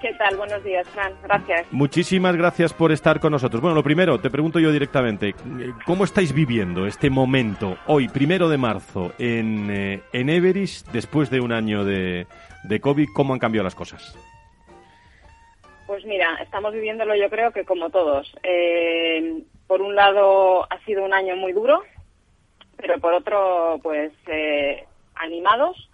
¿Qué 0.00 0.12
tal? 0.14 0.36
Buenos 0.36 0.62
días, 0.62 0.86
Fran. 0.90 1.12
Gracias. 1.22 1.66
Muchísimas 1.72 2.36
gracias 2.36 2.72
por 2.72 2.92
estar 2.92 3.18
con 3.18 3.32
nosotros. 3.32 3.60
Bueno, 3.62 3.74
lo 3.74 3.82
primero, 3.82 4.18
te 4.20 4.30
pregunto 4.30 4.58
yo 4.58 4.70
directamente, 4.70 5.34
¿cómo 5.84 6.04
estáis 6.04 6.32
viviendo 6.32 6.86
este 6.86 7.08
momento 7.08 7.78
hoy, 7.86 8.08
primero 8.08 8.48
de 8.48 8.58
marzo, 8.58 9.12
en, 9.18 9.70
eh, 9.70 10.02
en 10.12 10.28
Everis, 10.28 10.84
después 10.92 11.30
de 11.30 11.40
un 11.40 11.52
año 11.52 11.84
de, 11.84 12.26
de 12.64 12.80
COVID? 12.80 13.08
¿Cómo 13.14 13.32
han 13.32 13.38
cambiado 13.38 13.64
las 13.64 13.74
cosas? 13.74 14.16
Pues 15.86 16.04
mira, 16.04 16.36
estamos 16.42 16.72
viviéndolo 16.74 17.14
yo 17.14 17.30
creo 17.30 17.52
que 17.52 17.64
como 17.64 17.90
todos. 17.90 18.30
Eh, 18.42 19.42
por 19.66 19.80
un 19.80 19.94
lado 19.94 20.64
ha 20.70 20.78
sido 20.84 21.04
un 21.04 21.14
año 21.14 21.36
muy 21.36 21.52
duro, 21.52 21.82
pero 22.76 22.98
por 22.98 23.14
otro, 23.14 23.78
pues 23.82 24.12
eh, 24.26 24.84
animados 25.14 25.88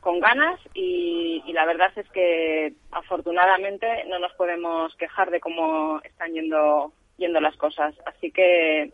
con 0.00 0.20
ganas 0.20 0.60
y, 0.74 1.42
la 1.52 1.64
verdad 1.64 1.90
es 1.96 2.08
que 2.10 2.72
afortunadamente 2.92 4.04
no 4.08 4.18
nos 4.18 4.32
podemos 4.34 4.94
quejar 4.96 5.30
de 5.30 5.40
cómo 5.40 6.00
están 6.04 6.32
yendo 6.32 6.92
yendo 7.16 7.40
las 7.40 7.56
cosas 7.56 7.94
así 8.06 8.30
que 8.30 8.92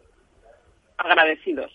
agradecidos. 0.97 1.73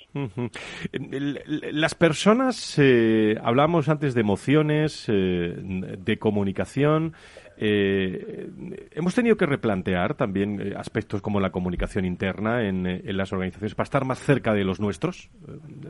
Las 1.72 1.94
personas, 1.94 2.80
eh, 2.80 3.38
hablamos 3.44 3.90
antes 3.90 4.14
de 4.16 4.22
emociones, 4.22 5.06
eh, 5.10 5.54
de 5.58 6.18
comunicación. 6.18 7.14
Eh, 7.58 8.50
hemos 8.92 9.14
tenido 9.14 9.36
que 9.36 9.46
replantear 9.46 10.16
también 10.16 10.62
eh, 10.62 10.74
aspectos 10.78 11.22
como 11.22 11.42
la 11.42 11.52
comunicación 11.52 12.06
interna 12.06 12.66
en, 12.66 12.88
en, 12.88 13.18
las 13.18 13.34
organizaciones 13.34 13.76
para 13.76 13.84
estar 13.84 14.06
más 14.06 14.20
cerca 14.20 14.54
de 14.54 14.64
los 14.64 14.80
nuestros. 14.80 15.30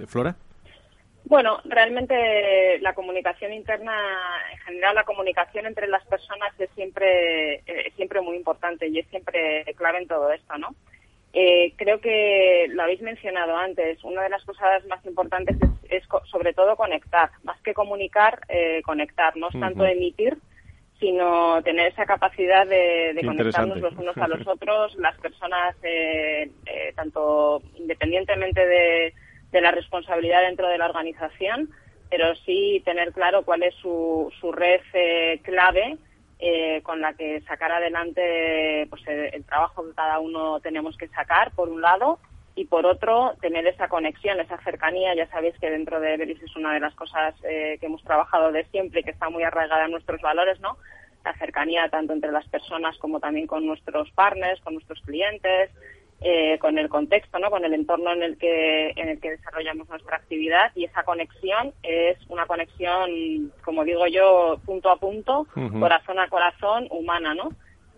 Flora. 0.08 0.36
Bueno, 1.30 1.60
realmente 1.64 2.80
la 2.80 2.96
comunicación 2.96 3.54
interna, 3.54 3.94
en 4.52 4.58
general 4.62 4.96
la 4.96 5.04
comunicación 5.04 5.68
entre 5.68 5.88
las 5.88 6.04
personas 6.08 6.52
es 6.60 6.72
siempre, 6.72 7.62
eh, 7.68 7.92
siempre 7.96 8.20
muy 8.20 8.36
importante 8.36 8.88
y 8.88 8.98
es 8.98 9.08
siempre 9.10 9.64
clave 9.78 10.00
en 10.00 10.08
todo 10.08 10.32
esto, 10.32 10.58
¿no? 10.58 10.74
Eh, 11.32 11.74
creo 11.76 12.02
que 12.02 12.66
lo 12.70 12.82
habéis 12.82 13.02
mencionado 13.02 13.56
antes, 13.56 14.04
una 14.04 14.24
de 14.24 14.30
las 14.30 14.44
cosas 14.44 14.84
más 14.88 15.06
importantes 15.06 15.56
es, 15.88 16.04
sobre 16.32 16.54
todo 16.54 16.76
conectar, 16.76 17.30
más 17.44 17.62
que 17.62 17.76
comunicar, 17.76 18.40
eh, 18.50 18.82
conectar, 18.84 19.38
no 19.38 19.50
es 19.50 19.60
tanto 19.60 19.86
emitir, 19.86 20.36
sino 21.00 21.62
tener 21.62 21.92
esa 21.92 22.08
capacidad 22.08 22.66
de, 22.66 23.14
de 23.14 23.24
conectarnos 23.24 23.78
los 23.78 23.94
unos 23.94 24.18
a 24.18 24.28
los 24.28 24.48
otros, 24.48 24.96
las 24.96 25.16
personas, 25.20 25.76
tanto 26.96 27.62
independientemente 27.78 28.66
de 28.66 29.14
de 29.52 29.62
la 29.62 29.72
responsabilidad 29.72 30.42
dentro 30.42 30.68
de 30.68 30.78
la 30.78 30.86
organización, 30.86 31.70
pero 32.10 32.36
sí 32.46 32.82
tener 32.86 33.12
claro 33.14 33.44
cuál 33.44 33.64
es 33.64 33.76
su, 33.76 34.32
su 34.40 34.52
red 34.52 34.82
eh, 34.94 35.40
clave 35.44 35.98
eh, 36.40 36.82
con 36.84 37.02
la 37.02 37.14
que 37.14 37.42
sacar 37.42 37.72
adelante 37.72 38.88
pues, 38.90 39.06
el, 39.08 39.44
trabajo 39.44 39.86
que 39.86 39.94
cada 39.94 40.20
uno 40.20 40.60
tenemos 40.62 40.96
que 40.98 41.10
sacar, 41.10 41.52
por 41.52 41.70
un 41.70 41.82
lado, 41.82 42.18
y 42.56 42.66
por 42.66 42.86
otro, 42.86 43.36
tener 43.42 43.68
esa 43.68 43.88
conexión, 43.90 44.40
esa 44.40 44.58
cercanía. 44.64 45.14
Ya 45.16 45.28
sabéis 45.28 45.58
que 45.60 45.70
dentro 45.70 46.00
de 46.00 46.18
Belis 46.18 46.42
es 46.42 46.56
una 46.56 46.74
de 46.74 46.80
las 46.80 46.96
cosas 46.96 47.36
eh, 47.44 47.78
que 47.80 47.86
hemos 47.86 48.04
trabajado 48.04 48.52
de 48.52 48.64
siempre 48.66 49.02
y 49.02 49.04
que 49.04 49.12
está 49.12 49.30
muy 49.30 49.44
arraigada 49.44 49.86
en 49.86 49.92
nuestros 49.92 50.22
valores, 50.22 50.60
¿no? 50.60 50.78
La 51.24 51.34
cercanía 51.38 51.90
tanto 51.90 52.14
entre 52.14 52.32
las 52.32 52.48
personas 52.48 52.98
como 52.98 53.20
también 53.20 53.46
con 53.46 53.66
nuestros 53.66 54.10
partners, 54.12 54.62
con 54.62 54.74
nuestros 54.74 55.02
clientes, 55.02 55.72
eh, 56.22 56.58
con 56.60 56.78
el 56.78 56.90
contexto, 56.90 57.40
¿no? 57.40 57.50
con 57.50 57.64
el 57.64 57.74
entorno 57.74 58.12
en 58.12 58.24
el 58.24 58.38
que 58.38 58.90
en 58.96 59.08
el 59.08 59.22
que 59.22 59.32
desarrollamos 59.32 59.88
nuestra 59.88 60.18
actividad 60.18 60.72
y 60.76 60.84
esa 60.84 61.04
conexión 61.04 61.74
es 61.82 62.18
una 62.28 62.46
conexión, 62.46 63.54
como 63.64 63.86
digo 63.86 64.06
yo, 64.08 64.60
punto 64.66 64.90
a 64.90 64.98
punto, 64.98 65.48
corazón 65.80 66.20
a 66.20 66.28
corazón, 66.28 66.88
humana, 66.90 67.34
¿no? 67.34 67.52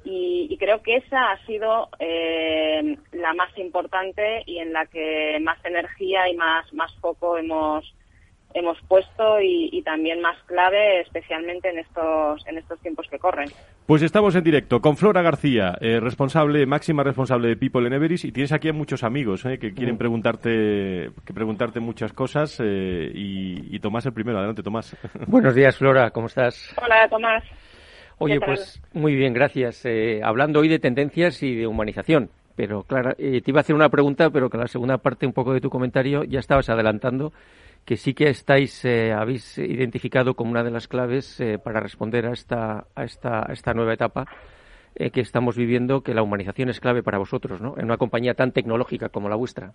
Y, 0.04 0.56
creo 0.60 0.82
que 0.82 0.98
esa 0.98 1.32
ha 1.32 1.46
sido 1.46 1.90
eh, 2.00 2.98
la 3.12 3.34
más 3.34 3.56
importante 3.58 4.44
y 4.46 4.58
en 4.60 4.74
la 4.74 4.86
que 4.86 5.40
más 5.42 5.64
energía 5.66 6.30
y 6.30 6.36
más 6.36 6.72
más 6.74 6.94
foco 7.00 7.38
hemos 7.38 7.92
hemos 8.54 8.78
puesto 8.88 9.42
y, 9.42 9.82
también 9.84 10.22
más 10.22 10.38
clave, 10.46 11.02
especialmente 11.02 11.70
en 11.70 11.80
estos, 11.80 12.46
en 12.48 12.58
estos 12.58 12.80
tiempos 12.80 13.08
que 13.10 13.18
corren. 13.18 13.50
Pues 13.86 14.02
estamos 14.04 14.36
en 14.36 14.44
directo 14.44 14.80
con 14.80 14.96
Flora 14.96 15.22
García, 15.22 15.78
eh, 15.82 16.00
responsable, 16.00 16.66
máxima 16.66 17.04
responsable 17.04 17.50
de 17.50 17.58
People 17.58 17.88
en 17.88 17.94
Everest, 17.94 18.26
y 18.26 18.32
tienes 18.32 18.52
aquí 18.52 18.70
a 18.70 18.74
muchos 18.74 19.04
amigos 19.04 19.46
eh, 19.46 19.58
que 19.58 19.74
quieren 19.74 19.96
mm. 19.96 19.98
preguntarte, 19.98 21.12
que 21.26 21.34
preguntarte 21.34 21.80
muchas 21.80 22.14
cosas, 22.14 22.60
eh, 22.64 23.12
y, 23.14 23.80
Tomás 23.80 24.06
el 24.06 24.14
primero. 24.14 24.38
Adelante, 24.38 24.62
Tomás. 24.62 24.96
Buenos 25.28 25.56
días, 25.56 25.76
Flora, 25.76 26.12
¿cómo 26.12 26.28
estás? 26.28 26.76
Hola, 26.82 27.08
Tomás. 27.10 27.44
Oye, 28.20 28.40
pues 28.40 28.80
muy 28.94 29.16
bien, 29.16 29.34
gracias. 29.34 29.84
hablando 30.24 30.60
hoy 30.60 30.68
de 30.68 30.78
tendencias 30.78 31.42
y 31.42 31.56
de 31.56 31.66
humanización, 31.66 32.30
pero 32.56 32.84
claro, 32.84 33.16
te 33.16 33.42
iba 33.44 33.60
a 33.60 33.62
hacer 33.62 33.76
una 33.76 33.90
pregunta, 33.90 34.30
pero 34.30 34.48
que 34.48 34.60
la 34.60 34.68
segunda 34.68 35.00
parte 35.00 35.26
un 35.26 35.34
poco 35.34 35.54
de 35.54 35.62
tu 35.62 35.72
comentario 35.72 36.24
ya 36.24 36.38
estabas 36.38 36.70
adelantando 36.70 37.34
que 37.86 37.98
sí 37.98 38.14
que 38.14 38.30
estáis, 38.30 38.86
eh, 38.86 39.12
habéis 39.12 39.58
identificado 39.58 40.36
como 40.36 40.52
una 40.52 40.64
de 40.64 40.72
las 40.72 40.88
claves 40.88 41.40
eh, 41.40 41.58
para 41.58 41.80
responder 41.80 42.26
a 42.26 42.32
esta, 42.32 42.86
a 42.96 43.04
esta, 43.04 43.48
esta 43.52 43.74
nueva 43.74 43.94
etapa 43.94 44.26
eh, 44.96 45.10
que 45.10 45.22
estamos 45.22 45.58
viviendo 45.58 46.02
que 46.02 46.14
la 46.14 46.24
humanización 46.24 46.70
es 46.70 46.80
clave 46.80 47.04
para 47.04 47.18
vosotros, 47.18 47.62
¿no? 47.62 47.76
En 47.78 47.86
una 47.86 47.98
compañía 47.98 48.34
tan 48.34 48.52
tecnológica 48.52 49.10
como 49.10 49.30
la 49.30 49.36
vuestra. 49.36 49.74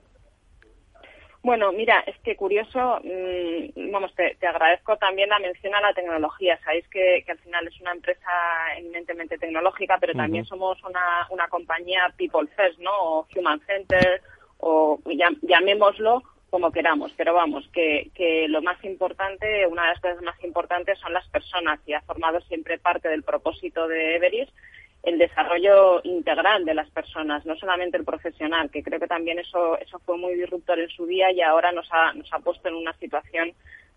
Bueno, 1.43 1.71
mira, 1.73 2.01
es 2.07 2.19
que 2.25 2.35
curioso, 2.35 3.01
mmm, 3.05 3.93
vamos, 3.93 4.13
te, 4.15 4.37
te, 4.41 4.47
agradezco 4.47 4.97
también 4.97 5.29
la 5.29 5.39
mención 5.39 5.75
a 5.75 5.81
la 5.81 5.93
tecnología. 5.93 6.59
Sabéis 6.65 6.89
que, 6.89 7.23
que 7.25 7.33
al 7.33 7.39
final 7.39 7.67
es 7.69 7.81
una 7.81 7.93
empresa 7.93 8.31
eminentemente 8.77 9.39
tecnológica, 9.39 9.97
pero 10.01 10.13
uh 10.13 10.17
-huh. 10.17 10.23
también 10.23 10.45
somos 10.45 10.83
una, 10.83 11.27
una 11.31 11.47
compañía 11.49 12.13
people 12.17 12.49
first, 12.57 12.79
¿no? 12.81 12.91
O 12.91 13.27
human 13.37 13.61
center, 13.61 14.21
o 14.59 14.99
llamémoslo 15.43 16.23
como 16.51 16.71
queramos, 16.73 17.13
pero 17.17 17.35
vamos, 17.35 17.69
que, 17.73 18.11
que 18.15 18.47
lo 18.49 18.63
más 18.63 18.83
importante, 18.85 19.67
una 19.67 19.83
de 19.83 19.89
las 19.89 20.01
cosas 20.01 20.23
más 20.23 20.43
importantes 20.45 20.99
son 20.99 21.13
las 21.13 21.29
personas 21.29 21.81
y 21.87 21.93
ha 21.93 22.01
formado 22.03 22.41
siempre 22.43 22.79
parte 22.79 23.09
del 23.09 23.23
propósito 23.23 23.89
de 23.89 24.17
Everis 24.17 24.49
el 25.07 25.19
desarrollo 25.19 26.01
integral 26.03 26.65
de 26.65 26.75
las 26.75 26.91
personas, 26.91 27.47
no 27.47 27.55
solamente 27.57 27.97
el 27.97 28.05
profesional, 28.05 28.71
que 28.71 28.83
creo 28.83 28.99
que 28.99 29.07
también 29.07 29.39
eso, 29.39 29.79
eso 29.79 30.01
fue 30.01 30.19
muy 30.19 30.35
disruptor 30.35 30.81
en 30.81 30.89
su 30.89 31.07
día 31.07 31.31
y 31.31 31.41
ahora 31.41 31.71
nos 31.71 31.87
ha, 31.93 32.13
nos 32.13 32.31
ha 32.33 32.41
puesto 32.41 32.69
en 32.69 32.75
una 32.75 32.93
situación 32.95 33.53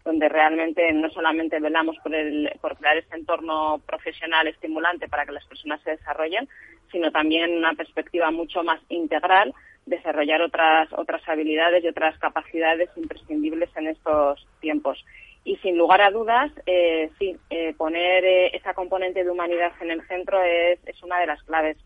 donde 0.05 0.29
realmente 0.29 0.93
no 0.93 1.09
solamente 1.09 1.59
velamos 1.59 1.97
por, 2.03 2.13
el, 2.13 2.51
por 2.61 2.77
crear 2.77 2.97
ese 2.97 3.15
entorno 3.15 3.81
profesional 3.87 4.47
estimulante 4.47 5.09
para 5.09 5.25
que 5.25 5.31
las 5.31 5.45
personas 5.45 5.81
se 5.81 5.91
desarrollen, 5.91 6.47
sino 6.91 7.11
también 7.11 7.57
una 7.57 7.73
perspectiva 7.73 8.29
mucho 8.29 8.63
más 8.63 8.79
integral, 8.89 9.51
desarrollar 9.89 10.41
otras, 10.41 10.87
otras 10.93 11.21
habilidades 11.27 11.83
y 11.83 11.87
otras 11.87 12.17
capacidades 12.19 12.89
imprescindibles 12.95 13.69
en 13.75 13.87
estos 13.87 14.47
tiempos. 14.59 15.03
Y 15.43 15.55
sin 15.57 15.77
lugar 15.77 16.01
a 16.01 16.11
dudas, 16.11 16.51
eh, 16.65 17.09
sí, 17.17 17.35
eh, 17.49 17.73
poner 17.77 18.23
eh, 18.23 18.55
esa 18.55 18.73
componente 18.73 19.23
de 19.23 19.29
humanidad 19.29 19.71
en 19.81 19.91
el 19.91 20.05
centro 20.07 20.41
es, 20.43 20.79
es 20.85 21.01
una 21.03 21.19
de 21.19 21.27
las 21.27 21.41
claves. 21.43 21.77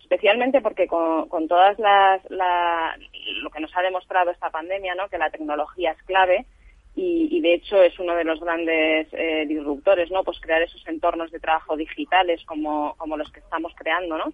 Especialmente 0.00 0.60
porque 0.60 0.86
con, 0.86 1.48
todas 1.48 1.78
las, 1.78 2.22
la, 2.30 2.96
lo 3.42 3.50
que 3.50 3.60
nos 3.60 3.76
ha 3.76 3.82
demostrado 3.82 4.30
esta 4.30 4.50
pandemia, 4.50 4.94
¿no? 4.94 5.08
que 5.08 5.18
la 5.18 5.30
tecnología 5.30 5.92
es 5.92 6.02
clave 6.04 6.46
y, 6.94 7.28
y 7.30 7.40
de 7.40 7.54
hecho 7.54 7.82
es 7.82 7.98
uno 7.98 8.14
de 8.14 8.24
los 8.24 8.40
grandes 8.40 9.08
eh, 9.12 9.44
disruptores, 9.46 10.10
¿no? 10.10 10.24
Pues 10.24 10.40
crear 10.40 10.62
esos 10.62 10.86
entornos 10.88 11.30
de 11.30 11.40
trabajo 11.40 11.76
digitales 11.76 12.42
como, 12.46 12.94
como 12.96 13.16
los 13.16 13.30
que 13.30 13.40
estamos 13.40 13.72
creando, 13.76 14.16
¿no? 14.16 14.32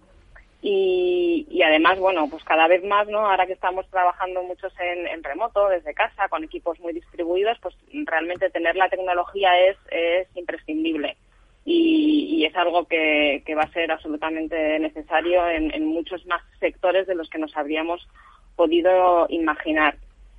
Y, 0.65 1.45
y, 1.51 1.61
además, 1.61 1.99
bueno, 1.99 2.29
pues 2.29 2.41
cada 2.45 2.69
vez 2.69 2.81
más, 2.85 3.05
¿no? 3.09 3.29
Ahora 3.29 3.45
que 3.45 3.51
estamos 3.51 3.85
trabajando 3.89 4.43
muchos 4.43 4.71
en, 4.79 5.05
en, 5.07 5.21
remoto, 5.21 5.67
desde 5.67 5.93
casa, 5.93 6.29
con 6.29 6.41
equipos 6.41 6.79
muy 6.79 6.93
distribuidos, 6.93 7.57
pues 7.61 7.75
realmente 8.05 8.49
tener 8.49 8.77
la 8.77 8.87
tecnología 8.87 9.59
es, 9.59 9.75
es 9.91 10.27
imprescindible. 10.35 11.17
Y, 11.65 12.37
y 12.37 12.45
es 12.45 12.55
algo 12.55 12.87
que, 12.87 13.43
que, 13.45 13.55
va 13.55 13.63
a 13.63 13.73
ser 13.73 13.91
absolutamente 13.91 14.79
necesario 14.79 15.45
en, 15.49 15.73
en, 15.73 15.85
muchos 15.85 16.25
más 16.27 16.41
sectores 16.61 17.07
de 17.07 17.15
los 17.15 17.29
que 17.29 17.39
nos 17.39 17.55
habríamos 17.57 18.07
podido 18.55 19.25
imaginar. 19.27 19.97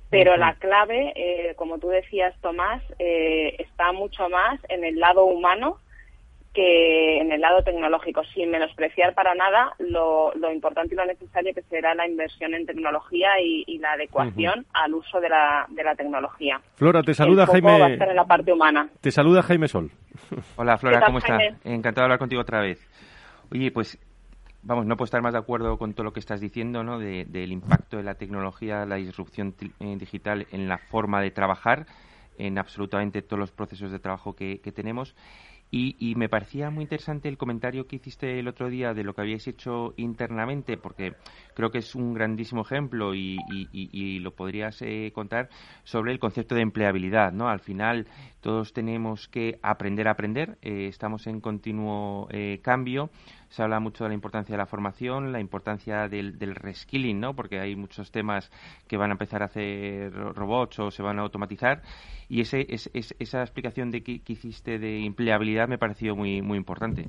Pero 0.09 0.37
la 0.37 0.55
clave, 0.55 1.13
eh, 1.15 1.53
como 1.55 1.77
tú 1.77 1.89
decías, 1.89 2.33
Tomás, 2.41 2.81
eh, 2.97 3.57
está 3.59 3.91
mucho 3.91 4.27
más 4.29 4.59
en 4.69 4.85
el 4.85 4.99
lado 4.99 5.25
humano 5.25 5.77
que 6.55 7.17
en 7.19 7.31
el 7.31 7.41
lado 7.41 7.61
tecnológico, 7.63 8.23
sin 8.33 8.49
menospreciar 8.49 9.13
para 9.13 9.35
nada 9.35 9.73
lo, 9.77 10.33
lo, 10.35 10.51
importante 10.51 10.95
y 10.95 10.97
lo 10.97 11.05
necesario 11.05 11.53
que 11.53 11.61
será 11.63 11.93
la 11.93 12.07
inversión 12.07 12.53
en 12.55 12.65
tecnología 12.65 13.29
y, 13.43 13.65
y 13.67 13.77
la 13.77 13.91
adecuación 13.91 14.59
uh 14.59 14.63
-huh. 14.63 14.85
al 14.85 14.93
uso 14.95 15.19
de 15.19 15.29
la, 15.29 15.65
de 15.69 15.83
la, 15.83 15.95
tecnología. 15.95 16.59
Flora, 16.75 17.01
te 17.03 17.13
saluda 17.13 17.45
Jaime. 17.45 17.79
Va 17.79 17.85
a 17.87 17.89
estar 17.89 18.09
en 18.09 18.15
la 18.15 18.25
parte 18.25 18.53
humana. 18.53 18.89
Te 19.01 19.11
saluda 19.11 19.41
Jaime 19.43 19.67
Sol. 19.67 19.91
Hola 20.55 20.77
Flora, 20.77 21.01
¿cómo 21.05 21.17
estás? 21.17 21.41
Encantado 21.65 22.03
de 22.03 22.05
hablar 22.05 22.19
contigo 22.19 22.41
otra 22.41 22.61
vez. 22.61 22.79
Oye, 23.51 23.71
pues 23.71 23.99
vamos, 24.63 24.85
no 24.85 24.95
puedo 24.95 25.05
estar 25.05 25.21
más 25.21 25.33
de 25.33 25.39
acuerdo 25.39 25.77
con 25.77 25.93
todo 25.93 26.05
lo 26.05 26.13
que 26.13 26.19
estás 26.21 26.39
diciendo, 26.39 26.83
¿no? 26.83 26.99
De, 26.99 27.25
del 27.25 27.51
impacto 27.51 27.97
de 27.97 28.03
la 28.03 28.15
tecnología, 28.15 28.85
la 28.85 28.95
disrupción 28.95 29.53
eh, 29.79 29.95
digital 29.97 30.47
en 30.51 30.67
la 30.67 30.77
forma 30.77 31.21
de 31.21 31.31
trabajar, 31.31 31.85
en 32.37 32.57
absolutamente 32.57 33.21
todos 33.21 33.39
los 33.39 33.51
procesos 33.51 33.91
de 33.91 33.99
trabajo 33.99 34.33
que, 34.33 34.59
que 34.61 34.71
tenemos. 34.71 35.15
Y, 35.71 35.95
y, 35.99 36.15
me 36.15 36.29
parecía 36.29 36.69
muy 36.69 36.83
interesante 36.83 37.27
el 37.27 37.37
comentario 37.37 37.85
que 37.85 37.97
hiciste 37.97 38.39
el 38.39 38.47
otro 38.47 38.69
día 38.69 38.93
de 38.93 39.03
lo 39.03 39.13
que 39.13 39.21
habíais 39.21 39.47
hecho 39.47 39.93
internamente, 39.97 40.77
porque 40.77 41.15
creo 41.53 41.69
que 41.69 41.79
es 41.79 41.95
un 41.95 42.13
grandísimo 42.13 42.61
ejemplo 42.61 43.13
y, 43.13 43.37
y, 43.51 43.67
y 43.73 44.19
lo 44.19 44.31
podrías 44.31 44.81
eh, 44.81 45.11
contar 45.13 45.49
sobre 45.83 46.13
el 46.13 46.19
concepto 46.19 46.55
de 46.55 46.61
empleabilidad. 46.61 47.33
¿no? 47.33 47.49
Al 47.49 47.59
final 47.59 48.07
todos 48.45 48.73
tenemos 48.73 49.27
que 49.27 49.57
aprender 49.63 50.07
a 50.07 50.11
aprender, 50.11 50.59
eh, 50.61 50.85
estamos 50.87 51.25
en 51.25 51.41
continuo 51.41 52.27
eh, 52.29 52.59
cambio. 52.61 53.09
Se 53.49 53.63
habla 53.63 53.79
mucho 53.79 54.03
de 54.03 54.09
la 54.09 54.13
importancia 54.13 54.53
de 54.53 54.59
la 54.59 54.67
formación, 54.67 55.31
la 55.31 55.39
importancia 55.39 56.07
del, 56.07 56.53
reskilling, 56.53 57.19
¿no? 57.19 57.35
porque 57.35 57.59
hay 57.59 57.75
muchos 57.75 58.11
temas 58.11 58.51
que 58.87 58.97
van 58.97 59.09
a 59.09 59.13
empezar 59.13 59.41
a 59.41 59.45
hacer 59.45 60.13
robots 60.13 60.77
o 60.77 60.91
se 60.91 61.01
van 61.01 61.17
a 61.17 61.23
automatizar. 61.23 61.81
Y 62.29 62.41
ese, 62.41 62.67
es, 62.69 62.87
es, 62.93 63.15
esa 63.17 63.41
explicación 63.41 63.89
de 63.89 64.03
que, 64.03 64.21
que 64.21 64.33
hiciste 64.33 64.77
de 64.77 65.07
empleabilidad 65.07 65.67
me 65.67 65.79
pareció 65.79 66.15
muy, 66.15 66.43
muy 66.43 66.59
importante. 66.59 67.07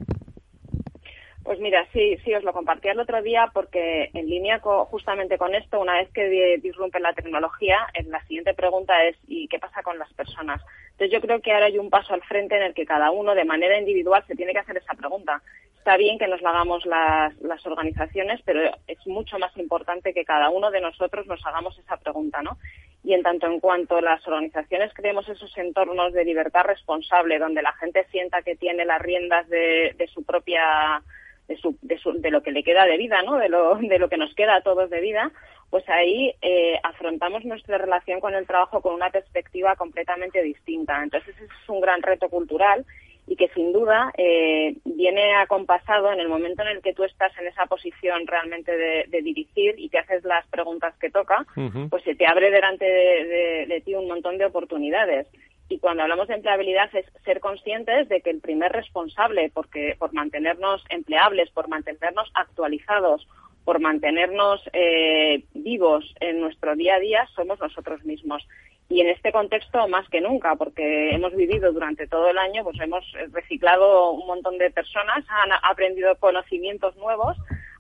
Pues 1.47 1.61
mira, 1.61 1.87
sí, 1.93 2.17
sí, 2.25 2.35
os 2.35 2.43
lo 2.43 2.53
compartí 2.53 2.89
el 2.89 2.99
otro 2.99 3.23
día 3.23 3.49
porque 3.55 4.11
en 4.15 4.29
línea 4.29 4.59
con, 4.59 4.85
justamente 4.87 5.39
con 5.39 5.55
esto, 5.55 5.81
una 5.81 5.95
vez 5.95 6.11
que 6.11 6.59
disrumpe 6.61 6.99
la 6.99 7.13
tecnología, 7.13 7.87
la 8.07 8.21
siguiente 8.23 8.53
pregunta 8.53 9.05
es 9.05 9.17
¿y 9.29 9.47
qué 9.47 9.61
pasa 9.61 9.81
con 9.85 9.97
las 9.97 10.13
personas? 10.15 10.61
Entonces 10.91 11.13
yo 11.13 11.21
creo 11.21 11.41
que 11.41 11.53
ahora 11.53 11.67
hay 11.67 11.79
un 11.79 11.89
paso 11.89 12.15
al 12.15 12.23
frente 12.25 12.57
en 12.57 12.65
el 12.65 12.75
que 12.75 12.85
cada 12.85 13.13
uno 13.13 13.37
de 13.37 13.45
manera 13.45 13.79
individual 13.79 14.25
se 14.27 14.35
tiene 14.35 14.55
que 14.55 14.59
hacer 14.59 14.77
esa 14.79 14.95
pregunta. 14.95 15.41
Está 15.79 15.97
bien 15.97 16.19
que 16.19 16.27
nos 16.27 16.43
la 16.43 16.51
hagamos 16.51 16.85
las, 16.85 17.41
las 17.41 17.65
organizaciones, 17.65 18.41
pero 18.45 18.63
es 18.89 19.07
mucho 19.07 19.39
más 19.39 19.57
importante 19.57 20.13
que 20.13 20.25
cada 20.25 20.51
uno 20.51 20.73
de 20.73 20.81
nosotros 20.81 21.29
nos 21.29 21.47
hagamos 21.47 21.79
esa 21.79 21.97
pregunta, 21.97 22.43
¿no? 22.43 22.59
Y 23.05 23.15
en 23.15 23.23
tanto 23.23 23.47
en 23.47 23.61
cuanto 23.61 24.01
las 24.01 24.27
organizaciones 24.27 24.93
creemos 24.95 25.29
esos 25.29 25.57
entornos 25.57 26.13
de 26.13 26.25
libertad 26.25 26.65
responsable, 26.65 27.39
donde 27.39 27.63
la 27.63 27.73
gente 27.75 28.05
sienta 28.11 28.43
que 28.43 28.57
tiene 28.57 28.85
las 28.85 29.01
riendas 29.01 29.49
de, 29.49 29.95
de 29.97 30.09
su 30.09 30.25
propia 30.25 31.05
de, 31.49 31.57
su, 31.57 31.77
de, 31.83 31.99
su, 31.99 32.13
de, 32.13 32.31
lo 32.31 32.43
que 32.43 32.53
le 32.53 32.63
queda 32.63 32.85
de 32.87 32.97
vida, 32.97 33.23
¿no? 33.23 33.37
De 33.37 33.49
lo, 33.49 33.77
de 33.77 33.99
lo 33.99 34.09
que 34.09 34.17
nos 34.17 34.35
queda 34.35 34.57
a 34.57 34.63
todos 34.63 34.91
de 34.91 35.01
vida, 35.01 35.31
pues 35.71 35.89
ahí 35.89 36.35
eh, 36.43 36.79
afrontamos 36.83 37.45
nuestra 37.45 37.79
relación 37.79 38.21
con 38.21 38.35
el 38.35 38.47
trabajo 38.47 38.81
con 38.81 38.95
una 38.95 39.11
perspectiva 39.11 39.77
completamente 39.77 40.43
distinta. 40.43 41.03
Entonces, 41.03 41.35
es 41.41 41.69
un 41.69 41.81
gran 41.81 42.03
reto 42.03 42.29
cultural 42.29 42.85
y 43.29 43.35
que 43.35 43.49
sin 43.49 43.73
duda 43.73 44.13
eh, 44.17 44.77
viene 44.85 45.35
acompasado 45.35 46.13
en 46.13 46.21
el 46.21 46.29
momento 46.29 46.63
en 46.63 46.69
el 46.69 46.83
que 46.83 46.95
tú 46.95 47.03
estás 47.03 47.37
en 47.39 47.49
esa 47.49 47.67
posición 47.67 48.25
realmente 48.27 48.77
de, 48.77 49.05
de 49.09 49.21
dirigir 49.23 49.75
y 49.79 49.89
te 49.89 49.99
haces 49.99 50.25
las 50.25 50.47
preguntas 50.47 50.95
que 51.01 51.11
toca, 51.11 51.45
uh 51.57 51.61
-huh. 51.61 51.91
pues 51.91 52.05
se 52.05 52.15
te 52.15 52.25
abre 52.25 52.53
delante 52.53 52.85
de, 52.85 53.25
de, 53.25 53.67
de 53.67 53.81
ti 53.81 53.95
un 53.95 54.07
montón 54.07 54.39
de 54.39 54.45
oportunidades 54.45 55.27
y 55.69 55.79
cuando 55.79 56.03
hablamos 56.03 56.29
de 56.29 56.35
empleabilidad 56.35 56.95
es 56.95 57.07
ser 57.25 57.41
conscientes 57.41 58.09
de 58.09 58.21
que 58.21 58.31
el 58.31 58.41
primer 58.41 58.73
responsable 58.73 59.51
porque 59.53 59.97
por 59.99 60.13
mantenernos 60.13 60.85
empleables, 60.91 61.51
por 61.51 61.69
mantenernos 61.69 62.31
actualizados, 62.35 63.27
por 63.65 63.81
mantenernos 63.81 64.63
eh, 64.73 65.43
vivos 65.55 66.15
en 66.21 66.41
nuestro 66.41 66.77
día 66.77 66.95
a 66.95 67.01
día 67.01 67.29
somos 67.35 67.59
nosotros 67.59 68.05
mismos. 68.05 68.47
Y 68.89 69.01
en 69.01 69.09
este 69.09 69.33
contexto 69.33 69.89
más 69.89 70.09
que 70.09 70.21
nunca, 70.21 70.55
porque 70.55 71.11
hemos 71.11 71.35
vivido 71.35 71.73
durante 71.73 72.07
todo 72.07 72.29
el 72.29 72.39
año, 72.39 72.63
pues 72.63 72.79
hemos 72.81 73.05
reciclado 73.33 74.13
un 74.13 74.29
montón 74.29 74.59
de 74.59 74.71
personas, 74.71 75.25
han 75.29 75.51
aprendido 75.69 76.15
conocimientos 76.21 76.95
nuevos, 76.95 77.37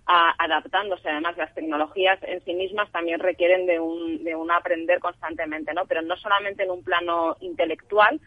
a, 0.07 0.35
adaptándose. 0.39 1.09
Además, 1.09 1.37
las 1.37 1.55
tecnologías 1.55 2.19
en 2.23 2.43
sí 2.45 2.55
mismas 2.55 2.91
también 2.93 3.21
requieren 3.21 3.67
de 3.67 3.81
un, 3.81 4.25
de 4.25 4.35
un 4.35 4.51
aprender 4.51 5.01
constantemente, 5.01 5.75
¿no? 5.75 5.87
Pero 5.87 6.03
no 6.03 6.17
solamente 6.17 6.63
en 6.63 6.71
un 6.71 6.83
plano 6.83 7.37
intelectual, 7.41 8.21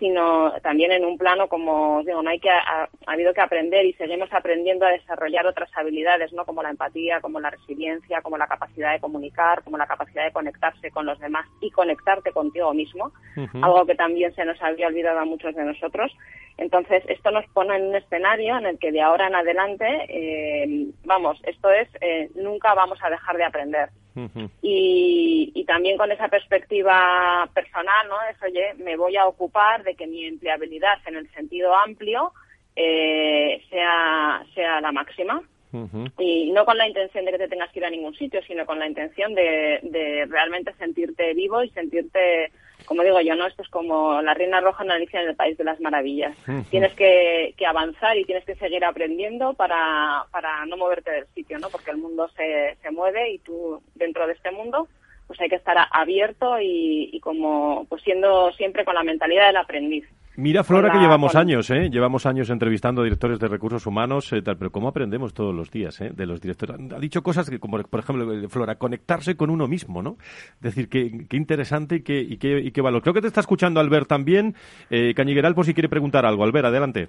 sino 0.00 0.50
también 0.62 0.90
en 0.92 1.04
un 1.04 1.18
plano, 1.18 1.46
como 1.46 1.98
os 1.98 2.06
digo, 2.06 2.22
no 2.22 2.30
hay 2.30 2.40
que, 2.40 2.50
ha, 2.50 2.84
ha, 2.84 2.88
habido 3.06 3.34
que 3.34 3.42
aprender 3.42 3.84
y 3.84 3.92
seguimos 3.92 4.32
aprendiendo 4.32 4.86
a 4.86 4.90
desarrollar 4.90 5.46
otras 5.46 5.70
habilidades, 5.76 6.32
¿no? 6.32 6.44
Como 6.46 6.62
la 6.62 6.70
empatía, 6.70 7.20
como 7.20 7.38
la 7.38 7.50
resiliencia, 7.50 8.22
como 8.22 8.38
la 8.38 8.48
capacidad 8.48 8.92
de 8.92 9.00
comunicar, 9.00 9.62
como 9.62 9.76
la 9.76 9.86
capacidad 9.86 10.24
de 10.24 10.32
conectarse 10.32 10.90
con 10.90 11.04
los 11.04 11.20
demás 11.20 11.46
y 11.60 11.70
conectarte 11.70 12.32
contigo 12.32 12.72
mismo, 12.72 13.12
uh 13.36 13.40
-huh. 13.40 13.64
algo 13.64 13.84
que 13.84 13.94
también 13.94 14.34
se 14.34 14.44
nos 14.44 14.60
había 14.62 14.88
olvidado 14.88 15.20
a 15.20 15.24
muchos 15.26 15.54
de 15.54 15.64
nosotros. 15.64 16.10
Entonces, 16.56 17.02
esto 17.08 17.30
nos 17.30 17.46
pone 17.50 17.76
en 17.76 17.86
un 17.86 17.96
escenario 17.96 18.58
en 18.58 18.66
el 18.66 18.78
que 18.78 18.92
de 18.92 19.00
ahora 19.00 19.28
en 19.28 19.34
adelante, 19.34 19.86
eh, 20.08 20.86
vamos, 21.04 21.40
esto 21.44 21.70
es, 21.70 21.88
eh, 22.00 22.30
nunca 22.34 22.74
vamos 22.74 22.98
a 23.02 23.10
dejar 23.10 23.36
de 23.36 23.44
aprender. 23.44 23.88
Uh 24.16 24.28
-huh. 24.28 24.50
y, 24.60 25.52
y, 25.54 25.64
también 25.64 25.96
con 25.96 26.10
esa 26.10 26.26
perspectiva 26.28 27.48
personal, 27.54 28.08
¿no? 28.08 28.16
Es, 28.28 28.42
oye, 28.42 28.74
me 28.84 28.96
voy 28.96 29.16
a 29.16 29.26
ocupar 29.26 29.84
de 29.84 29.89
que 29.94 30.06
mi 30.06 30.24
empleabilidad 30.24 30.98
en 31.06 31.16
el 31.16 31.30
sentido 31.32 31.74
amplio 31.74 32.32
eh, 32.76 33.62
sea, 33.70 34.44
sea 34.54 34.80
la 34.80 34.92
máxima. 34.92 35.42
Y 36.18 36.50
no 36.50 36.64
con 36.64 36.76
la 36.76 36.88
intención 36.88 37.24
de 37.24 37.30
que 37.30 37.38
te 37.38 37.48
tengas 37.48 37.70
que 37.70 37.78
ir 37.78 37.84
a 37.84 37.90
ningún 37.90 38.12
sitio, 38.16 38.42
sino 38.42 38.66
con 38.66 38.80
la 38.80 38.88
intención 38.88 39.36
de, 39.36 39.78
de 39.84 40.26
realmente 40.28 40.72
sentirte 40.74 41.32
vivo 41.32 41.62
y 41.62 41.70
sentirte 41.70 42.50
como 42.86 43.02
digo 43.02 43.20
yo, 43.20 43.36
¿no? 43.36 43.46
Esto 43.46 43.62
es 43.62 43.68
como 43.68 44.20
la 44.22 44.34
reina 44.34 44.60
roja 44.60 44.82
en 44.82 44.90
Alicia 44.90 45.22
en 45.22 45.28
el 45.28 45.36
País 45.36 45.56
de 45.56 45.64
las 45.64 45.80
Maravillas. 45.80 46.36
Tienes 46.70 46.92
que, 46.94 47.54
que, 47.56 47.66
avanzar 47.66 48.16
y 48.16 48.24
tienes 48.24 48.44
que 48.44 48.56
seguir 48.56 48.84
aprendiendo 48.84 49.54
para, 49.54 50.24
para 50.32 50.66
no 50.66 50.76
moverte 50.76 51.10
del 51.10 51.26
sitio, 51.28 51.58
¿no? 51.58 51.68
Porque 51.68 51.90
el 51.90 51.98
mundo 51.98 52.28
se, 52.36 52.76
se 52.82 52.90
mueve 52.90 53.30
y 53.30 53.38
tú 53.38 53.80
dentro 53.94 54.26
de 54.26 54.32
este 54.32 54.50
mundo 54.50 54.88
pues 55.30 55.40
hay 55.40 55.48
que 55.48 55.54
estar 55.54 55.76
abierto 55.92 56.60
y, 56.60 57.08
y 57.12 57.20
como 57.20 57.86
pues 57.88 58.02
siendo 58.02 58.50
siempre 58.54 58.84
con 58.84 58.96
la 58.96 59.04
mentalidad 59.04 59.46
del 59.46 59.58
aprendiz. 59.58 60.04
Mira, 60.34 60.64
Flora, 60.64 60.90
que 60.90 60.98
llevamos 60.98 61.36
años, 61.36 61.70
¿eh? 61.70 61.88
Llevamos 61.88 62.26
años 62.26 62.50
entrevistando 62.50 63.02
a 63.02 63.04
directores 63.04 63.38
de 63.38 63.46
recursos 63.46 63.86
humanos, 63.86 64.32
eh, 64.32 64.42
tal, 64.42 64.56
pero 64.56 64.72
¿cómo 64.72 64.88
aprendemos 64.88 65.32
todos 65.32 65.54
los 65.54 65.70
días 65.70 66.00
eh, 66.00 66.10
de 66.12 66.26
los 66.26 66.40
directores? 66.40 66.76
Ha 66.92 66.98
dicho 66.98 67.22
cosas 67.22 67.48
que, 67.48 67.60
como 67.60 67.80
por 67.80 68.00
ejemplo, 68.00 68.48
Flora, 68.48 68.74
conectarse 68.74 69.36
con 69.36 69.50
uno 69.50 69.68
mismo, 69.68 70.02
¿no? 70.02 70.16
Es 70.54 70.62
decir, 70.62 70.88
qué, 70.88 71.26
qué 71.28 71.36
interesante 71.36 71.96
y 71.96 72.02
qué, 72.02 72.20
y, 72.20 72.36
qué, 72.36 72.58
y 72.58 72.72
qué 72.72 72.80
valor. 72.80 73.02
Creo 73.02 73.14
que 73.14 73.20
te 73.20 73.28
está 73.28 73.38
escuchando 73.38 73.78
Albert 73.78 74.08
también. 74.08 74.56
Eh, 74.90 75.14
Cañigueral, 75.14 75.54
por 75.54 75.64
si 75.64 75.74
quiere 75.74 75.88
preguntar 75.88 76.26
algo. 76.26 76.42
Albert, 76.42 76.66
adelante. 76.66 77.08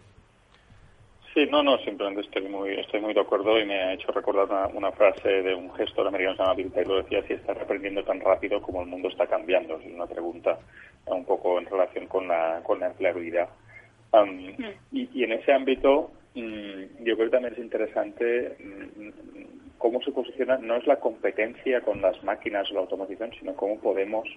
Sí, 1.33 1.47
no, 1.49 1.63
no, 1.63 1.77
simplemente 1.77 2.21
estoy 2.21 2.49
muy, 2.49 2.77
estoy 2.77 2.99
muy 2.99 3.13
de 3.13 3.21
acuerdo 3.21 3.57
y 3.57 3.65
me 3.65 3.75
ha 3.75 3.93
hecho 3.93 4.11
recordar 4.11 4.49
una, 4.49 4.67
una 4.67 4.91
frase 4.91 5.29
de 5.29 5.55
un 5.55 5.73
gestor 5.75 6.07
americano 6.07 6.35
que 6.35 6.37
se 6.37 6.43
llama 6.43 6.55
Bill 6.55 6.71
Taylor, 6.73 7.03
decía, 7.03 7.23
si 7.25 7.33
estás 7.33 7.57
aprendiendo 7.57 8.03
tan 8.03 8.19
rápido 8.19 8.61
como 8.61 8.81
el 8.81 8.89
mundo 8.89 9.07
está 9.07 9.27
cambiando. 9.27 9.77
Es 9.77 9.93
una 9.93 10.07
pregunta 10.07 10.59
un 11.05 11.23
poco 11.23 11.57
en 11.57 11.67
relación 11.67 12.07
con 12.07 12.27
la, 12.27 12.61
con 12.63 12.81
la 12.81 12.87
empleabilidad. 12.87 13.47
Um, 14.11 14.39
y, 14.91 15.09
y, 15.13 15.23
en 15.23 15.31
ese 15.31 15.53
ámbito, 15.53 16.11
um, 16.35 16.81
yo 16.99 17.15
creo 17.15 17.29
que 17.29 17.29
también 17.29 17.53
es 17.53 17.59
interesante 17.59 18.57
um, 18.59 19.11
cómo 19.77 20.01
se 20.01 20.11
posiciona, 20.11 20.57
no 20.57 20.75
es 20.75 20.85
la 20.85 20.97
competencia 20.97 21.79
con 21.79 22.01
las 22.01 22.21
máquinas 22.25 22.69
o 22.71 22.73
la 22.73 22.81
automatización, 22.81 23.31
sino 23.39 23.55
cómo 23.55 23.79
podemos 23.79 24.27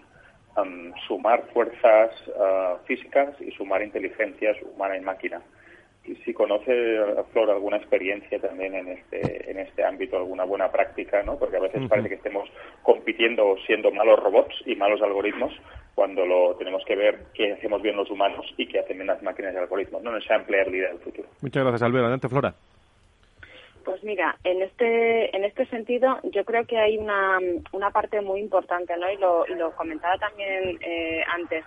sumar 1.09 1.43
fuerzas 1.53 2.13
uh, 2.29 2.79
físicas 2.87 3.35
y 3.41 3.51
sumar 3.51 3.83
inteligencias 3.83 4.57
humana 4.63 4.97
y 4.97 5.01
máquina. 5.01 5.43
Y 6.07 6.17
si 6.17 6.35
conoce, 6.35 6.99
Flor, 7.33 7.51
alguna 7.51 7.79
experiencia 7.79 8.39
también 8.39 8.75
en 8.75 8.89
este, 8.89 9.51
en 9.51 9.59
este 9.59 9.83
ámbito, 9.85 10.19
alguna 10.19 10.45
buena 10.45 10.71
práctica, 10.71 11.23
¿no? 11.23 11.39
Porque 11.39 11.57
a 11.57 11.61
veces 11.61 11.81
uh 11.81 11.85
-huh. 11.85 11.89
parece 11.89 12.09
que 12.11 12.17
estemos 12.17 12.49
compitiendo 12.83 13.57
siendo 13.67 13.91
malos 13.91 14.19
robots 14.19 14.55
y 14.67 14.77
malos 14.77 15.01
algoritmos, 15.01 15.53
cuando 15.95 16.27
lo 16.27 16.57
tenemos 16.57 16.85
que 16.85 16.97
ver 16.97 17.21
qué 17.33 17.53
hacemos 17.53 17.81
bien 17.81 17.97
los 17.97 18.11
humanos 18.11 18.45
y 18.59 18.67
qué 18.67 18.81
hacen 18.81 18.99
bien 18.99 19.07
las 19.07 19.23
máquinas 19.23 19.55
y 19.55 19.57
algoritmos, 19.57 20.03
no 20.03 20.15
esa 20.17 20.35
empleabilidad 20.35 20.91
del 20.91 20.99
futuro. 20.99 21.29
Muchas 21.41 21.63
gracias, 21.63 21.83
Albert. 21.83 22.03
Adelante, 22.03 22.29
Flora. 22.29 22.55
Pues 23.85 24.03
mira, 24.03 24.37
en 24.45 24.63
este 24.63 25.37
en 25.37 25.45
este 25.45 25.67
sentido 25.67 26.19
yo 26.25 26.45
creo 26.45 26.65
que 26.67 26.79
hay 26.79 26.97
una, 26.97 27.39
una 27.73 27.91
parte 27.91 28.21
muy 28.23 28.41
importante, 28.41 28.97
¿no? 28.97 29.11
Y 29.11 29.17
lo, 29.19 29.47
y 29.47 29.55
lo 29.55 29.73
comentaba 29.73 30.17
también 30.19 30.79
eh, 30.81 31.23
antes. 31.33 31.65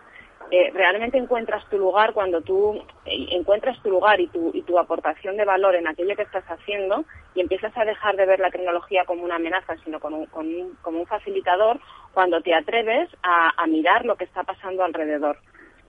Eh, 0.50 0.72
realmente 0.74 1.18
encuentras 1.18 1.68
tu 1.70 1.78
lugar 1.78 2.14
cuando 2.14 2.42
tú 2.42 2.82
eh, 3.06 3.28
encuentras 3.32 3.82
tu 3.84 3.90
lugar 3.90 4.22
y 4.22 4.28
tu, 4.28 4.52
y 4.54 4.62
tu 4.62 4.80
aportación 4.80 5.36
de 5.36 5.44
valor 5.44 5.76
en 5.76 5.88
aquello 5.88 6.16
que 6.16 6.22
estás 6.22 6.46
haciendo 6.46 7.04
y 7.36 7.42
empiezas 7.42 7.76
a 7.78 7.84
dejar 7.84 8.16
de 8.16 8.26
ver 8.26 8.40
la 8.40 8.50
tecnología 8.50 9.04
como 9.04 9.24
una 9.24 9.36
amenaza, 9.36 9.76
sino 9.84 10.00
como 10.00 10.20
un, 10.20 10.26
como 10.28 10.50
un, 10.50 10.76
como 10.82 11.00
un 11.02 11.06
facilitador 11.06 11.82
cuando 12.14 12.42
te 12.42 12.54
atreves 12.54 13.10
a, 13.24 13.62
a, 13.62 13.68
mirar 13.68 14.06
lo 14.06 14.16
que 14.16 14.24
está 14.24 14.44
pasando 14.44 14.86
alrededor. 14.86 15.38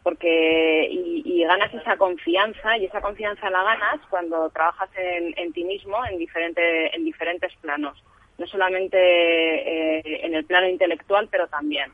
Porque 0.02 0.88
y, 0.90 1.22
y, 1.24 1.44
ganas 1.44 1.72
esa 1.72 1.96
confianza 1.96 2.78
y 2.78 2.86
esa 2.86 3.00
confianza 3.00 3.50
la 3.50 3.62
ganas 3.62 4.00
cuando 4.10 4.50
trabajas 4.50 4.90
en, 4.96 5.34
en 5.38 5.52
ti 5.52 5.62
mismo 5.62 6.04
en, 6.06 6.18
diferente, 6.18 6.96
en 6.96 7.04
diferentes 7.04 7.54
planos, 7.60 8.02
no 8.38 8.46
solamente 8.48 8.98
eh, 8.98 10.26
en 10.26 10.34
el 10.34 10.44
plano 10.44 10.66
intelectual, 10.66 11.28
pero 11.30 11.46
también. 11.46 11.92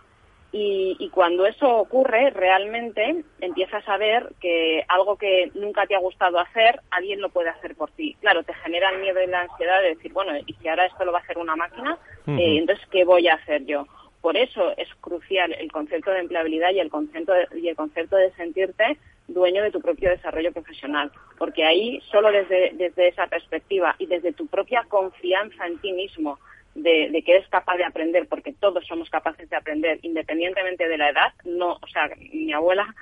Y, 0.57 0.95
y, 1.01 1.09
cuando 1.09 1.47
eso 1.47 1.69
ocurre, 1.69 2.31
realmente 2.31 3.25
empiezas 3.41 3.83
a 3.89 3.97
ver 3.97 4.31
que 4.41 4.85
algo 4.87 5.17
que 5.17 5.51
nunca 5.55 5.85
te 5.85 5.97
ha 5.97 5.99
gustado 5.99 6.39
hacer, 6.39 6.79
alguien 6.93 7.21
lo 7.21 7.29
puede 7.29 7.49
hacer 7.49 7.75
por 7.75 7.91
ti. 7.91 8.17
Claro, 8.21 8.45
te 8.45 8.55
genera 8.55 8.91
el 8.91 9.01
miedo 9.01 9.21
y 9.21 9.27
la 9.27 9.41
ansiedad 9.41 9.83
de 9.83 9.97
decir, 9.97 10.13
bueno, 10.13 10.31
y 10.47 10.53
si 10.53 10.69
ahora 10.69 10.87
esto 10.87 11.05
lo 11.05 11.11
va 11.11 11.19
a 11.19 11.23
hacer 11.23 11.39
una 11.39 11.57
máquina, 11.57 11.99
uh 12.27 12.31
-huh. 12.31 12.39
eh, 12.39 12.59
entonces, 12.59 12.87
¿qué 12.93 13.05
voy 13.05 13.27
a 13.27 13.35
hacer 13.35 13.67
yo? 13.67 13.89
Por 14.21 14.37
eso 14.37 14.73
es 14.77 14.89
crucial 15.01 15.53
el 15.55 15.73
concepto 15.73 16.13
de 16.13 16.21
empleabilidad 16.21 16.71
y 16.71 16.79
el 16.79 16.89
concepto 16.89 17.33
de, 17.33 17.49
y 17.61 17.69
el 17.69 17.75
concepto 17.75 18.15
de 18.15 18.31
sentirte 18.35 18.97
dueño 19.27 19.61
de 19.61 19.73
tu 19.73 19.81
propio 19.81 20.11
desarrollo 20.11 20.53
profesional, 20.53 21.11
porque 21.37 21.65
ahí 21.65 22.01
solo 22.13 22.31
desde, 22.31 22.71
desde 22.75 23.09
esa 23.09 23.27
perspectiva 23.27 23.97
y 23.99 24.07
desde 24.07 24.33
tu 24.33 24.47
propia 24.47 24.85
confianza 24.89 25.67
en 25.67 25.79
ti 25.81 25.93
mismo, 25.93 26.39
de, 26.75 27.09
de, 27.11 27.22
que 27.22 27.37
eres 27.37 27.49
capaz 27.49 27.77
de 27.77 27.85
aprender, 27.85 28.27
porque 28.29 28.53
todos 28.53 28.87
somos 28.87 29.09
capaces 29.11 29.49
de 29.49 29.57
aprender, 29.57 29.99
independientemente 30.03 30.89
de 30.89 30.99
la 30.99 31.11
edad. 31.11 31.33
No, 31.45 31.79
o 31.81 31.87
sea, 31.87 32.09
mi 32.33 32.53
abuela, 32.53 32.95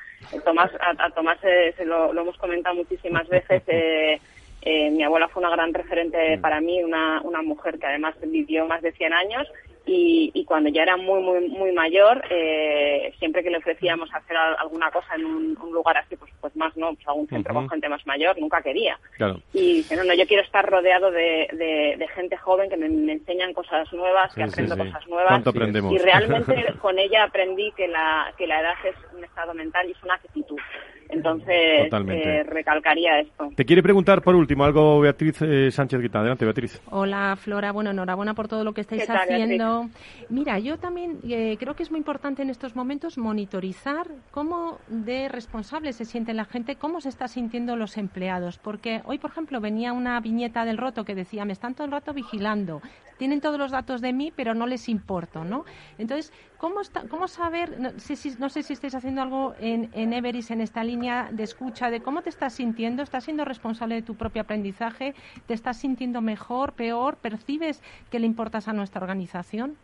Tomás, 0.45 0.71
a, 0.81 1.05
a 1.05 1.11
Tomás 1.11 1.39
eh, 1.43 1.75
se 1.77 1.85
lo, 1.85 2.13
lo, 2.13 2.23
hemos 2.23 2.37
comentado 2.39 2.75
muchísimas 2.75 3.29
veces. 3.29 3.63
Eh, 3.67 4.21
eh, 4.63 4.91
mi 4.91 5.03
abuela 5.03 5.29
fue 5.29 5.43
una 5.43 5.51
gran 5.51 5.75
referente 5.75 6.39
para 6.39 6.61
mí, 6.61 6.83
una, 6.83 7.21
una 7.23 7.43
mujer 7.43 7.79
que 7.79 7.87
además 7.87 8.15
vivió 8.23 8.67
más 8.67 8.83
de 8.83 8.93
100 8.93 9.13
años 9.13 9.49
y, 9.85 10.31
y, 10.33 10.45
cuando 10.45 10.71
ya 10.71 10.83
era 10.83 10.97
muy, 10.97 11.21
muy, 11.21 11.49
muy 11.49 11.73
mayor, 11.73 12.23
eh, 12.31 13.13
siempre 13.19 13.43
que 13.43 13.51
le 13.51 13.57
ofrecíamos 13.59 14.09
hacer 14.15 14.37
alguna 14.37 14.91
cosa 14.93 15.17
en 15.17 15.25
un, 15.25 15.59
un 15.61 15.73
lugar 15.73 15.97
así, 15.97 16.15
pues, 16.15 16.31
pues 16.41 16.55
más, 16.55 16.77
¿no? 16.77 16.95
Pues 16.95 17.09
algún 17.09 17.27
centro 17.27 17.53
uh 17.53 17.57
-huh. 17.57 17.61
con 17.63 17.71
gente 17.71 17.89
más 17.89 18.07
mayor, 18.07 18.39
nunca 18.39 18.63
quería. 18.63 18.97
Claro. 19.17 19.41
Y 19.53 19.79
dice, 19.79 19.97
no, 19.97 20.05
no, 20.05 20.15
yo 20.15 20.25
quiero 20.27 20.45
estar 20.45 20.65
rodeado 20.71 21.11
de, 21.11 21.49
de, 21.53 21.97
de 21.99 22.09
gente 22.15 22.37
joven 22.37 22.71
que 22.71 22.77
me, 22.77 22.89
me, 22.89 23.13
enseñan 23.13 23.53
cosas 23.53 23.93
nuevas, 23.93 24.33
que 24.35 24.45
sí, 24.47 24.51
aprendo 24.51 24.77
sí, 24.77 24.83
sí. 24.83 24.87
cosas 24.87 25.09
nuevas. 25.09 25.29
¿Cuánto 25.31 25.51
aprendemos? 25.51 25.93
Y 25.93 25.99
realmente 25.99 26.75
con 26.81 26.99
ella 27.01 27.25
aprendí 27.25 27.73
que 27.73 27.89
la, 27.89 28.33
que 28.39 28.47
la 28.47 28.61
edad 28.61 28.75
es 28.85 28.95
un 29.17 29.25
estado 29.25 29.53
mental 29.53 29.89
y 29.89 29.93
es 29.93 30.03
una 30.05 30.15
actitud. 30.15 30.59
Entonces, 31.13 31.93
eh, 31.93 32.43
recalcaría 32.45 33.21
esto. 33.21 33.51
Te 33.55 33.67
quiere 33.67 33.83
preguntar 33.83 34.23
por 34.23 34.35
último 34.35 34.65
algo 34.65 34.99
Beatriz 35.01 35.43
eh, 35.43 35.71
Sánchez 35.71 36.01
Guita. 36.01 36.21
Adelante, 36.21 36.45
Beatriz. 36.47 36.81
Hola, 36.91 37.37
Flora. 37.37 37.71
Bueno, 37.71 37.91
enhorabuena 37.91 38.33
por 38.35 38.49
todo 38.49 38.65
lo 38.65 38.73
que 38.73 38.81
estáis 38.81 39.07
tal, 39.07 39.19
haciendo. 39.19 39.91
Mira, 40.31 40.59
yo 40.59 40.79
también 40.79 41.19
eh, 41.29 41.57
creo 41.61 41.77
que 41.77 41.83
es 41.83 41.91
muy 41.91 41.99
importante 41.99 42.41
en 42.41 42.49
estos 42.49 42.75
momentos 42.75 43.19
monitorizar 43.19 44.07
cómo 44.31 44.79
de 44.89 45.29
responsable 45.29 45.93
se 45.93 46.07
siente 46.07 46.33
la 46.33 46.47
gente, 46.47 46.77
cómo 46.77 47.03
se 47.03 47.11
está 47.11 47.29
sintiendo 47.29 47.77
los 47.77 47.99
empleados. 47.99 48.59
Porque 48.59 49.03
hoy, 49.05 49.19
por 49.19 49.31
ejemplo, 49.31 49.61
venía 49.61 49.93
una 49.93 50.19
viñeta 50.21 50.65
del 50.65 50.79
roto 50.79 51.05
que 51.05 51.15
decía, 51.15 51.45
me 51.45 51.53
están 51.53 51.75
todo 51.75 51.85
el 51.85 51.93
rato 51.93 52.15
vigilando, 52.15 52.81
tienen 53.23 53.41
todos 53.41 53.57
los 53.57 53.71
datos 53.71 54.01
de 54.01 54.13
mí, 54.13 54.33
pero 54.35 54.53
no 54.53 54.67
les 54.67 54.89
importo, 54.89 55.45
¿no? 55.45 55.65
Entonces, 55.97 56.33
¿cómo, 56.59 56.81
está, 56.81 57.07
cómo 57.07 57.29
saber, 57.29 57.79
no 57.79 57.97
sé, 58.01 58.17
si, 58.17 58.31
no 58.41 58.49
sé 58.49 58.65
si 58.65 58.73
estáis 58.73 58.97
haciendo 58.97 59.23
algo 59.23 59.55
en, 59.61 59.91
en 59.93 60.13
Everis 60.13 60.51
en 60.51 60.61
esta 60.61 60.83
línea 60.83 61.29
de 61.31 61.45
escucha, 61.45 61.89
de 61.89 62.01
cómo 62.01 62.23
te 62.23 62.31
estás 62.31 62.55
sintiendo, 62.55 63.01
estás 63.01 63.23
siendo 63.23 63.45
responsable 63.45 63.95
de 63.95 64.03
tu 64.03 64.17
propio 64.17 64.43
aprendizaje, 64.43 65.15
te 65.47 65.55
estás 65.55 65.77
sintiendo 65.77 66.21
mejor, 66.21 66.73
peor, 66.73 67.15
percibes 67.19 67.81
que 68.11 68.19
le 68.19 68.27
importas 68.27 68.67
a 68.67 68.73
nuestra 68.73 69.01
organización? 69.01 69.77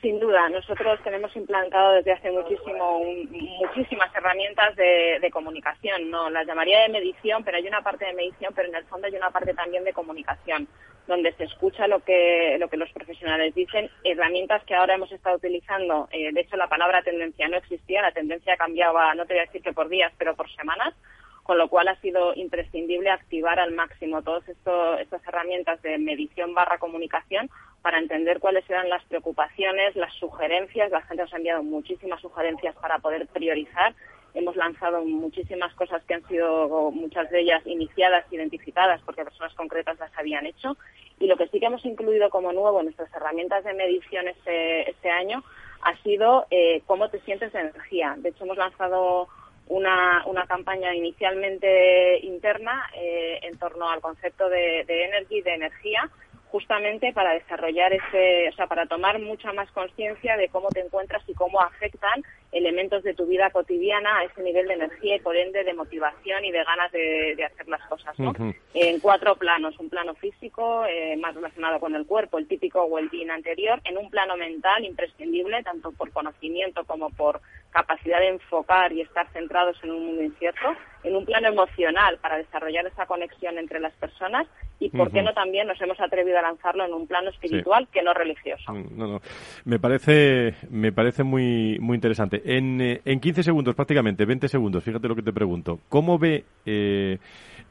Sin 0.00 0.18
duda, 0.18 0.48
nosotros 0.48 0.98
tenemos 1.04 1.34
implantado 1.36 1.92
desde 1.92 2.12
hace 2.12 2.30
muchísimo 2.30 3.00
un, 3.00 3.28
muchísimas 3.58 4.14
herramientas 4.14 4.74
de, 4.74 5.30
comunicación, 5.30 6.10
no 6.10 6.30
las 6.30 6.46
llamaría 6.46 6.80
de 6.80 6.88
medición, 6.88 7.44
pero 7.44 7.58
hay 7.58 7.66
una 7.68 7.82
parte 7.82 8.06
de 8.06 8.14
medición, 8.14 8.52
pero 8.54 8.68
en 8.68 8.74
el 8.74 8.84
fondo 8.86 9.06
hay 9.06 9.14
una 9.14 9.30
parte 9.30 9.52
también 9.52 9.84
de 9.84 9.92
comunicación, 9.92 10.66
donde 11.06 11.32
se 11.34 11.44
escucha 11.44 11.86
lo 11.86 12.00
que 12.00 12.56
lo 12.58 12.68
que 12.68 12.78
los 12.78 12.90
profesionales 12.92 13.54
dicen, 13.54 13.90
herramientas 14.02 14.64
que 14.64 14.74
ahora 14.74 14.94
hemos 14.94 15.12
estado 15.12 15.36
utilizando. 15.36 16.08
Eh, 16.12 16.32
de 16.32 16.40
hecho, 16.40 16.56
la 16.56 16.68
palabra 16.68 17.02
tendencia 17.02 17.46
no 17.48 17.58
existía, 17.58 18.00
la 18.00 18.12
tendencia 18.12 18.56
cambiaba, 18.56 19.14
no 19.14 19.26
te 19.26 19.34
voy 19.34 19.42
a 19.42 19.46
decir 19.46 19.62
que 19.62 19.74
por 19.74 19.88
días, 19.88 20.12
pero 20.18 20.34
por 20.34 20.50
semanas 20.50 20.94
con 21.42 21.58
lo 21.58 21.68
cual 21.68 21.88
ha 21.88 22.00
sido 22.00 22.34
imprescindible 22.34 23.10
activar 23.10 23.58
al 23.58 23.72
máximo 23.72 24.22
todas 24.22 24.48
estas 24.48 25.26
herramientas 25.26 25.82
de 25.82 25.98
medición 25.98 26.54
barra 26.54 26.78
comunicación 26.78 27.50
para 27.82 27.98
entender 27.98 28.40
cuáles 28.40 28.68
eran 28.68 28.88
las 28.88 29.04
preocupaciones, 29.04 29.96
las 29.96 30.12
sugerencias. 30.14 30.90
La 30.90 31.02
gente 31.02 31.22
nos 31.22 31.32
ha 31.32 31.38
enviado 31.38 31.62
muchísimas 31.62 32.20
sugerencias 32.20 32.74
para 32.76 32.98
poder 32.98 33.26
priorizar. 33.28 33.94
Hemos 34.34 34.54
lanzado 34.54 35.04
muchísimas 35.04 35.74
cosas 35.74 36.04
que 36.04 36.14
han 36.14 36.26
sido, 36.28 36.90
muchas 36.92 37.28
de 37.30 37.40
ellas, 37.40 37.66
iniciadas, 37.66 38.24
identificadas, 38.30 39.00
porque 39.02 39.24
personas 39.24 39.54
concretas 39.54 39.98
las 39.98 40.16
habían 40.16 40.46
hecho. 40.46 40.76
Y 41.18 41.26
lo 41.26 41.36
que 41.36 41.48
sí 41.48 41.58
que 41.58 41.66
hemos 41.66 41.84
incluido 41.84 42.30
como 42.30 42.52
nuevo 42.52 42.78
en 42.78 42.86
nuestras 42.86 43.12
herramientas 43.14 43.64
de 43.64 43.74
medición 43.74 44.28
este, 44.28 44.90
este 44.90 45.10
año 45.10 45.42
ha 45.82 45.96
sido 46.02 46.46
eh, 46.50 46.82
cómo 46.86 47.08
te 47.08 47.20
sientes 47.20 47.52
de 47.52 47.60
energía. 47.60 48.14
De 48.18 48.28
hecho, 48.28 48.44
hemos 48.44 48.58
lanzado 48.58 49.28
una, 49.70 50.24
una 50.26 50.46
campaña 50.46 50.94
inicialmente 50.94 52.18
interna 52.22 52.90
eh, 52.94 53.38
en 53.42 53.56
torno 53.58 53.88
al 53.88 54.00
concepto 54.00 54.48
de, 54.48 54.84
de 54.86 55.04
energy, 55.04 55.40
de 55.42 55.54
energía, 55.54 56.10
justamente 56.50 57.12
para 57.12 57.32
desarrollar 57.32 57.92
ese, 57.92 58.48
o 58.48 58.52
sea, 58.52 58.66
para 58.66 58.86
tomar 58.86 59.18
mucha 59.20 59.52
más 59.52 59.70
conciencia 59.70 60.36
de 60.36 60.48
cómo 60.48 60.68
te 60.68 60.80
encuentras 60.80 61.22
y 61.28 61.34
cómo 61.34 61.60
afectan 61.60 62.22
elementos 62.52 63.04
de 63.04 63.14
tu 63.14 63.26
vida 63.26 63.50
cotidiana 63.50 64.18
a 64.18 64.24
ese 64.24 64.42
nivel 64.42 64.66
de 64.66 64.74
energía 64.74 65.16
y 65.16 65.20
por 65.20 65.36
ende 65.36 65.62
de 65.62 65.74
motivación 65.74 66.44
y 66.44 66.50
de 66.50 66.64
ganas 66.64 66.90
de, 66.90 67.44
hacer 67.44 67.68
las 67.68 67.86
cosas, 67.88 68.18
¿no? 68.18 68.32
En 68.74 68.98
cuatro 69.00 69.36
planos, 69.36 69.78
un 69.78 69.88
plano 69.88 70.14
físico 70.14 70.84
eh, 70.86 71.16
más 71.16 71.34
relacionado 71.34 71.78
con 71.78 71.94
el 71.94 72.06
cuerpo, 72.06 72.38
el 72.38 72.48
típico 72.48 72.84
well-being 72.84 73.30
anterior, 73.30 73.80
en 73.84 73.96
un 73.98 74.10
plano 74.10 74.36
mental 74.36 74.84
imprescindible 74.84 75.62
tanto 75.62 75.92
por 75.92 76.10
conocimiento 76.10 76.84
como 76.84 77.10
por 77.10 77.40
capacidad 77.70 78.18
de 78.18 78.28
enfocar 78.28 78.92
y 78.92 79.02
estar 79.02 79.28
centrados 79.32 79.76
en 79.84 79.92
un 79.92 80.06
mundo 80.06 80.22
incierto, 80.22 80.74
en 81.02 81.16
un 81.16 81.24
plano 81.24 81.48
emocional 81.48 82.18
para 82.20 82.36
desarrollar 82.36 82.86
esa 82.86 83.06
conexión 83.06 83.58
entre 83.58 83.80
las 83.80 83.92
personas 83.94 84.46
y 84.78 84.88
por 84.88 85.10
qué 85.10 85.22
no 85.22 85.32
también 85.34 85.66
nos 85.66 85.80
hemos 85.80 86.00
atrevido 86.00 86.38
a 86.38 86.42
lanzarlo 86.42 86.84
en 86.84 86.94
un 86.94 87.06
plano 87.06 87.30
espiritual 87.30 87.86
que 87.92 88.02
no 88.02 88.14
religioso. 88.14 88.72
Mm, 88.72 88.98
no, 88.98 89.06
no. 89.06 89.20
Me 89.64 89.78
parece, 89.78 90.54
me 90.70 90.90
parece 90.90 91.22
muy, 91.22 91.78
muy 91.80 91.96
interesante. 91.96 92.42
En, 92.44 92.80
eh, 92.80 93.00
en 93.04 93.20
15 93.20 93.42
segundos, 93.42 93.74
prácticamente, 93.74 94.24
20 94.24 94.48
segundos, 94.48 94.82
fíjate 94.82 95.06
lo 95.06 95.14
que 95.14 95.22
te 95.22 95.32
pregunto. 95.32 95.80
¿Cómo 95.90 96.18
ve 96.18 96.44
eh, 96.64 97.18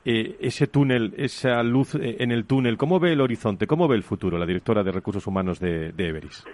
eh, 0.06 0.36
ese 0.40 0.68
túnel, 0.68 1.14
esa 1.18 1.64
luz 1.64 1.96
en 1.96 2.32
el 2.32 2.46
túnel? 2.46 2.78
¿Cómo 2.78 3.00
ve 3.00 3.14
el 3.14 3.22
horizonte? 3.22 3.66
¿Cómo 3.66 3.88
ve 3.88 3.96
el 3.96 4.04
futuro 4.04 4.38
la 4.38 4.46
directora 4.46 4.84
de 4.84 4.92
Recursos 4.92 5.26
Humanos 5.26 5.60
de, 5.60 5.92
de 5.92 6.08
Everis? 6.08 6.46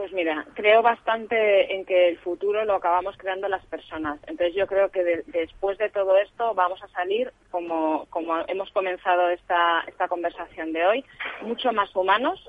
Pues 0.00 0.14
mira, 0.14 0.46
creo 0.54 0.80
bastante 0.80 1.74
en 1.74 1.84
que 1.84 2.08
el 2.08 2.18
futuro 2.20 2.64
lo 2.64 2.76
acabamos 2.76 3.18
creando 3.18 3.48
las 3.48 3.64
personas. 3.66 4.18
Entonces 4.26 4.54
yo 4.54 4.66
creo 4.66 4.90
que 4.90 5.04
después 5.26 5.76
de 5.76 5.90
todo 5.90 6.16
esto 6.16 6.54
vamos 6.54 6.82
a 6.82 6.88
salir, 6.88 7.30
como, 7.50 8.06
como 8.08 8.38
hemos 8.48 8.70
comenzado 8.70 9.28
esta, 9.28 9.84
esta 9.86 10.08
conversación 10.08 10.72
de 10.72 10.86
hoy, 10.86 11.04
mucho 11.42 11.70
más 11.72 11.94
humanos, 11.94 12.40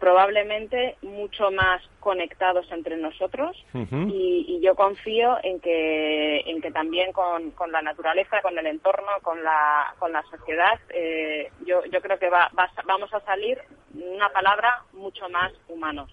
probablemente 0.00 0.96
mucho 1.02 1.50
más 1.50 1.82
conectados 2.00 2.66
entre 2.70 2.96
nosotros 2.96 3.62
y, 4.08 4.58
yo 4.62 4.74
confío 4.74 5.36
en 5.42 5.60
que, 5.60 6.40
en 6.46 6.60
que 6.60 6.70
también 6.72 7.12
con, 7.12 7.50
con, 7.52 7.70
la 7.70 7.82
naturaleza, 7.82 8.40
con 8.42 8.58
el 8.58 8.66
entorno, 8.66 9.08
con 9.22 9.44
la, 9.44 9.94
con 9.98 10.12
la 10.12 10.22
sociedad, 10.24 10.80
eh, 10.88 11.52
yo, 11.64 11.84
yo 11.84 12.00
creo 12.00 12.18
que 12.18 12.30
va, 12.30 12.50
vamos 12.86 13.12
a 13.14 13.20
salir, 13.20 13.60
una 13.94 14.28
palabra, 14.30 14.82
mucho 14.92 15.28
más 15.28 15.52
humanos. 15.68 16.10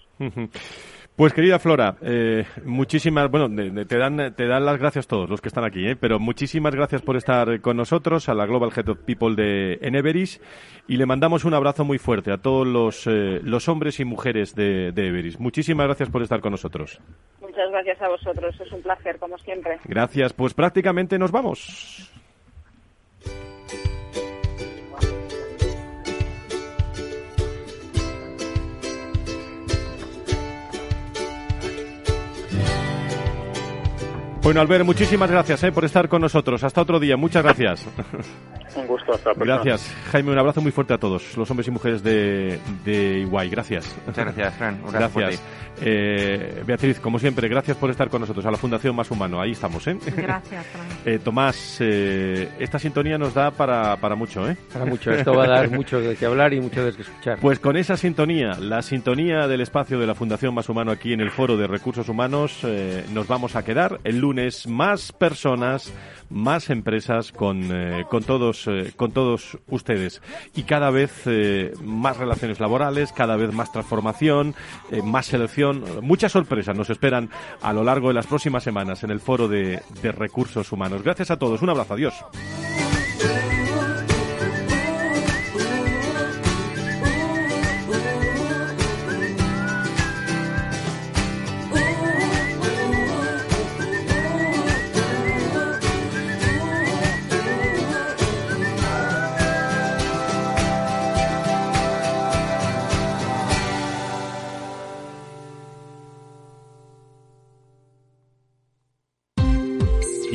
Pues 1.16 1.32
querida 1.32 1.60
Flora, 1.60 1.96
eh, 2.02 2.44
muchísimas, 2.66 3.30
bueno, 3.30 3.48
te 3.86 3.98
dan, 4.00 4.34
te 4.34 4.48
dan 4.48 4.66
las 4.66 4.80
gracias 4.80 5.06
todos 5.06 5.30
los 5.30 5.42
que 5.42 5.48
están 5.48 5.64
aquí, 5.64 5.86
eh, 5.86 5.96
pero 5.96 6.18
muchísimas 6.18 6.74
gracias 6.74 7.04
por 7.04 7.18
estar 7.18 7.62
con 7.62 7.78
nosotros, 7.78 8.30
a 8.30 8.34
la 8.34 8.48
Global 8.48 8.72
Head 8.76 8.90
of 8.90 8.98
People 9.06 9.36
de 9.36 9.78
Everis, 9.80 10.42
y 10.88 10.98
le 10.98 11.06
mandamos 11.06 11.46
un 11.46 11.54
abrazo 11.54 11.86
muy 11.86 12.00
fuerte 12.00 12.32
a 12.32 12.40
todos 12.40 12.66
los, 12.66 13.06
eh, 13.06 13.42
los 13.44 13.70
hombres 13.70 14.00
y 14.00 14.06
mujeres 14.06 14.56
de, 14.56 14.92
de 14.92 15.08
Everis. 15.08 15.40
Muchísimas 15.40 15.86
gracias 15.86 16.10
por 16.10 16.24
estar 16.24 16.42
con 16.42 16.50
nosotros. 16.50 17.00
Muchas 17.42 17.70
gracias 17.70 18.02
a 18.02 18.10
vosotros, 18.10 18.60
es 18.60 18.72
un 18.72 18.82
placer, 18.82 19.20
como 19.20 19.38
siempre. 19.38 19.78
Gracias, 19.86 20.34
pues 20.34 20.56
prácticamente 20.56 21.20
nos 21.20 21.32
vamos. 21.32 22.12
Bueno, 34.44 34.60
Albert, 34.60 34.84
muchísimas 34.84 35.32
gracias 35.32 35.64
eh, 35.64 35.72
por 35.72 35.86
estar 35.86 36.10
con 36.10 36.22
nosotros. 36.22 36.62
Hasta 36.66 36.82
otro 36.82 37.00
día. 37.00 37.16
Muchas 37.16 37.44
gracias. 37.44 37.88
Un 38.76 38.88
gusto, 38.88 39.14
hasta 39.14 39.34
Gracias. 39.36 39.96
Jaime, 40.12 40.32
un 40.32 40.40
abrazo 40.40 40.60
muy 40.60 40.72
fuerte 40.72 40.94
a 40.94 40.98
todos, 40.98 41.38
los 41.38 41.50
hombres 41.52 41.68
y 41.68 41.72
mujeres 41.72 42.04
de, 42.04 42.60
de 42.84 43.20
Iguay. 43.20 43.50
Gracias. 43.50 43.96
Muchas 44.06 44.26
gracias, 44.26 44.54
Fran. 44.56 44.82
Un 44.84 44.92
gracias. 44.92 45.42
Eh, 45.82 46.64
Beatriz, 46.66 47.00
como 47.00 47.20
siempre, 47.20 47.48
gracias 47.48 47.78
por 47.78 47.90
estar 47.90 48.10
con 48.10 48.22
nosotros, 48.22 48.46
a 48.46 48.52
la 48.52 48.58
Fundación 48.58 48.96
Más 48.96 49.10
Humano. 49.12 49.42
Ahí 49.42 49.52
estamos, 49.52 49.86
¿eh? 49.88 49.98
Gracias, 50.16 50.66
Fran. 50.72 50.88
Eh, 51.06 51.20
Tomás, 51.20 51.78
eh, 51.82 52.50
esta 52.60 52.80
sintonía 52.80 53.18
nos 53.18 53.34
da 53.34 53.52
para, 53.52 53.96
para 53.98 54.16
mucho, 54.16 54.48
¿eh? 54.50 54.56
Para 54.72 54.86
mucho. 54.86 55.12
Esto 55.12 55.34
va 55.34 55.46
a 55.46 55.48
dar 55.48 55.70
mucho 55.72 56.00
de 56.00 56.16
qué 56.16 56.26
hablar 56.26 56.54
y 56.54 56.62
mucho 56.62 56.84
de 56.84 56.94
qué 56.94 57.02
escuchar. 57.02 57.40
Pues 57.40 57.60
con 57.60 57.76
esa 57.78 57.98
sintonía, 57.98 58.58
la 58.60 58.82
sintonía 58.82 59.48
del 59.48 59.62
espacio 59.62 60.00
de 60.00 60.08
la 60.08 60.16
Fundación 60.16 60.54
Más 60.54 60.70
Humano 60.70 60.92
aquí 60.92 61.14
en 61.14 61.22
el 61.22 61.32
Foro 61.32 61.58
de 61.58 61.68
Recursos 61.68 62.10
Humanos, 62.10 62.66
nos 63.14 63.28
vamos 63.28 63.56
a 63.56 63.64
quedar 63.64 64.00
el 64.04 64.20
más 64.68 65.12
personas 65.12 65.94
más 66.34 66.70
empresas 66.70 67.32
con, 67.32 67.70
eh, 67.72 68.06
con, 68.10 68.24
todos, 68.24 68.68
eh, 68.68 68.92
con 68.96 69.12
todos 69.12 69.58
ustedes. 69.68 70.22
Y 70.56 70.64
cada 70.64 70.90
vez 70.90 71.22
eh, 71.26 71.74
más 71.84 72.18
relaciones 72.18 72.60
laborales, 72.60 73.14
cada 73.14 73.38
vez 73.38 73.54
más 73.54 73.72
transformación, 73.72 74.56
más 75.04 75.28
selección. 75.28 75.84
Muchas 76.02 76.32
sorpresas 76.32 76.76
nos 76.76 76.90
esperan 76.90 77.30
a 77.62 77.72
lo 77.74 77.84
largo 77.84 78.10
de 78.10 78.16
las 78.16 78.28
próximas 78.28 78.64
semanas 78.64 79.04
en 79.04 79.12
el 79.12 79.20
foro 79.20 79.48
de, 79.48 79.82
de 80.02 80.12
recursos 80.12 80.72
humanos. 80.72 81.04
Gracias 81.04 81.32
a 81.32 81.38
todos. 81.38 81.62
Un 81.62 81.70
abrazo. 81.70 81.94
Adiós. 81.94 82.14